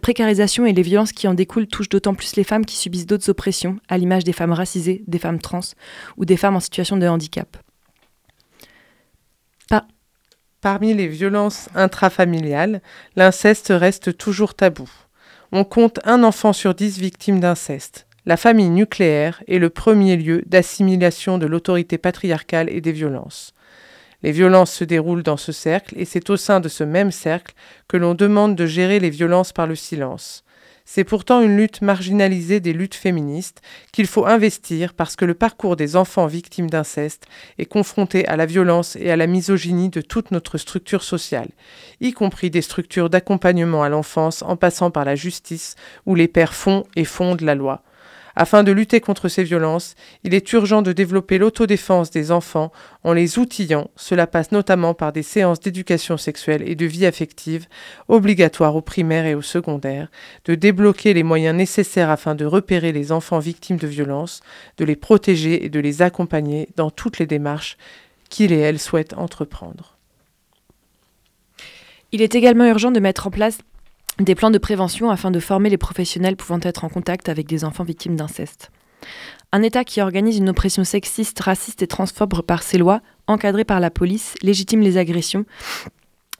précarisation 0.00 0.66
et 0.66 0.72
les 0.72 0.82
violences 0.82 1.12
qui 1.12 1.28
en 1.28 1.34
découlent 1.34 1.66
touchent 1.66 1.88
d'autant 1.88 2.14
plus 2.14 2.36
les 2.36 2.44
femmes 2.44 2.66
qui 2.66 2.76
subissent 2.76 3.06
d'autres 3.06 3.30
oppressions, 3.30 3.78
à 3.88 3.98
l'image 3.98 4.24
des 4.24 4.32
femmes 4.32 4.52
racisées, 4.52 5.02
des 5.06 5.18
femmes 5.18 5.40
trans 5.40 5.60
ou 6.16 6.24
des 6.24 6.36
femmes 6.36 6.56
en 6.56 6.60
situation 6.60 6.96
de 6.96 7.06
handicap. 7.06 7.56
Parmi 10.60 10.92
les 10.92 11.08
violences 11.08 11.70
intrafamiliales, 11.74 12.82
l'inceste 13.16 13.72
reste 13.74 14.18
toujours 14.18 14.52
tabou. 14.52 14.90
On 15.52 15.64
compte 15.64 16.00
un 16.04 16.22
enfant 16.22 16.52
sur 16.52 16.74
dix 16.74 16.98
victimes 16.98 17.40
d'inceste. 17.40 18.06
La 18.26 18.36
famille 18.36 18.68
nucléaire 18.68 19.42
est 19.48 19.58
le 19.58 19.70
premier 19.70 20.18
lieu 20.18 20.42
d'assimilation 20.44 21.38
de 21.38 21.46
l'autorité 21.46 21.96
patriarcale 21.96 22.68
et 22.68 22.82
des 22.82 22.92
violences. 22.92 23.54
Les 24.22 24.32
violences 24.32 24.72
se 24.72 24.84
déroulent 24.84 25.22
dans 25.22 25.38
ce 25.38 25.50
cercle 25.50 25.94
et 25.96 26.04
c'est 26.04 26.28
au 26.28 26.36
sein 26.36 26.60
de 26.60 26.68
ce 26.68 26.84
même 26.84 27.10
cercle 27.10 27.54
que 27.88 27.96
l'on 27.96 28.14
demande 28.14 28.54
de 28.54 28.66
gérer 28.66 29.00
les 29.00 29.08
violences 29.08 29.54
par 29.54 29.66
le 29.66 29.74
silence. 29.74 30.44
C'est 30.92 31.04
pourtant 31.04 31.40
une 31.40 31.56
lutte 31.56 31.82
marginalisée 31.82 32.58
des 32.58 32.72
luttes 32.72 32.96
féministes 32.96 33.62
qu'il 33.92 34.08
faut 34.08 34.26
investir 34.26 34.92
parce 34.92 35.14
que 35.14 35.24
le 35.24 35.34
parcours 35.34 35.76
des 35.76 35.94
enfants 35.94 36.26
victimes 36.26 36.68
d'inceste 36.68 37.28
est 37.58 37.66
confronté 37.66 38.26
à 38.26 38.34
la 38.36 38.44
violence 38.44 38.96
et 38.96 39.08
à 39.12 39.16
la 39.16 39.28
misogynie 39.28 39.88
de 39.88 40.00
toute 40.00 40.32
notre 40.32 40.58
structure 40.58 41.04
sociale, 41.04 41.50
y 42.00 42.12
compris 42.12 42.50
des 42.50 42.60
structures 42.60 43.08
d'accompagnement 43.08 43.84
à 43.84 43.88
l'enfance 43.88 44.42
en 44.42 44.56
passant 44.56 44.90
par 44.90 45.04
la 45.04 45.14
justice 45.14 45.76
où 46.06 46.16
les 46.16 46.26
pères 46.26 46.54
font 46.54 46.82
et 46.96 47.04
fondent 47.04 47.42
la 47.42 47.54
loi. 47.54 47.84
Afin 48.42 48.62
de 48.62 48.72
lutter 48.72 49.02
contre 49.02 49.28
ces 49.28 49.44
violences, 49.44 49.96
il 50.24 50.32
est 50.32 50.50
urgent 50.54 50.80
de 50.80 50.92
développer 50.92 51.36
l'autodéfense 51.36 52.10
des 52.10 52.30
enfants 52.30 52.72
en 53.04 53.12
les 53.12 53.38
outillant. 53.38 53.90
Cela 53.96 54.26
passe 54.26 54.50
notamment 54.50 54.94
par 54.94 55.12
des 55.12 55.22
séances 55.22 55.60
d'éducation 55.60 56.16
sexuelle 56.16 56.66
et 56.66 56.74
de 56.74 56.86
vie 56.86 57.04
affective 57.04 57.66
obligatoires 58.08 58.76
au 58.76 58.80
primaire 58.80 59.26
et 59.26 59.34
au 59.34 59.42
secondaire, 59.42 60.10
de 60.46 60.54
débloquer 60.54 61.12
les 61.12 61.22
moyens 61.22 61.54
nécessaires 61.54 62.08
afin 62.08 62.34
de 62.34 62.46
repérer 62.46 62.92
les 62.92 63.12
enfants 63.12 63.40
victimes 63.40 63.76
de 63.76 63.86
violences, 63.86 64.40
de 64.78 64.86
les 64.86 64.96
protéger 64.96 65.66
et 65.66 65.68
de 65.68 65.78
les 65.78 66.00
accompagner 66.00 66.70
dans 66.76 66.90
toutes 66.90 67.18
les 67.18 67.26
démarches 67.26 67.76
qu'ils 68.30 68.52
et 68.52 68.58
elles 68.58 68.78
souhaitent 68.78 69.18
entreprendre. 69.18 69.98
Il 72.12 72.22
est 72.22 72.34
également 72.34 72.64
urgent 72.64 72.90
de 72.90 73.00
mettre 73.00 73.26
en 73.26 73.30
place 73.30 73.58
des 74.18 74.34
plans 74.34 74.50
de 74.50 74.58
prévention 74.58 75.10
afin 75.10 75.30
de 75.30 75.40
former 75.40 75.70
les 75.70 75.78
professionnels 75.78 76.36
pouvant 76.36 76.60
être 76.62 76.84
en 76.84 76.88
contact 76.88 77.28
avec 77.28 77.46
des 77.46 77.64
enfants 77.64 77.84
victimes 77.84 78.16
d'inceste. 78.16 78.70
Un 79.52 79.62
État 79.62 79.84
qui 79.84 80.00
organise 80.00 80.36
une 80.36 80.48
oppression 80.48 80.84
sexiste, 80.84 81.40
raciste 81.40 81.82
et 81.82 81.86
transphobe 81.86 82.42
par 82.42 82.62
ses 82.62 82.78
lois, 82.78 83.00
encadrées 83.26 83.64
par 83.64 83.80
la 83.80 83.90
police, 83.90 84.34
légitime 84.42 84.80
les 84.80 84.98
agressions 84.98 85.44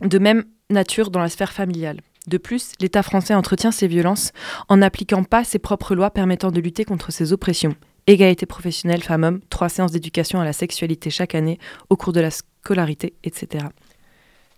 de 0.01 0.19
même 0.19 0.45
nature 0.71 1.11
dans 1.11 1.21
la 1.21 1.29
sphère 1.29 1.53
familiale. 1.53 2.01
De 2.27 2.39
plus, 2.39 2.73
l'État 2.81 3.03
français 3.03 3.35
entretient 3.35 3.73
ces 3.73 3.89
violences 3.89 4.33
en 4.69 4.79
n'appliquant 4.79 5.25
pas 5.25 5.45
ses 5.45 5.59
propres 5.59 5.95
lois 5.95 6.11
permettant 6.11 6.51
de 6.51 6.61
lutter 6.61 6.85
contre 6.85 7.13
ces 7.13 7.33
oppressions. 7.33 7.75
Égalité 8.07 8.47
professionnelle 8.47 9.03
femmes-hommes, 9.03 9.41
trois 9.51 9.69
séances 9.69 9.93
d'éducation 9.93 10.41
à 10.41 10.45
la 10.45 10.53
sexualité 10.53 11.11
chaque 11.11 11.35
année 11.35 11.59
au 11.89 11.97
cours 11.97 12.13
de 12.13 12.21
la 12.21 12.31
scolarité, 12.31 13.15
etc. 13.25 13.67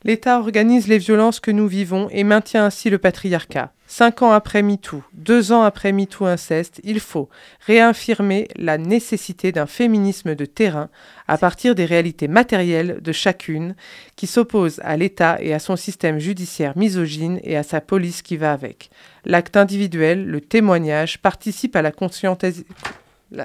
L'État 0.05 0.40
organise 0.40 0.88
les 0.88 0.98
violences 0.98 1.38
que 1.38 1.53
nous 1.53 1.68
vivons 1.68 2.09
et 2.11 2.24
maintient 2.24 2.64
ainsi 2.64 2.90
le 2.90 2.98
patriarcat. 2.98 3.72
Cinq 3.86 4.22
ans 4.22 4.32
après 4.32 4.62
MeToo, 4.62 5.03
deux 5.12 5.53
ans 5.53 5.62
après 5.62 5.92
MeToo 5.92 6.24
inceste, 6.24 6.80
il 6.82 6.98
faut 6.98 7.28
réaffirmer 7.66 8.48
la 8.57 8.78
nécessité 8.78 9.53
d'un 9.53 9.66
féminisme 9.66 10.34
de 10.34 10.44
terrain 10.46 10.88
à 11.28 11.38
partir 11.38 11.74
des 11.74 11.84
réalités 11.84 12.26
matérielles 12.26 13.00
de 13.03 13.12
chacune 13.12 13.76
qui 14.16 14.26
s'oppose 14.26 14.80
à 14.82 14.96
l'État 14.96 15.36
et 15.40 15.53
à 15.53 15.59
son 15.59 15.76
système 15.76 16.18
judiciaire 16.18 16.76
misogyne 16.76 17.38
et 17.44 17.57
à 17.57 17.62
sa 17.62 17.80
police 17.80 18.22
qui 18.22 18.36
va 18.36 18.53
avec. 18.53 18.90
L'acte 19.24 19.57
individuel, 19.57 20.26
le 20.26 20.40
témoignage 20.40 21.18
participent 21.18 21.76
à 21.76 21.82
la 21.82 21.92
conscientisation 21.92 22.64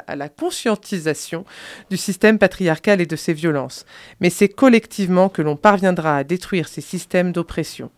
à 0.07 0.15
la 0.15 0.29
conscientisation 0.29 1.45
du 1.89 1.97
système 1.97 2.39
patriarcal 2.39 3.01
et 3.01 3.05
de 3.05 3.15
ses 3.15 3.33
violences, 3.33 3.85
mais 4.19 4.29
c'est 4.29 4.49
collectivement 4.49 5.29
que 5.29 5.41
l'on 5.41 5.55
parviendra 5.55 6.17
à 6.17 6.23
détruire 6.23 6.67
ces 6.67 6.81
systèmes 6.81 7.31
d'oppression. 7.31 7.91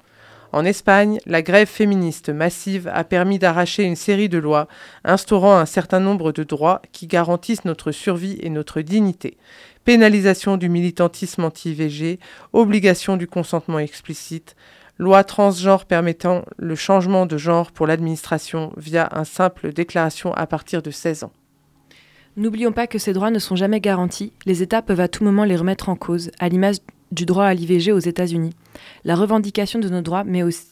En 0.51 0.65
Espagne, 0.65 1.19
la 1.27 1.43
grève 1.43 1.67
féministe 1.67 2.29
massive 2.29 2.89
a 2.91 3.03
permis 3.03 3.37
d'arracher 3.37 3.83
une 3.83 3.95
série 3.95 4.29
de 4.29 4.39
lois 4.39 4.67
instaurant 5.03 5.55
un 5.55 5.67
certain 5.67 5.99
nombre 5.99 6.31
de 6.31 6.43
droits 6.43 6.81
qui 6.91 7.05
garantissent 7.05 7.65
notre 7.65 7.91
survie 7.91 8.39
et 8.41 8.49
notre 8.49 8.81
dignité. 8.81 9.37
Pénalisation 9.85 10.57
du 10.57 10.67
militantisme 10.67 11.43
anti-IVG, 11.43 12.19
obligation 12.53 13.15
du 13.15 13.27
consentement 13.27 13.77
explicite, 13.77 14.55
loi 14.97 15.23
transgenre 15.23 15.85
permettant 15.85 16.43
le 16.57 16.75
changement 16.75 17.27
de 17.27 17.37
genre 17.37 17.71
pour 17.71 17.85
l'administration 17.85 18.73
via 18.75 19.07
un 19.11 19.25
simple 19.25 19.71
déclaration 19.71 20.33
à 20.33 20.47
partir 20.47 20.81
de 20.81 20.91
16 20.91 21.25
ans. 21.25 21.31
N'oublions 22.39 22.71
pas 22.71 22.87
que 22.87 22.99
ces 22.99 23.11
droits 23.11 23.31
ne 23.31 23.37
sont 23.39 23.57
jamais 23.57 23.81
garantis, 23.81 24.31
les 24.45 24.63
États 24.63 24.81
peuvent 24.81 25.01
à 25.01 25.09
tout 25.09 25.25
moment 25.25 25.43
les 25.43 25.57
remettre 25.57 25.89
en 25.89 25.97
cause, 25.97 26.31
à 26.39 26.47
l'image 26.47 26.77
du 27.11 27.25
droit 27.25 27.43
à 27.43 27.53
l'IVG 27.53 27.91
aux 27.91 27.99
États-Unis. 27.99 28.53
La 29.03 29.17
revendication 29.17 29.77
de 29.77 29.89
nos 29.89 29.99
droits, 29.99 30.23
mais 30.23 30.41
aussi, 30.41 30.67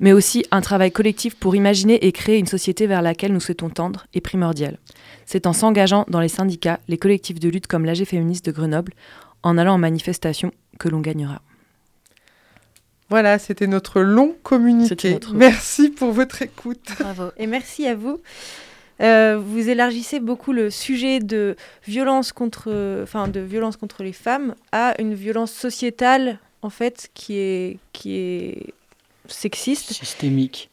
mais 0.00 0.14
aussi 0.14 0.46
un 0.50 0.62
travail 0.62 0.90
collectif 0.90 1.36
pour 1.36 1.54
imaginer 1.54 2.06
et 2.06 2.12
créer 2.12 2.38
une 2.38 2.46
société 2.46 2.86
vers 2.86 3.02
laquelle 3.02 3.34
nous 3.34 3.40
souhaitons 3.40 3.68
tendre, 3.68 4.06
est 4.14 4.22
primordial. 4.22 4.78
C'est 5.26 5.46
en 5.46 5.52
s'engageant 5.52 6.06
dans 6.08 6.20
les 6.20 6.28
syndicats, 6.28 6.80
les 6.88 6.96
collectifs 6.96 7.40
de 7.40 7.50
lutte 7.50 7.66
comme 7.66 7.84
l'AG 7.84 8.02
féministe 8.06 8.46
de 8.46 8.52
Grenoble, 8.52 8.94
en 9.42 9.58
allant 9.58 9.74
en 9.74 9.78
manifestation, 9.78 10.50
que 10.78 10.88
l'on 10.88 11.00
gagnera. 11.00 11.42
Voilà, 13.10 13.38
c'était 13.38 13.66
notre 13.66 14.00
long 14.00 14.34
communiqué. 14.42 15.12
Notre... 15.12 15.34
Merci 15.34 15.90
pour 15.90 16.12
votre 16.12 16.40
écoute. 16.40 16.88
Bravo. 16.98 17.32
Et 17.36 17.46
merci 17.46 17.86
à 17.86 17.94
vous. 17.94 18.22
Euh, 19.00 19.38
vous 19.42 19.68
élargissez 19.68 20.20
beaucoup 20.20 20.52
le 20.52 20.70
sujet 20.70 21.20
de 21.20 21.56
violence 21.86 22.32
contre, 22.32 23.00
enfin, 23.02 23.28
de 23.28 23.40
violence 23.40 23.76
contre 23.76 24.02
les 24.02 24.12
femmes 24.12 24.54
à 24.72 24.94
une 25.00 25.14
violence 25.14 25.52
sociétale 25.52 26.38
en 26.62 26.70
fait 26.70 27.10
qui 27.14 27.38
est 27.38 27.78
qui 27.92 28.16
est 28.16 28.74
sexiste, 29.26 29.92
systémique. 29.92 30.70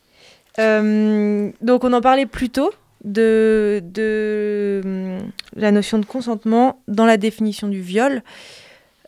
Euh, 0.59 1.51
donc 1.61 1.83
on 1.83 1.93
en 1.93 2.01
parlait 2.01 2.25
plus 2.25 2.49
tôt 2.49 2.73
de, 3.03 3.81
de 3.83 4.81
hum, 4.83 5.31
la 5.55 5.71
notion 5.71 5.99
de 5.99 6.05
consentement 6.05 6.81
dans 6.87 7.05
la 7.05 7.17
définition 7.17 7.67
du 7.67 7.81
viol. 7.81 8.23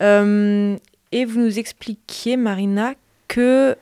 Euh, 0.02 0.78
et 1.12 1.26
vous 1.26 1.40
nous 1.40 1.60
expliquiez, 1.60 2.38
Marina, 2.38 2.94
que 3.28 3.76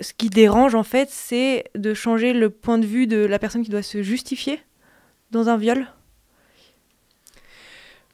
ce 0.00 0.12
qui 0.12 0.30
dérange 0.30 0.74
en 0.74 0.82
fait, 0.82 1.08
c'est 1.10 1.64
de 1.74 1.94
changer 1.94 2.32
le 2.32 2.50
point 2.50 2.78
de 2.78 2.86
vue 2.86 3.06
de 3.06 3.18
la 3.18 3.38
personne 3.38 3.62
qui 3.62 3.70
doit 3.70 3.82
se 3.82 4.02
justifier 4.02 4.60
dans 5.30 5.48
un 5.48 5.56
viol? 5.56 5.86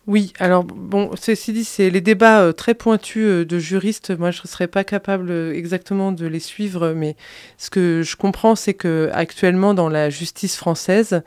Oui, 0.06 0.32
alors 0.38 0.62
bon, 0.62 1.10
ceci 1.20 1.52
dit, 1.52 1.64
c'est 1.64 1.90
les 1.90 2.00
débats 2.00 2.40
euh, 2.40 2.52
très 2.52 2.74
pointus 2.74 3.24
euh, 3.24 3.44
de 3.44 3.58
juristes. 3.58 4.16
Moi, 4.16 4.30
je 4.30 4.40
ne 4.44 4.46
serais 4.46 4.68
pas 4.68 4.84
capable 4.84 5.32
euh, 5.32 5.52
exactement 5.52 6.12
de 6.12 6.26
les 6.26 6.38
suivre, 6.38 6.92
mais 6.92 7.16
ce 7.58 7.70
que 7.70 8.02
je 8.02 8.14
comprends, 8.14 8.54
c'est 8.54 8.74
que 8.74 9.10
actuellement, 9.12 9.74
dans 9.74 9.88
la 9.88 10.08
justice 10.08 10.56
française, 10.56 11.22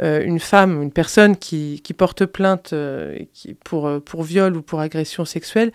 une 0.00 0.40
femme, 0.40 0.82
une 0.82 0.90
personne 0.90 1.36
qui, 1.36 1.80
porte 1.96 2.26
plainte 2.26 2.74
pour 3.64 4.22
viol 4.24 4.56
ou 4.56 4.62
pour 4.62 4.80
agression 4.80 5.24
sexuelle 5.24 5.70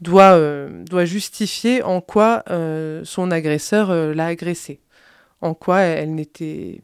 doit, 0.00 0.32
euh, 0.32 0.84
doit 0.84 1.04
justifier 1.04 1.82
en 1.82 2.00
quoi 2.00 2.42
euh, 2.50 3.02
son 3.04 3.30
agresseur 3.30 3.90
euh, 3.90 4.14
l'a 4.14 4.26
agressée, 4.26 4.80
en 5.40 5.54
quoi 5.54 5.80
elle 5.80 6.14
n'était... 6.14 6.82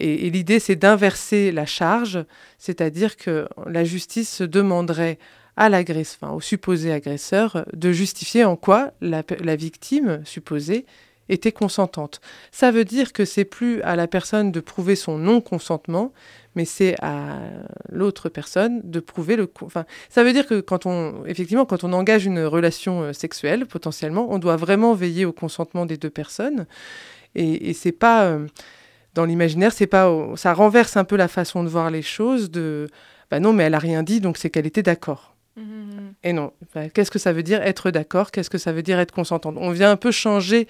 Et, 0.00 0.28
l'idée, 0.30 0.58
c'est 0.58 0.74
d'inverser 0.74 1.52
la 1.52 1.66
charge, 1.66 2.24
c'est-à-dire 2.58 3.16
que 3.16 3.46
la 3.66 3.84
justice 3.84 4.42
demanderait 4.42 5.18
à 5.56 5.68
l'agresseur, 5.68 6.34
au 6.34 6.40
supposé 6.40 6.92
agresseur, 6.92 7.64
de 7.72 7.92
justifier 7.92 8.44
en 8.44 8.56
quoi 8.56 8.90
la, 9.00 9.22
la 9.40 9.54
victime 9.54 10.20
supposée 10.24 10.84
était 11.28 11.52
consentante. 11.52 12.20
Ça 12.50 12.72
veut 12.72 12.84
dire 12.84 13.12
que 13.12 13.24
c'est 13.24 13.44
plus 13.44 13.80
à 13.82 13.94
la 13.94 14.08
personne 14.08 14.50
de 14.50 14.60
prouver 14.60 14.96
son 14.96 15.16
non-consentement, 15.16 16.12
mais 16.54 16.64
c'est 16.64 16.94
à 17.02 17.38
l'autre 17.90 18.28
personne 18.28 18.80
de 18.84 19.00
prouver 19.00 19.36
le. 19.36 19.50
Enfin, 19.62 19.84
ça 20.08 20.24
veut 20.24 20.32
dire 20.32 20.46
que 20.46 20.60
quand 20.60 20.86
on, 20.86 21.24
effectivement, 21.26 21.66
quand 21.66 21.84
on 21.84 21.92
engage 21.92 22.26
une 22.26 22.44
relation 22.44 23.02
euh, 23.02 23.12
sexuelle, 23.12 23.66
potentiellement, 23.66 24.28
on 24.30 24.38
doit 24.38 24.56
vraiment 24.56 24.94
veiller 24.94 25.24
au 25.24 25.32
consentement 25.32 25.86
des 25.86 25.96
deux 25.96 26.10
personnes. 26.10 26.66
Et, 27.34 27.70
et 27.70 27.72
c'est 27.72 27.92
pas 27.92 28.24
euh, 28.24 28.46
dans 29.14 29.24
l'imaginaire, 29.24 29.72
c'est 29.72 29.86
pas, 29.86 30.12
ça 30.36 30.52
renverse 30.54 30.96
un 30.96 31.04
peu 31.04 31.16
la 31.16 31.28
façon 31.28 31.62
de 31.64 31.68
voir 31.68 31.90
les 31.90 32.02
choses. 32.02 32.50
De, 32.50 32.88
bah 33.30 33.40
non, 33.40 33.52
mais 33.52 33.64
elle 33.64 33.74
a 33.74 33.78
rien 33.78 34.02
dit, 34.02 34.20
donc 34.20 34.36
c'est 34.36 34.50
qu'elle 34.50 34.66
était 34.66 34.82
d'accord. 34.82 35.34
Mmh, 35.56 35.62
mmh, 35.62 35.64
mmh. 35.64 36.14
Et 36.24 36.32
non, 36.32 36.52
bah, 36.74 36.88
qu'est-ce 36.88 37.10
que 37.10 37.18
ça 37.18 37.32
veut 37.32 37.44
dire 37.44 37.62
être 37.62 37.90
d'accord? 37.90 38.30
Qu'est-ce 38.30 38.50
que 38.50 38.58
ça 38.58 38.72
veut 38.72 38.82
dire 38.82 38.98
être 38.98 39.12
consentante? 39.12 39.56
On 39.58 39.70
vient 39.70 39.90
un 39.90 39.96
peu 39.96 40.10
changer 40.10 40.66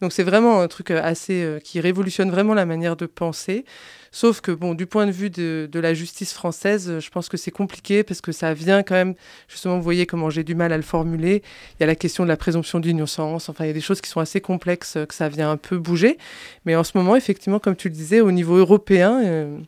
donc 0.00 0.12
c'est 0.12 0.22
vraiment 0.22 0.60
un 0.60 0.68
truc 0.68 0.90
euh, 0.90 1.00
assez 1.02 1.42
euh, 1.42 1.58
qui 1.58 1.80
révolutionne 1.80 2.30
vraiment 2.30 2.54
la 2.54 2.66
manière 2.66 2.96
de 2.96 3.06
penser. 3.06 3.64
Sauf 4.12 4.40
que 4.40 4.52
bon, 4.52 4.74
du 4.74 4.86
point 4.86 5.06
de 5.06 5.10
vue 5.10 5.30
de, 5.30 5.68
de 5.70 5.80
la 5.80 5.94
justice 5.94 6.32
française, 6.32 6.88
euh, 6.88 7.00
je 7.00 7.10
pense 7.10 7.28
que 7.28 7.36
c'est 7.36 7.50
compliqué 7.50 8.02
parce 8.02 8.20
que 8.20 8.32
ça 8.32 8.52
vient 8.52 8.82
quand 8.82 8.94
même. 8.94 9.14
Justement, 9.48 9.76
vous 9.76 9.82
voyez 9.82 10.04
comment 10.06 10.28
j'ai 10.28 10.44
du 10.44 10.54
mal 10.54 10.72
à 10.72 10.76
le 10.76 10.82
formuler. 10.82 11.42
Il 11.74 11.80
y 11.80 11.84
a 11.84 11.86
la 11.86 11.94
question 11.94 12.24
de 12.24 12.28
la 12.28 12.36
présomption 12.36 12.78
d'innocence. 12.78 13.48
Enfin, 13.48 13.64
il 13.64 13.68
y 13.68 13.70
a 13.70 13.74
des 13.74 13.80
choses 13.80 14.02
qui 14.02 14.10
sont 14.10 14.20
assez 14.20 14.40
complexes 14.40 14.98
que 15.08 15.14
ça 15.14 15.30
vient 15.30 15.50
un 15.50 15.56
peu 15.56 15.78
bouger. 15.78 16.18
Mais 16.66 16.76
en 16.76 16.84
ce 16.84 16.92
moment, 16.96 17.16
effectivement, 17.16 17.58
comme 17.58 17.76
tu 17.76 17.88
le 17.88 17.94
disais, 17.94 18.20
au 18.20 18.32
niveau 18.32 18.56
européen. 18.56 19.22
Euh, 19.24 19.58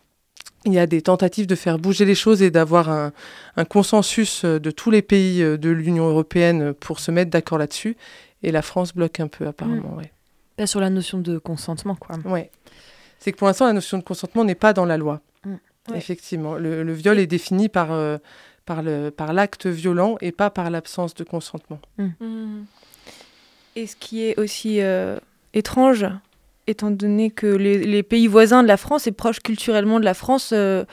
il 0.64 0.74
y 0.74 0.79
a 0.79 0.87
des 0.87 1.03
tentatives 1.03 1.47
de 1.47 1.55
faire 1.55 1.79
bouger 1.79 2.05
les 2.05 2.16
choses 2.16 2.43
et 2.43 2.51
d'avoir 2.51 2.91
un, 2.91 3.12
un, 3.57 3.64
consensus 3.64 4.45
de 4.45 4.70
tous 4.72 4.91
les 4.91 5.03
pays 5.03 5.41
de 5.41 5.70
l'Union 5.70 6.09
européenne 6.09 6.74
pour 6.74 6.99
se 6.99 7.12
mettre 7.12 7.31
d'accord 7.31 7.59
là-dessus. 7.59 7.97
Et 8.43 8.51
la 8.51 8.61
France 8.61 8.93
bloque 8.93 9.20
un 9.20 9.29
peu, 9.29 9.47
apparemment. 9.47 9.95
Mmh. 9.95 9.99
Ouais. 9.99 10.12
Pas 10.59 10.66
sur 10.66 10.80
la 10.80 10.90
notion 10.90 11.18
de 11.18 11.38
consentement, 11.38 11.94
quoi. 11.94 12.16
Ouais. 12.24 12.50
C'est 13.18 13.32
que 13.32 13.36
pour 13.38 13.46
l'instant, 13.46 13.66
la 13.66 13.72
notion 13.72 13.96
de 13.96 14.02
consentement 14.02 14.44
n'est 14.44 14.54
pas 14.54 14.72
dans 14.72 14.84
la 14.84 14.96
loi. 14.96 15.20
Mmh. 15.44 15.52
Ouais. 15.90 15.96
Effectivement. 15.96 16.54
Le, 16.56 16.82
le, 16.82 16.92
viol 16.92 17.18
est 17.18 17.26
défini 17.26 17.68
par, 17.68 17.92
euh, 17.92 18.18
par, 18.66 18.82
le, 18.82 19.11
par 19.11 19.32
l'acte 19.32 19.66
violent 19.66 20.16
et 20.20 20.32
pas 20.32 20.50
par 20.50 20.68
l'absence 20.70 21.14
de 21.14 21.24
consentement. 21.24 21.80
Mmh. 21.96 22.09
Mmh. 22.20 22.64
Et 23.76 23.86
ce 23.86 23.96
qui 23.96 24.24
est 24.24 24.38
aussi 24.38 24.80
euh, 24.80 25.18
étrange, 25.54 26.06
étant 26.66 26.90
donné 26.90 27.30
que 27.30 27.46
les, 27.46 27.78
les, 27.78 28.02
pays 28.02 28.26
voisins 28.26 28.62
de 28.62 28.68
la 28.68 28.76
France 28.76 29.06
et 29.06 29.12
proches 29.12 29.40
culturellement 29.40 30.00
de 30.00 30.04
la 30.04 30.14
France, 30.14 30.50
euh, 30.52 30.84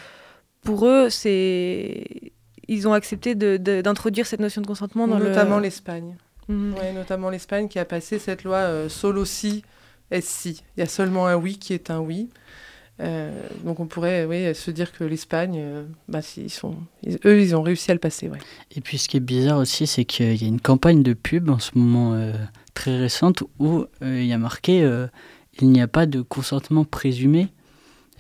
pour 0.61 0.87
eux, 0.87 1.09
c'est 1.09 2.31
ils 2.67 2.87
ont 2.87 2.93
accepté 2.93 3.35
d'introduire 3.35 4.25
cette 4.25 4.39
notion 4.39 4.61
de 4.61 4.67
consentement 4.67 5.07
dans 5.07 5.19
notamment 5.19 5.57
le... 5.57 5.63
l'Espagne. 5.63 6.15
Mmh. 6.47 6.73
Ouais, 6.73 6.93
notamment 6.93 7.29
l'Espagne 7.29 7.67
qui 7.67 7.79
a 7.79 7.85
passé 7.85 8.19
cette 8.19 8.43
loi 8.43 8.57
euh, 8.57 8.89
solo 8.89 9.25
si, 9.25 9.63
si. 10.21 10.61
Il 10.77 10.79
y 10.79 10.83
a 10.83 10.87
seulement 10.87 11.27
un 11.27 11.35
oui 11.35 11.57
qui 11.57 11.73
est 11.73 11.89
un 11.89 11.99
oui. 11.99 12.29
Euh, 13.01 13.29
donc 13.65 13.81
on 13.81 13.87
pourrait 13.87 14.25
oui, 14.25 14.55
se 14.55 14.71
dire 14.71 14.93
que 14.93 15.03
l'Espagne, 15.03 15.57
euh, 15.59 15.83
bah, 16.07 16.21
ils 16.37 16.49
sont, 16.49 16.75
ils, 17.03 17.19
eux, 17.25 17.41
ils 17.41 17.55
ont 17.55 17.61
réussi 17.61 17.91
à 17.91 17.93
le 17.93 17.99
passer. 17.99 18.29
Ouais. 18.29 18.37
Et 18.71 18.81
puis 18.81 18.97
ce 18.97 19.09
qui 19.09 19.17
est 19.17 19.21
bizarre 19.21 19.57
aussi, 19.57 19.85
c'est 19.85 20.05
qu'il 20.05 20.41
y 20.41 20.45
a 20.45 20.47
une 20.47 20.61
campagne 20.61 21.03
de 21.03 21.13
pub 21.13 21.49
en 21.49 21.59
ce 21.59 21.71
moment 21.75 22.13
euh, 22.13 22.33
très 22.73 22.97
récente 22.97 23.43
où 23.59 23.85
euh, 24.01 24.21
il 24.21 24.25
y 24.25 24.33
a 24.33 24.37
marqué 24.37 24.89
il 25.61 25.69
n'y 25.69 25.81
a 25.81 25.87
pas 25.87 26.05
de 26.05 26.21
consentement 26.21 26.83
présumé, 26.83 27.47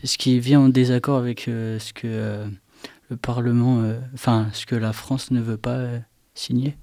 ce 0.03 0.17
qui 0.17 0.39
vient 0.39 0.61
en 0.61 0.69
désaccord 0.69 1.17
avec 1.17 1.41
ce 1.41 1.91
que 1.91 2.45
le 3.09 3.17
Parlement, 3.17 3.83
enfin 4.13 4.47
ce 4.53 4.65
que 4.65 4.75
la 4.75 4.93
France 4.93 5.31
ne 5.31 5.41
veut 5.41 5.57
pas 5.57 5.85
signer. 6.33 6.77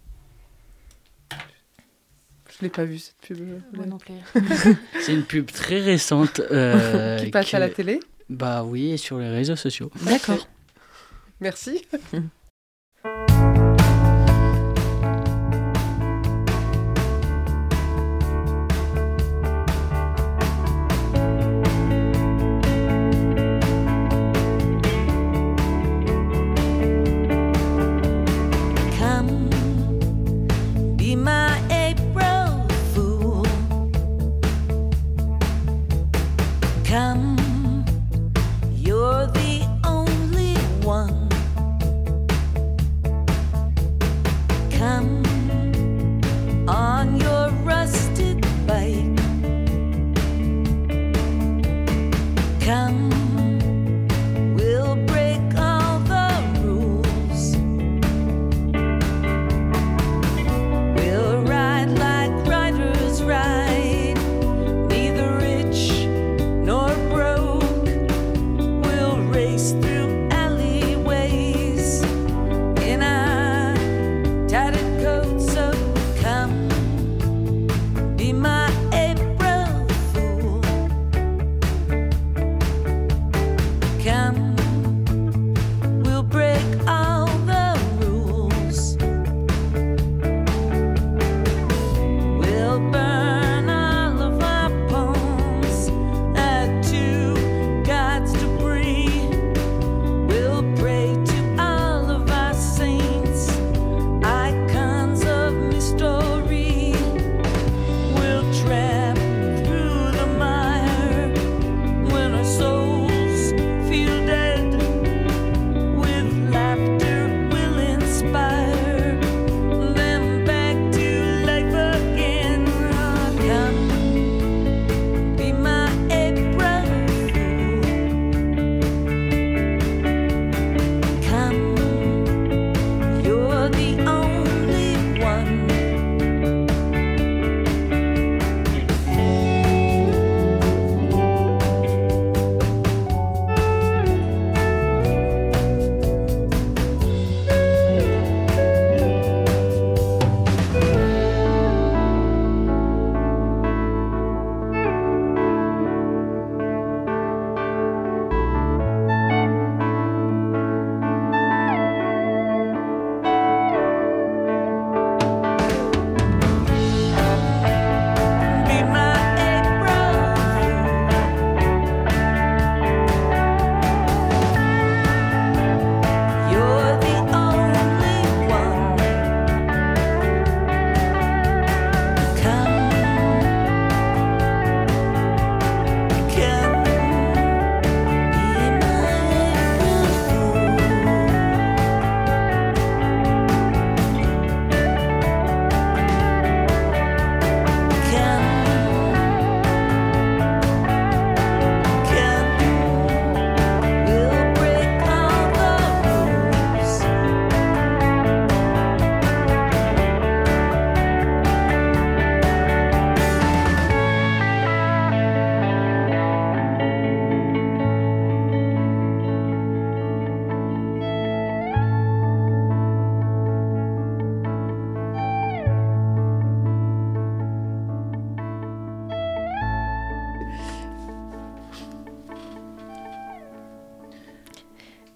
Je 2.63 2.67
l'ai 2.69 2.71
pas 2.71 2.85
vu 2.85 3.01
cette 3.01 3.17
pub. 3.17 3.39
Moi 3.73 3.87
non 3.87 3.99
plus. 3.99 4.15
C'est 5.01 5.13
une 5.13 5.25
pub 5.25 5.51
très 5.51 5.81
récente. 5.81 6.39
Euh, 6.53 7.19
qui 7.25 7.29
passe 7.33 7.51
que... 7.51 7.57
à 7.57 7.59
la 7.59 7.69
télé 7.69 7.99
Bah 8.31 8.63
oui, 8.63 8.93
et 8.93 8.97
sur 8.97 9.19
les 9.19 9.29
réseaux 9.29 9.57
sociaux. 9.57 9.91
D'accord. 10.03 10.47
Merci. 11.41 11.83
I'm 44.93 45.32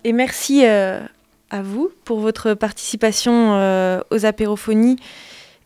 Et 0.07 0.13
merci 0.13 0.65
à 0.65 1.63
vous 1.65 1.91
pour 2.05 2.21
votre 2.21 2.55
participation 2.55 3.57
aux 4.09 4.25
apérophonies 4.25 5.01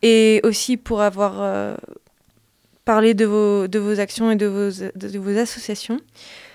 et 0.01 0.41
aussi 0.45 0.78
pour 0.78 1.03
avoir 1.03 1.76
parlé 2.86 3.12
de 3.12 3.26
vos, 3.26 3.68
de 3.68 3.78
vos 3.78 4.01
actions 4.01 4.30
et 4.30 4.36
de 4.36 4.47
vos, 4.47 4.70
de, 4.95 5.18
vos 5.18 5.36
associations. 5.38 6.01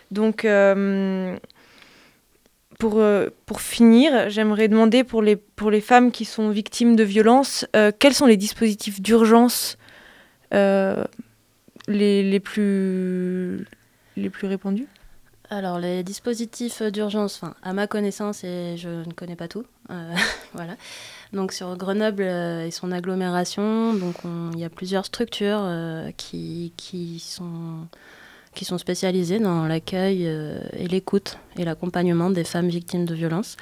Donc, 0.09 0.47
pour, 2.79 3.03
pour 3.45 3.61
finir, 3.61 4.31
j'aimerais 4.31 4.67
demander 4.67 5.03
pour 5.03 5.21
les, 5.21 5.35
pour 5.35 5.69
les 5.69 5.81
femmes 5.81 6.11
qui 6.11 6.25
sont 6.25 6.49
victimes 6.49 6.95
de 6.95 7.03
violences, 7.03 7.67
quels 7.99 8.15
sont 8.15 8.25
les 8.25 8.37
dispositifs 8.37 8.99
d'urgence 8.99 9.77
les, 10.51 11.03
les, 11.87 12.39
plus, 12.39 13.67
les 14.17 14.31
plus 14.31 14.47
répandus? 14.47 14.87
Alors, 15.49 15.79
les 15.79 16.03
dispositifs 16.03 16.81
d'urgence, 16.81 17.41
à 17.61 17.73
ma 17.73 17.87
connaissance, 17.87 18.43
et 18.43 18.77
je 18.77 18.89
ne 18.89 19.13
connais 19.13 19.35
pas 19.35 19.47
tout, 19.47 19.65
euh, 19.91 20.15
voilà. 20.53 20.75
Donc, 21.33 21.51
sur 21.51 21.75
Grenoble 21.77 22.23
euh, 22.23 22.65
et 22.65 22.71
son 22.71 22.91
agglomération, 22.91 23.93
donc 23.93 24.15
il 24.53 24.59
y 24.59 24.63
a 24.63 24.69
plusieurs 24.69 25.05
structures 25.05 25.61
euh, 25.61 26.11
qui, 26.17 26.73
qui, 26.77 27.19
sont, 27.19 27.87
qui 28.55 28.65
sont 28.65 28.77
spécialisées 28.77 29.39
dans 29.39 29.67
l'accueil 29.67 30.25
et 30.25 30.87
l'écoute 30.87 31.37
et 31.57 31.65
l'accompagnement 31.65 32.29
des 32.29 32.43
femmes 32.43 32.69
victimes 32.69 33.05
de 33.05 33.13
violences. 33.13 33.57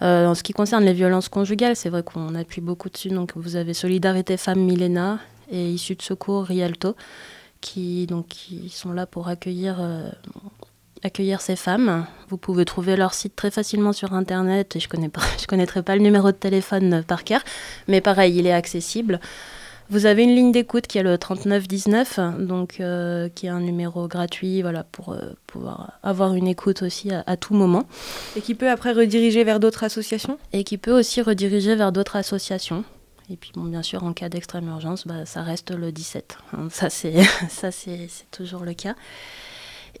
en 0.00 0.34
ce 0.34 0.42
qui 0.42 0.52
concerne 0.52 0.84
les 0.84 0.94
violences 0.94 1.28
conjugales, 1.28 1.76
c'est 1.76 1.90
vrai 1.90 2.02
qu'on 2.02 2.34
appuie 2.34 2.60
beaucoup 2.60 2.90
dessus. 2.90 3.10
Donc, 3.10 3.32
vous 3.36 3.56
avez 3.56 3.74
Solidarité 3.74 4.36
Femmes 4.36 4.64
Milena 4.64 5.20
et 5.50 5.70
Issue 5.70 5.94
de 5.94 6.02
Secours 6.02 6.44
Rialto 6.44 6.96
qui, 7.60 8.06
donc, 8.06 8.28
qui 8.28 8.68
sont 8.68 8.92
là 8.92 9.06
pour 9.06 9.28
accueillir, 9.28 9.76
accueillir 11.04 11.40
ces 11.40 11.56
femmes. 11.56 12.06
Vous 12.28 12.36
pouvez 12.36 12.64
trouver 12.64 12.96
leur 12.96 13.14
site 13.14 13.36
très 13.36 13.50
facilement 13.50 13.92
sur 13.92 14.14
Internet. 14.14 14.76
Et 14.76 14.80
je 14.80 14.88
ne 14.96 15.08
connaîtrai 15.48 15.82
pas 15.82 15.96
le 15.96 16.02
numéro 16.02 16.32
de 16.32 16.36
téléphone 16.36 17.04
par 17.06 17.24
cœur, 17.24 17.42
mais 17.88 18.00
pareil, 18.00 18.36
il 18.36 18.46
est 18.46 18.52
accessible. 18.52 19.20
Vous 19.90 20.06
avez 20.06 20.22
une 20.22 20.34
ligne 20.34 20.50
d'écoute 20.50 20.86
qui 20.86 20.96
est 20.96 21.02
le 21.02 21.18
3919, 21.18 22.18
donc 22.38 22.80
euh, 22.80 23.28
qui 23.28 23.46
est 23.46 23.50
un 23.50 23.60
numéro 23.60 24.08
gratuit, 24.08 24.62
voilà, 24.62 24.82
pour 24.82 25.12
euh, 25.12 25.34
pouvoir 25.46 25.98
avoir 26.02 26.32
une 26.32 26.48
écoute 26.48 26.80
aussi 26.80 27.12
à, 27.12 27.22
à, 27.26 27.36
tout 27.36 27.52
moment. 27.52 27.86
Et 28.34 28.40
qui 28.40 28.54
peut 28.54 28.70
après 28.70 28.92
rediriger 28.92 29.44
vers 29.44 29.60
d'autres 29.60 29.84
associations? 29.84 30.38
Et 30.54 30.64
qui 30.64 30.78
peut 30.78 30.98
aussi 30.98 31.20
rediriger 31.20 31.74
vers 31.74 31.92
d'autres 31.92 32.16
associations. 32.16 32.82
Et 33.30 33.36
puis, 33.36 33.52
bon, 33.54 33.64
bien 33.64 33.82
sûr, 33.82 34.04
en 34.04 34.12
cas 34.12 34.28
d'extrême 34.28 34.68
urgence, 34.68 35.06
bah, 35.06 35.24
ça 35.24 35.42
reste 35.42 35.70
le 35.70 35.92
17. 35.92 36.38
Hein, 36.52 36.68
ça, 36.70 36.90
c'est, 36.90 37.22
ça 37.48 37.70
c'est, 37.70 38.08
toujours 38.30 38.64
le 38.64 38.74
cas. 38.74 38.94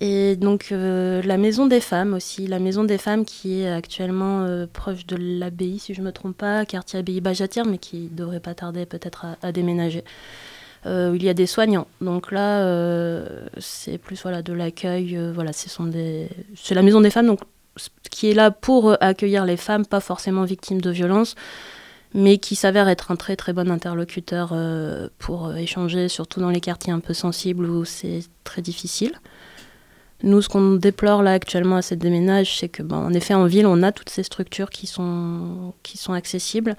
Et 0.00 0.36
donc, 0.36 0.68
euh, 0.72 1.22
la 1.22 1.36
Maison 1.36 1.66
des 1.66 1.80
Femmes 1.80 2.14
aussi. 2.14 2.46
La 2.46 2.58
Maison 2.58 2.84
des 2.84 2.98
Femmes 2.98 3.24
qui 3.24 3.62
est 3.62 3.70
actuellement 3.70 4.42
euh, 4.42 4.66
proche 4.70 5.06
de 5.06 5.16
l'abbaye, 5.16 5.78
si 5.78 5.94
je 5.94 6.00
ne 6.00 6.06
me 6.06 6.12
trompe 6.12 6.36
pas, 6.36 6.64
quartier 6.64 6.98
abbaye 6.98 7.20
Bajatière, 7.20 7.64
mais 7.64 7.78
qui 7.78 8.08
devrait 8.08 8.40
pas 8.40 8.54
tarder 8.54 8.86
peut-être 8.86 9.26
à, 9.40 9.52
déménager. 9.52 10.04
Euh, 10.86 11.12
il 11.14 11.22
y 11.22 11.28
a 11.28 11.34
des 11.34 11.46
soignants. 11.46 11.86
Donc 12.00 12.32
là, 12.32 13.24
c'est 13.58 13.98
plus 13.98 14.20
voilà, 14.22 14.42
de 14.42 14.52
l'accueil. 14.52 15.18
voilà. 15.32 15.52
C'est 15.52 16.74
la 16.74 16.82
Maison 16.82 17.00
des 17.00 17.10
Femmes 17.10 17.26
donc, 17.26 17.40
qui 18.10 18.30
est 18.30 18.34
là 18.34 18.50
pour 18.50 18.96
accueillir 19.00 19.44
les 19.44 19.56
femmes, 19.56 19.86
pas 19.86 20.00
forcément 20.00 20.44
victimes 20.44 20.80
de 20.80 20.90
violences 20.90 21.34
mais 22.16 22.38
qui 22.38 22.54
s'avère 22.54 22.88
être 22.88 23.10
un 23.10 23.16
très 23.16 23.34
très 23.34 23.52
bon 23.52 23.68
interlocuteur 23.68 24.54
pour 25.18 25.52
échanger, 25.56 26.08
surtout 26.08 26.38
dans 26.38 26.50
les 26.50 26.60
quartiers 26.60 26.92
un 26.92 27.00
peu 27.00 27.12
sensibles 27.12 27.66
où 27.68 27.84
c'est 27.84 28.20
très 28.44 28.62
difficile. 28.62 29.18
Nous, 30.22 30.40
ce 30.40 30.48
qu'on 30.48 30.76
déplore 30.76 31.22
là 31.22 31.32
actuellement 31.32 31.76
à 31.76 31.82
cette 31.82 31.98
déménage, 31.98 32.58
c'est 32.58 32.68
que, 32.68 32.82
ben, 32.82 32.96
en 32.96 33.12
effet, 33.12 33.34
en 33.34 33.46
ville, 33.46 33.66
on 33.66 33.82
a 33.82 33.92
toutes 33.92 34.10
ces 34.10 34.22
structures 34.22 34.70
qui 34.70 34.86
sont, 34.86 35.74
qui 35.82 35.98
sont 35.98 36.12
accessibles. 36.12 36.76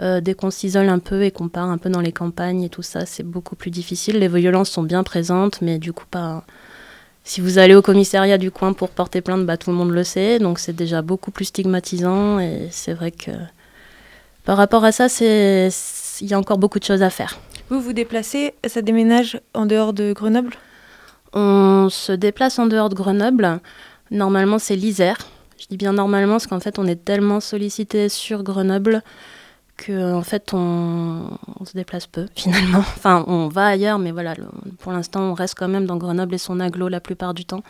Euh, 0.00 0.20
dès 0.20 0.34
qu'on 0.34 0.50
s'isole 0.50 0.88
un 0.88 0.98
peu 0.98 1.22
et 1.22 1.30
qu'on 1.30 1.48
part 1.48 1.68
un 1.70 1.78
peu 1.78 1.88
dans 1.88 2.00
les 2.00 2.10
campagnes 2.10 2.62
et 2.62 2.68
tout 2.68 2.82
ça, 2.82 3.06
c'est 3.06 3.22
beaucoup 3.22 3.54
plus 3.54 3.70
difficile. 3.70 4.18
Les 4.18 4.26
violences 4.26 4.70
sont 4.70 4.82
bien 4.82 5.04
présentes, 5.04 5.60
mais 5.60 5.78
du 5.78 5.92
coup, 5.92 6.06
pas. 6.10 6.44
Si 7.22 7.40
vous 7.40 7.58
allez 7.58 7.74
au 7.74 7.80
commissariat 7.80 8.36
du 8.36 8.50
coin 8.50 8.72
pour 8.72 8.90
porter 8.90 9.20
plainte, 9.20 9.46
bah, 9.46 9.56
tout 9.56 9.70
le 9.70 9.76
monde 9.76 9.92
le 9.92 10.04
sait, 10.04 10.38
donc 10.40 10.58
c'est 10.58 10.74
déjà 10.74 11.00
beaucoup 11.00 11.30
plus 11.30 11.46
stigmatisant 11.46 12.38
et 12.38 12.68
c'est 12.70 12.92
vrai 12.92 13.12
que 13.12 13.30
par 14.44 14.58
rapport 14.58 14.84
à 14.84 14.92
ça, 14.92 15.06
il 15.20 16.26
y 16.26 16.34
a 16.34 16.38
encore 16.38 16.58
beaucoup 16.58 16.78
de 16.78 16.84
choses 16.84 17.02
à 17.02 17.08
faire. 17.08 17.38
Vous 17.70 17.80
vous 17.80 17.94
déplacez, 17.94 18.52
ça 18.66 18.82
déménage 18.82 19.40
en 19.54 19.64
dehors 19.64 19.94
de 19.94 20.12
Grenoble? 20.12 20.54
On 21.34 21.88
se 21.90 22.12
déplace 22.12 22.58
en 22.58 22.66
dehors 22.66 22.88
de 22.88 22.94
Grenoble. 22.94 23.60
Normalement, 24.10 24.58
c'est 24.58 24.76
l'Isère. 24.76 25.18
Je 25.58 25.66
dis 25.66 25.76
bien 25.76 25.92
normalement 25.92 26.34
parce 26.34 26.46
qu'en 26.46 26.60
fait, 26.60 26.78
on 26.78 26.86
est 26.86 27.04
tellement 27.04 27.40
sollicité 27.40 28.08
sur 28.08 28.42
Grenoble 28.42 29.02
qu'en 29.76 30.18
en 30.18 30.22
fait, 30.22 30.52
on, 30.52 31.36
se 31.64 31.72
déplace 31.74 32.06
peu 32.06 32.26
finalement. 32.36 32.78
Enfin, 32.78 33.24
on 33.26 33.48
va 33.48 33.66
ailleurs, 33.66 33.98
mais 33.98 34.12
voilà, 34.12 34.34
pour 34.78 34.92
l'instant, 34.92 35.22
on 35.22 35.34
reste 35.34 35.56
quand 35.56 35.68
même 35.68 35.86
dans 35.86 35.96
Grenoble 35.96 36.34
et 36.34 36.38
son 36.38 36.60
aglo 36.60 36.88
la 36.88 37.00
plupart 37.00 37.34
du 37.34 37.44
temps. 37.44 37.62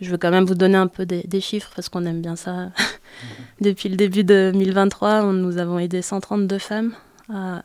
Je 0.00 0.10
veux 0.10 0.18
quand 0.18 0.30
même 0.30 0.44
vous 0.44 0.54
donner 0.54 0.76
un 0.76 0.86
peu 0.86 1.06
des, 1.06 1.40
chiffres 1.40 1.70
parce 1.74 1.88
qu'on 1.88 2.06
aime 2.06 2.20
bien 2.20 2.36
ça. 2.36 2.70
Depuis 3.60 3.88
le 3.88 3.96
début 3.96 4.22
de 4.22 4.50
2023, 4.52 5.32
nous 5.32 5.58
avons 5.58 5.78
aidé 5.78 6.02
132 6.02 6.58
femmes 6.58 6.92
à, 7.32 7.62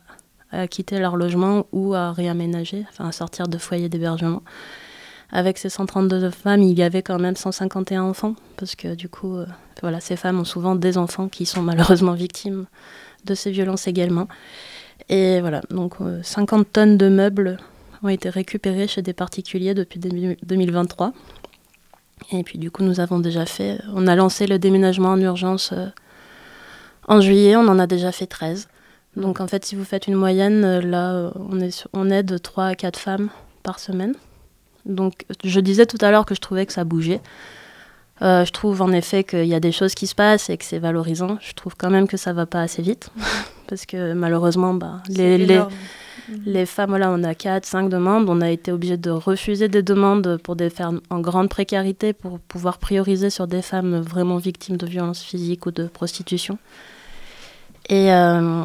quitter 0.68 1.00
leur 1.00 1.16
logement 1.16 1.66
ou 1.72 1.94
à 1.96 2.12
réaménager, 2.12 2.86
enfin 2.90 3.08
à 3.08 3.12
sortir 3.12 3.48
de 3.48 3.58
foyers 3.58 3.90
d'hébergement. 3.90 4.44
Avec 5.36 5.58
ces 5.58 5.70
132 5.70 6.30
femmes, 6.30 6.62
il 6.62 6.78
y 6.78 6.84
avait 6.84 7.02
quand 7.02 7.18
même 7.18 7.36
151 7.36 8.04
enfants, 8.04 8.36
parce 8.56 8.76
que 8.76 8.94
du 8.94 9.10
coup, 9.10 9.36
euh, 9.36 9.48
voilà, 9.82 10.00
ces 10.00 10.16
femmes 10.16 10.40
ont 10.40 10.46
souvent 10.46 10.76
des 10.76 10.96
enfants 10.96 11.28
qui 11.28 11.48
sont 11.48 11.64
malheureusement 11.64 12.14
victimes 12.14 12.68
de 13.26 13.34
ces 13.34 13.50
violences 13.50 13.88
également. 13.88 14.28
Et 15.10 15.42
voilà, 15.42 15.62
donc 15.72 15.96
50 16.22 16.60
euh, 16.60 16.64
tonnes 16.72 16.98
de 16.98 17.10
meubles 17.10 17.58
ont 18.04 18.10
été 18.10 18.30
récupérés 18.30 18.88
chez 18.88 19.02
des 19.02 19.14
particuliers 19.14 19.74
depuis 19.74 20.00
2023. 20.00 21.14
Et 22.32 22.44
puis 22.44 22.60
du 22.60 22.70
coup, 22.70 22.84
nous 22.84 23.00
avons 23.00 23.18
déjà 23.18 23.48
fait, 23.48 23.82
on 23.92 24.06
a 24.06 24.16
lancé 24.16 24.46
le 24.46 24.60
déménagement 24.60 25.10
en 25.10 25.20
urgence 25.20 25.72
euh, 25.74 25.88
en 27.08 27.22
juillet, 27.22 27.56
on 27.56 27.68
en 27.68 27.80
a 27.80 27.88
déjà 27.88 28.12
fait 28.12 28.28
13. 28.28 28.68
Donc 29.16 29.42
en 29.42 29.48
fait, 29.48 29.66
si 29.66 29.76
vous 29.76 29.84
faites 29.84 30.06
une 30.06 30.14
moyenne, 30.14 30.80
là, 30.80 31.32
on, 31.36 31.60
est 31.60 31.88
on 31.92 32.12
aide 32.12 32.40
3 32.40 32.66
à 32.66 32.76
4 32.76 33.00
femmes 33.00 33.30
par 33.64 33.80
semaine. 33.80 34.14
Donc 34.86 35.26
je 35.44 35.60
disais 35.60 35.86
tout 35.86 35.98
à 36.02 36.12
l'heure 36.12 36.26
que 36.26 36.36
je 36.36 36.42
trouvais 36.42 36.66
que 36.66 36.74
ça 36.74 36.84
bougeait. 36.84 37.22
Euh, 38.22 38.46
je 38.46 38.52
trouve 38.52 38.82
en 38.82 38.92
effet 38.92 39.24
qu'il 39.24 39.46
y 39.46 39.56
a 39.56 39.60
des 39.60 39.72
choses 39.72 39.96
qui 39.96 40.08
se 40.08 40.16
passent 40.16 40.50
et 40.50 40.58
que 40.58 40.66
c'est 40.66 40.80
valorisant. 40.80 41.38
Je 41.42 41.54
trouve 41.54 41.76
quand 41.78 41.90
même 41.90 42.08
que 42.08 42.18
ça 42.18 42.34
va 42.34 42.46
pas 42.46 42.62
assez 42.62 42.82
vite. 42.82 43.10
parce 43.68 43.86
que 43.86 44.14
malheureusement, 44.14 44.74
bah, 44.74 45.02
les, 45.10 45.38
les, 45.38 45.62
Mhm. 46.30 46.42
Les 46.46 46.66
femmes, 46.66 46.96
là, 46.98 47.12
on 47.12 47.24
a 47.24 47.36
4, 47.36 47.66
5 47.66 47.90
demandes. 47.90 48.30
On 48.30 48.42
a 48.42 48.50
été 48.50 48.72
obligé 48.72 48.98
de 48.98 49.10
refuser 49.10 49.68
des 49.68 49.84
demandes 49.84 50.38
pour 50.38 50.56
des 50.56 50.70
femmes 50.70 51.02
en 51.10 51.20
grande 51.20 51.50
précarité 51.50 52.14
pour 52.14 52.40
pouvoir 52.40 52.78
prioriser 52.78 53.30
sur 53.30 53.48
des 53.48 53.62
femmes 53.62 54.00
vraiment 54.00 54.38
victimes 54.38 54.78
de 54.78 54.86
violences 54.86 55.22
physiques 55.22 55.66
ou 55.66 55.72
de 55.72 55.86
prostitution. 55.86 56.58
Et, 57.90 58.14
euh, 58.14 58.64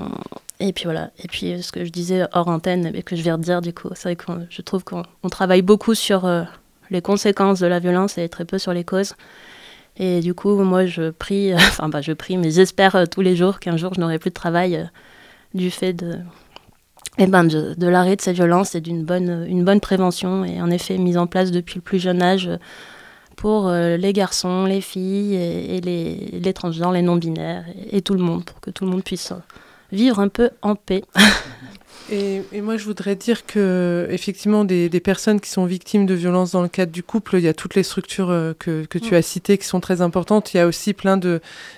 et 0.61 0.73
puis 0.73 0.85
voilà. 0.85 1.11
Et 1.23 1.29
puis 1.29 1.63
ce 1.63 1.73
que 1.73 1.85
je 1.85 1.91
disais 1.91 2.25
hors 2.33 2.49
antenne 2.49 2.91
et 2.95 3.03
que 3.03 3.17
je 3.17 3.23
viens 3.23 3.39
de 3.39 3.43
dire, 3.45 3.61
du 3.61 3.73
coup, 3.73 3.89
c'est 3.95 4.05
vrai 4.05 4.17
que 4.17 4.25
je 4.51 4.63
trouve 4.63 4.85
qu'on 4.85 5.05
travaille 5.31 5.63
beaucoup 5.63 5.95
sur 5.95 6.25
euh, 6.25 6.45
les 6.91 7.03
conséquences 7.03 7.61
de 7.61 7.67
la 7.67 7.79
violence 7.79 8.19
et 8.19 8.29
très 8.29 8.45
peu 8.45 8.59
sur 8.59 8.73
les 8.73 8.85
causes. 8.85 9.15
Et 9.97 10.21
du 10.21 10.35
coup, 10.35 10.57
moi, 10.63 10.87
je 10.87 11.11
prie, 11.11 11.55
enfin, 11.57 11.89
bah, 11.89 12.01
je 12.01 12.13
prie, 12.13 12.37
mais 12.37 12.51
j'espère 12.51 12.97
euh, 12.97 13.05
tous 13.07 13.21
les 13.21 13.37
jours 13.37 13.61
qu'un 13.61 13.77
jour, 13.77 13.95
je 13.95 14.01
n'aurai 14.01 14.19
plus 14.19 14.31
de 14.31 14.35
travail 14.35 14.89
du 15.55 15.71
fait 15.71 15.93
de, 15.93 16.19
eh 17.19 17.27
ben 17.27 17.45
de, 17.45 17.87
l'arrêt 17.87 18.17
de 18.17 18.21
ces 18.21 18.33
violences 18.33 18.75
et 18.75 18.81
d'une 18.81 19.05
bonne, 19.05 19.45
une 19.49 19.65
bonne 19.65 19.81
prévention 19.81 20.45
et 20.45 20.61
en 20.61 20.71
effet 20.71 20.99
mise 20.99 21.17
en 21.17 21.27
place 21.27 21.51
depuis 21.51 21.77
le 21.77 21.81
plus 21.81 21.99
jeune 21.99 22.23
âge 22.23 22.51
pour 23.37 23.69
euh, 23.69 23.97
les 23.97 24.13
garçons, 24.13 24.65
les 24.65 24.81
filles 24.81 25.35
et, 25.35 25.81
les, 25.81 26.41
les, 26.41 26.53
transgenres, 26.53 26.93
les 26.93 27.03
non-binaires 27.03 27.65
et, 27.91 28.03
tout 28.03 28.15
le 28.15 28.21
monde, 28.21 28.45
pour 28.45 28.61
que 28.61 28.71
tout 28.71 28.85
le 28.85 28.91
monde 28.91 29.05
puisse 29.05 29.33
vivre 29.93 30.21
un 30.21 30.29
peu 30.29 30.51
en 30.63 30.75
paix. 30.75 31.03
Et, 32.11 32.63
moi, 32.63 32.79
je 32.79 32.85
voudrais 32.85 33.17
dire 33.17 33.45
que, 33.45 34.07
effectivement, 34.11 34.65
des, 34.65 34.89
personnes 35.01 35.41
qui 35.41 35.51
sont 35.51 35.67
victimes 35.67 36.07
de 36.07 36.15
violences 36.15 36.53
dans 36.53 36.63
le 36.63 36.69
cadre 36.69 36.91
du 36.91 37.03
couple, 37.03 37.37
il 37.37 37.43
y 37.43 37.49
a 37.49 37.55
toutes 37.55 37.75
les 37.75 37.83
structures 37.83 38.31
euh, 38.31 38.55
que, 38.59 38.87
tu 38.99 39.15
as 39.15 39.21
citées 39.21 39.59
qui 39.59 39.67
sont 39.67 39.81
très 39.81 40.01
importantes. 40.01 40.55
Il 40.55 40.57
y 40.57 40.61
a 40.61 40.67
aussi 40.67 40.95
plein 40.95 41.19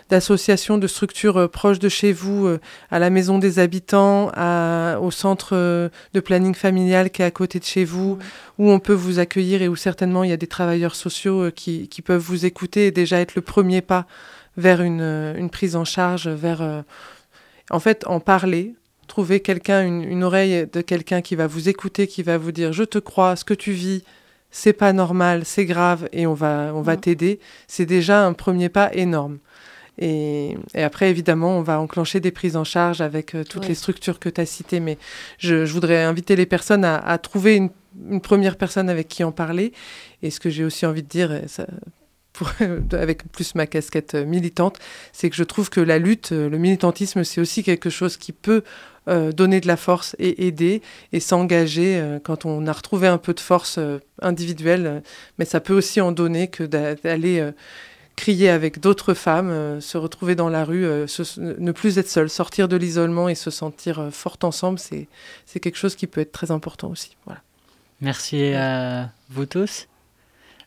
d'associations, 0.08 0.78
de, 0.78 0.86
structures 0.86 1.36
euh, 1.36 1.48
proches 1.48 1.80
de 1.80 1.88
chez 1.88 2.12
vous, 2.12 2.46
euh, 2.46 2.60
à 2.92 3.00
la 3.00 3.10
maison 3.10 3.38
des 3.38 3.58
habitants, 3.58 4.30
au 5.00 5.10
centre 5.10 5.54
de 5.56 6.20
planning 6.20 6.54
familial 6.54 7.10
qui 7.10 7.22
est 7.22 7.24
à 7.24 7.30
côté 7.30 7.58
de 7.58 7.64
chez 7.64 7.84
vous, 7.84 8.18
où 8.58 8.70
on 8.70 8.78
peut 8.78 8.92
vous 8.92 9.18
accueillir 9.18 9.62
et 9.62 9.68
où 9.68 9.76
certainement 9.76 10.22
il 10.22 10.30
y 10.30 10.32
a 10.32 10.36
des 10.36 10.46
travailleurs 10.46 10.94
sociaux 10.94 11.50
qui, 11.50 11.88
peuvent 12.04 12.20
vous 12.20 12.46
écouter 12.46 12.86
et 12.86 12.90
déjà 12.90 13.20
être 13.20 13.34
le 13.34 13.42
premier 13.42 13.82
pas 13.82 14.06
vers 14.56 14.80
une, 14.80 15.00
une 15.00 15.50
prise 15.50 15.76
en 15.76 15.84
charge, 15.84 16.28
vers 16.28 16.84
en 17.70 17.80
fait 17.80 18.06
en 18.06 18.20
parler, 18.20 18.74
trouver 19.06 19.40
quelqu'un, 19.40 19.84
une, 19.84 20.22
oreille 20.22 20.66
de 20.72 20.80
quelqu'un 20.80 21.20
qui 21.20 21.36
va 21.36 21.46
vous 21.46 21.68
écouter, 21.68 22.06
qui 22.06 22.22
va 22.22 22.38
vous 22.38 22.52
dire 22.52 22.72
je 22.72 22.84
te 22.84 22.98
crois, 22.98 23.36
ce 23.36 23.44
que 23.44 23.54
tu 23.54 23.72
vis, 23.72 24.02
c'est 24.50 24.72
pas 24.72 24.92
normal, 24.92 25.44
c'est 25.44 25.64
grave 25.64 26.08
et 26.12 26.26
on 26.26 26.34
va, 26.34 26.72
on 26.74 26.82
va 26.82 26.96
t'aider, 26.96 27.40
c'est 27.66 27.86
déjà 27.86 28.24
un 28.24 28.32
premier 28.32 28.68
pas 28.68 28.92
énorme. 28.94 29.38
Et, 29.98 30.56
après, 30.74 31.10
évidemment, 31.10 31.58
on 31.58 31.62
va 31.62 31.78
enclencher 31.78 32.20
des 32.20 32.30
prises 32.30 32.56
en 32.56 32.64
charge 32.64 33.02
avec 33.02 33.34
euh, 33.34 33.44
toutes 33.44 33.68
les 33.68 33.74
structures 33.74 34.18
que 34.18 34.30
tu 34.30 34.40
as 34.40 34.46
citées. 34.46 34.80
Mais 34.80 34.96
je, 35.36 35.64
voudrais 35.70 36.02
inviter 36.02 36.36
les 36.36 36.46
personnes 36.46 36.84
à, 36.84 37.18
trouver 37.18 37.56
une, 37.56 38.20
première 38.22 38.56
personne 38.56 38.88
avec 38.88 39.08
qui 39.08 39.24
en 39.24 39.32
parler. 39.32 39.72
Et 40.22 40.30
ce 40.30 40.40
que 40.40 40.48
j'ai 40.48 40.64
aussi 40.64 40.86
envie 40.86 41.02
de 41.02 41.08
dire, 41.08 41.42
ça, 41.48 41.66
avec 42.92 43.30
plus 43.32 43.54
ma 43.54 43.66
casquette 43.66 44.14
euh, 44.14 44.24
militante, 44.24 44.78
c'est 45.12 45.30
que 45.30 45.36
je 45.36 45.44
trouve 45.44 45.70
que 45.70 45.80
la 45.80 45.98
lutte, 45.98 46.32
euh, 46.32 46.48
le 46.48 46.58
militantisme, 46.58 47.24
c'est 47.24 47.40
aussi 47.40 47.62
quelque 47.62 47.90
chose 47.90 48.16
qui 48.16 48.32
peut 48.32 48.62
donner 49.32 49.60
de 49.60 49.66
la 49.66 49.76
force 49.76 50.14
et 50.20 50.46
aider 50.46 50.82
et 51.12 51.18
s'engager 51.18 52.00
quand 52.22 52.44
on 52.44 52.68
a 52.68 52.72
retrouvé 52.72 53.08
un 53.08 53.18
peu 53.18 53.34
de 53.34 53.40
force 53.40 53.80
individuelle. 54.22 55.02
mais 55.36 55.44
ça 55.44 55.58
peut 55.58 55.72
aussi 55.72 56.00
en 56.00 56.12
donner 56.12 56.46
que 56.46 56.62
d'aller 56.62 57.52
crier 58.20 58.50
avec 58.50 58.80
d'autres 58.80 59.14
femmes, 59.14 59.50
euh, 59.50 59.80
se 59.80 59.96
retrouver 59.96 60.34
dans 60.34 60.50
la 60.50 60.64
rue, 60.64 60.84
euh, 60.84 61.06
ne 61.38 61.72
plus 61.72 61.98
être 61.98 62.08
seul, 62.08 62.28
sortir 62.28 62.68
de 62.68 62.76
l'isolement 62.76 63.28
et 63.28 63.34
se 63.34 63.50
sentir 63.50 63.98
euh, 63.98 64.10
forte 64.10 64.44
ensemble, 64.44 64.78
c'est 64.78 65.08
quelque 65.60 65.78
chose 65.78 65.96
qui 65.96 66.06
peut 66.06 66.20
être 66.20 66.32
très 66.32 66.50
important 66.50 66.88
aussi. 66.88 67.16
Voilà. 67.24 67.40
Merci 68.00 68.52
à 68.52 69.10
vous 69.30 69.46
tous. 69.46 69.89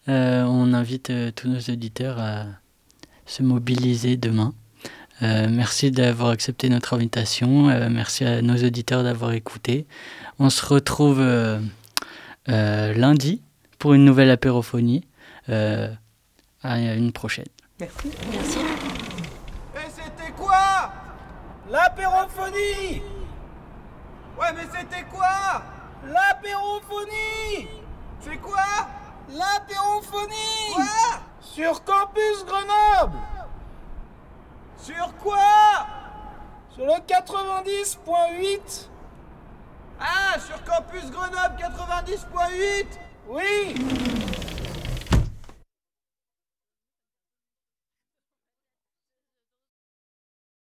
On 0.07 0.73
invite 0.73 1.11
tous 1.35 1.47
nos 1.47 1.59
auditeurs 1.59 2.19
à 2.19 2.45
se 3.25 3.43
mobiliser 3.43 4.17
demain. 4.17 4.53
merci 5.21 5.91
d'avoir 5.91 6.29
accepté 6.31 6.69
notre 6.69 6.93
invitation. 6.93 7.63
merci 7.89 8.25
à 8.25 8.41
nos 8.41 8.57
auditeurs 8.57 9.03
d'avoir 9.03 9.31
écouté. 9.31 9.85
On 10.39 10.49
se 10.49 10.65
retrouve 10.65 11.21
lundi 12.47 13.41
pour 13.79 13.93
une 13.93 14.05
nouvelle 14.05 14.31
apérophonie. 14.31 15.05
À 16.65 16.77
une 16.95 17.11
prochaine. 17.11 17.45
Merci. 17.79 18.11
Merci. 18.31 18.59
Et 19.75 19.89
c'était 19.89 20.31
quoi? 20.31 20.93
L'apérophonie 21.69 23.01
Ouais, 24.39 24.47
mais 24.55 24.63
c'était 24.71 25.03
quoi? 25.11 25.61
L'apérophonie 26.05 27.67
C'est 28.21 28.37
quoi? 28.37 28.63
L'apérophonie 29.29 30.73
Quoi 30.73 31.19
Sur 31.41 31.83
Campus 31.83 32.45
Grenoble 32.45 33.17
Sur 34.77 35.15
quoi 35.17 35.37
Sur 36.75 36.85
le 36.85 36.93
90.8 36.93 38.87
Ah, 39.99 40.39
sur 40.39 40.63
Campus 40.63 41.09
Grenoble 41.09 41.55
90.8 41.57 42.85
Oui 43.29 43.75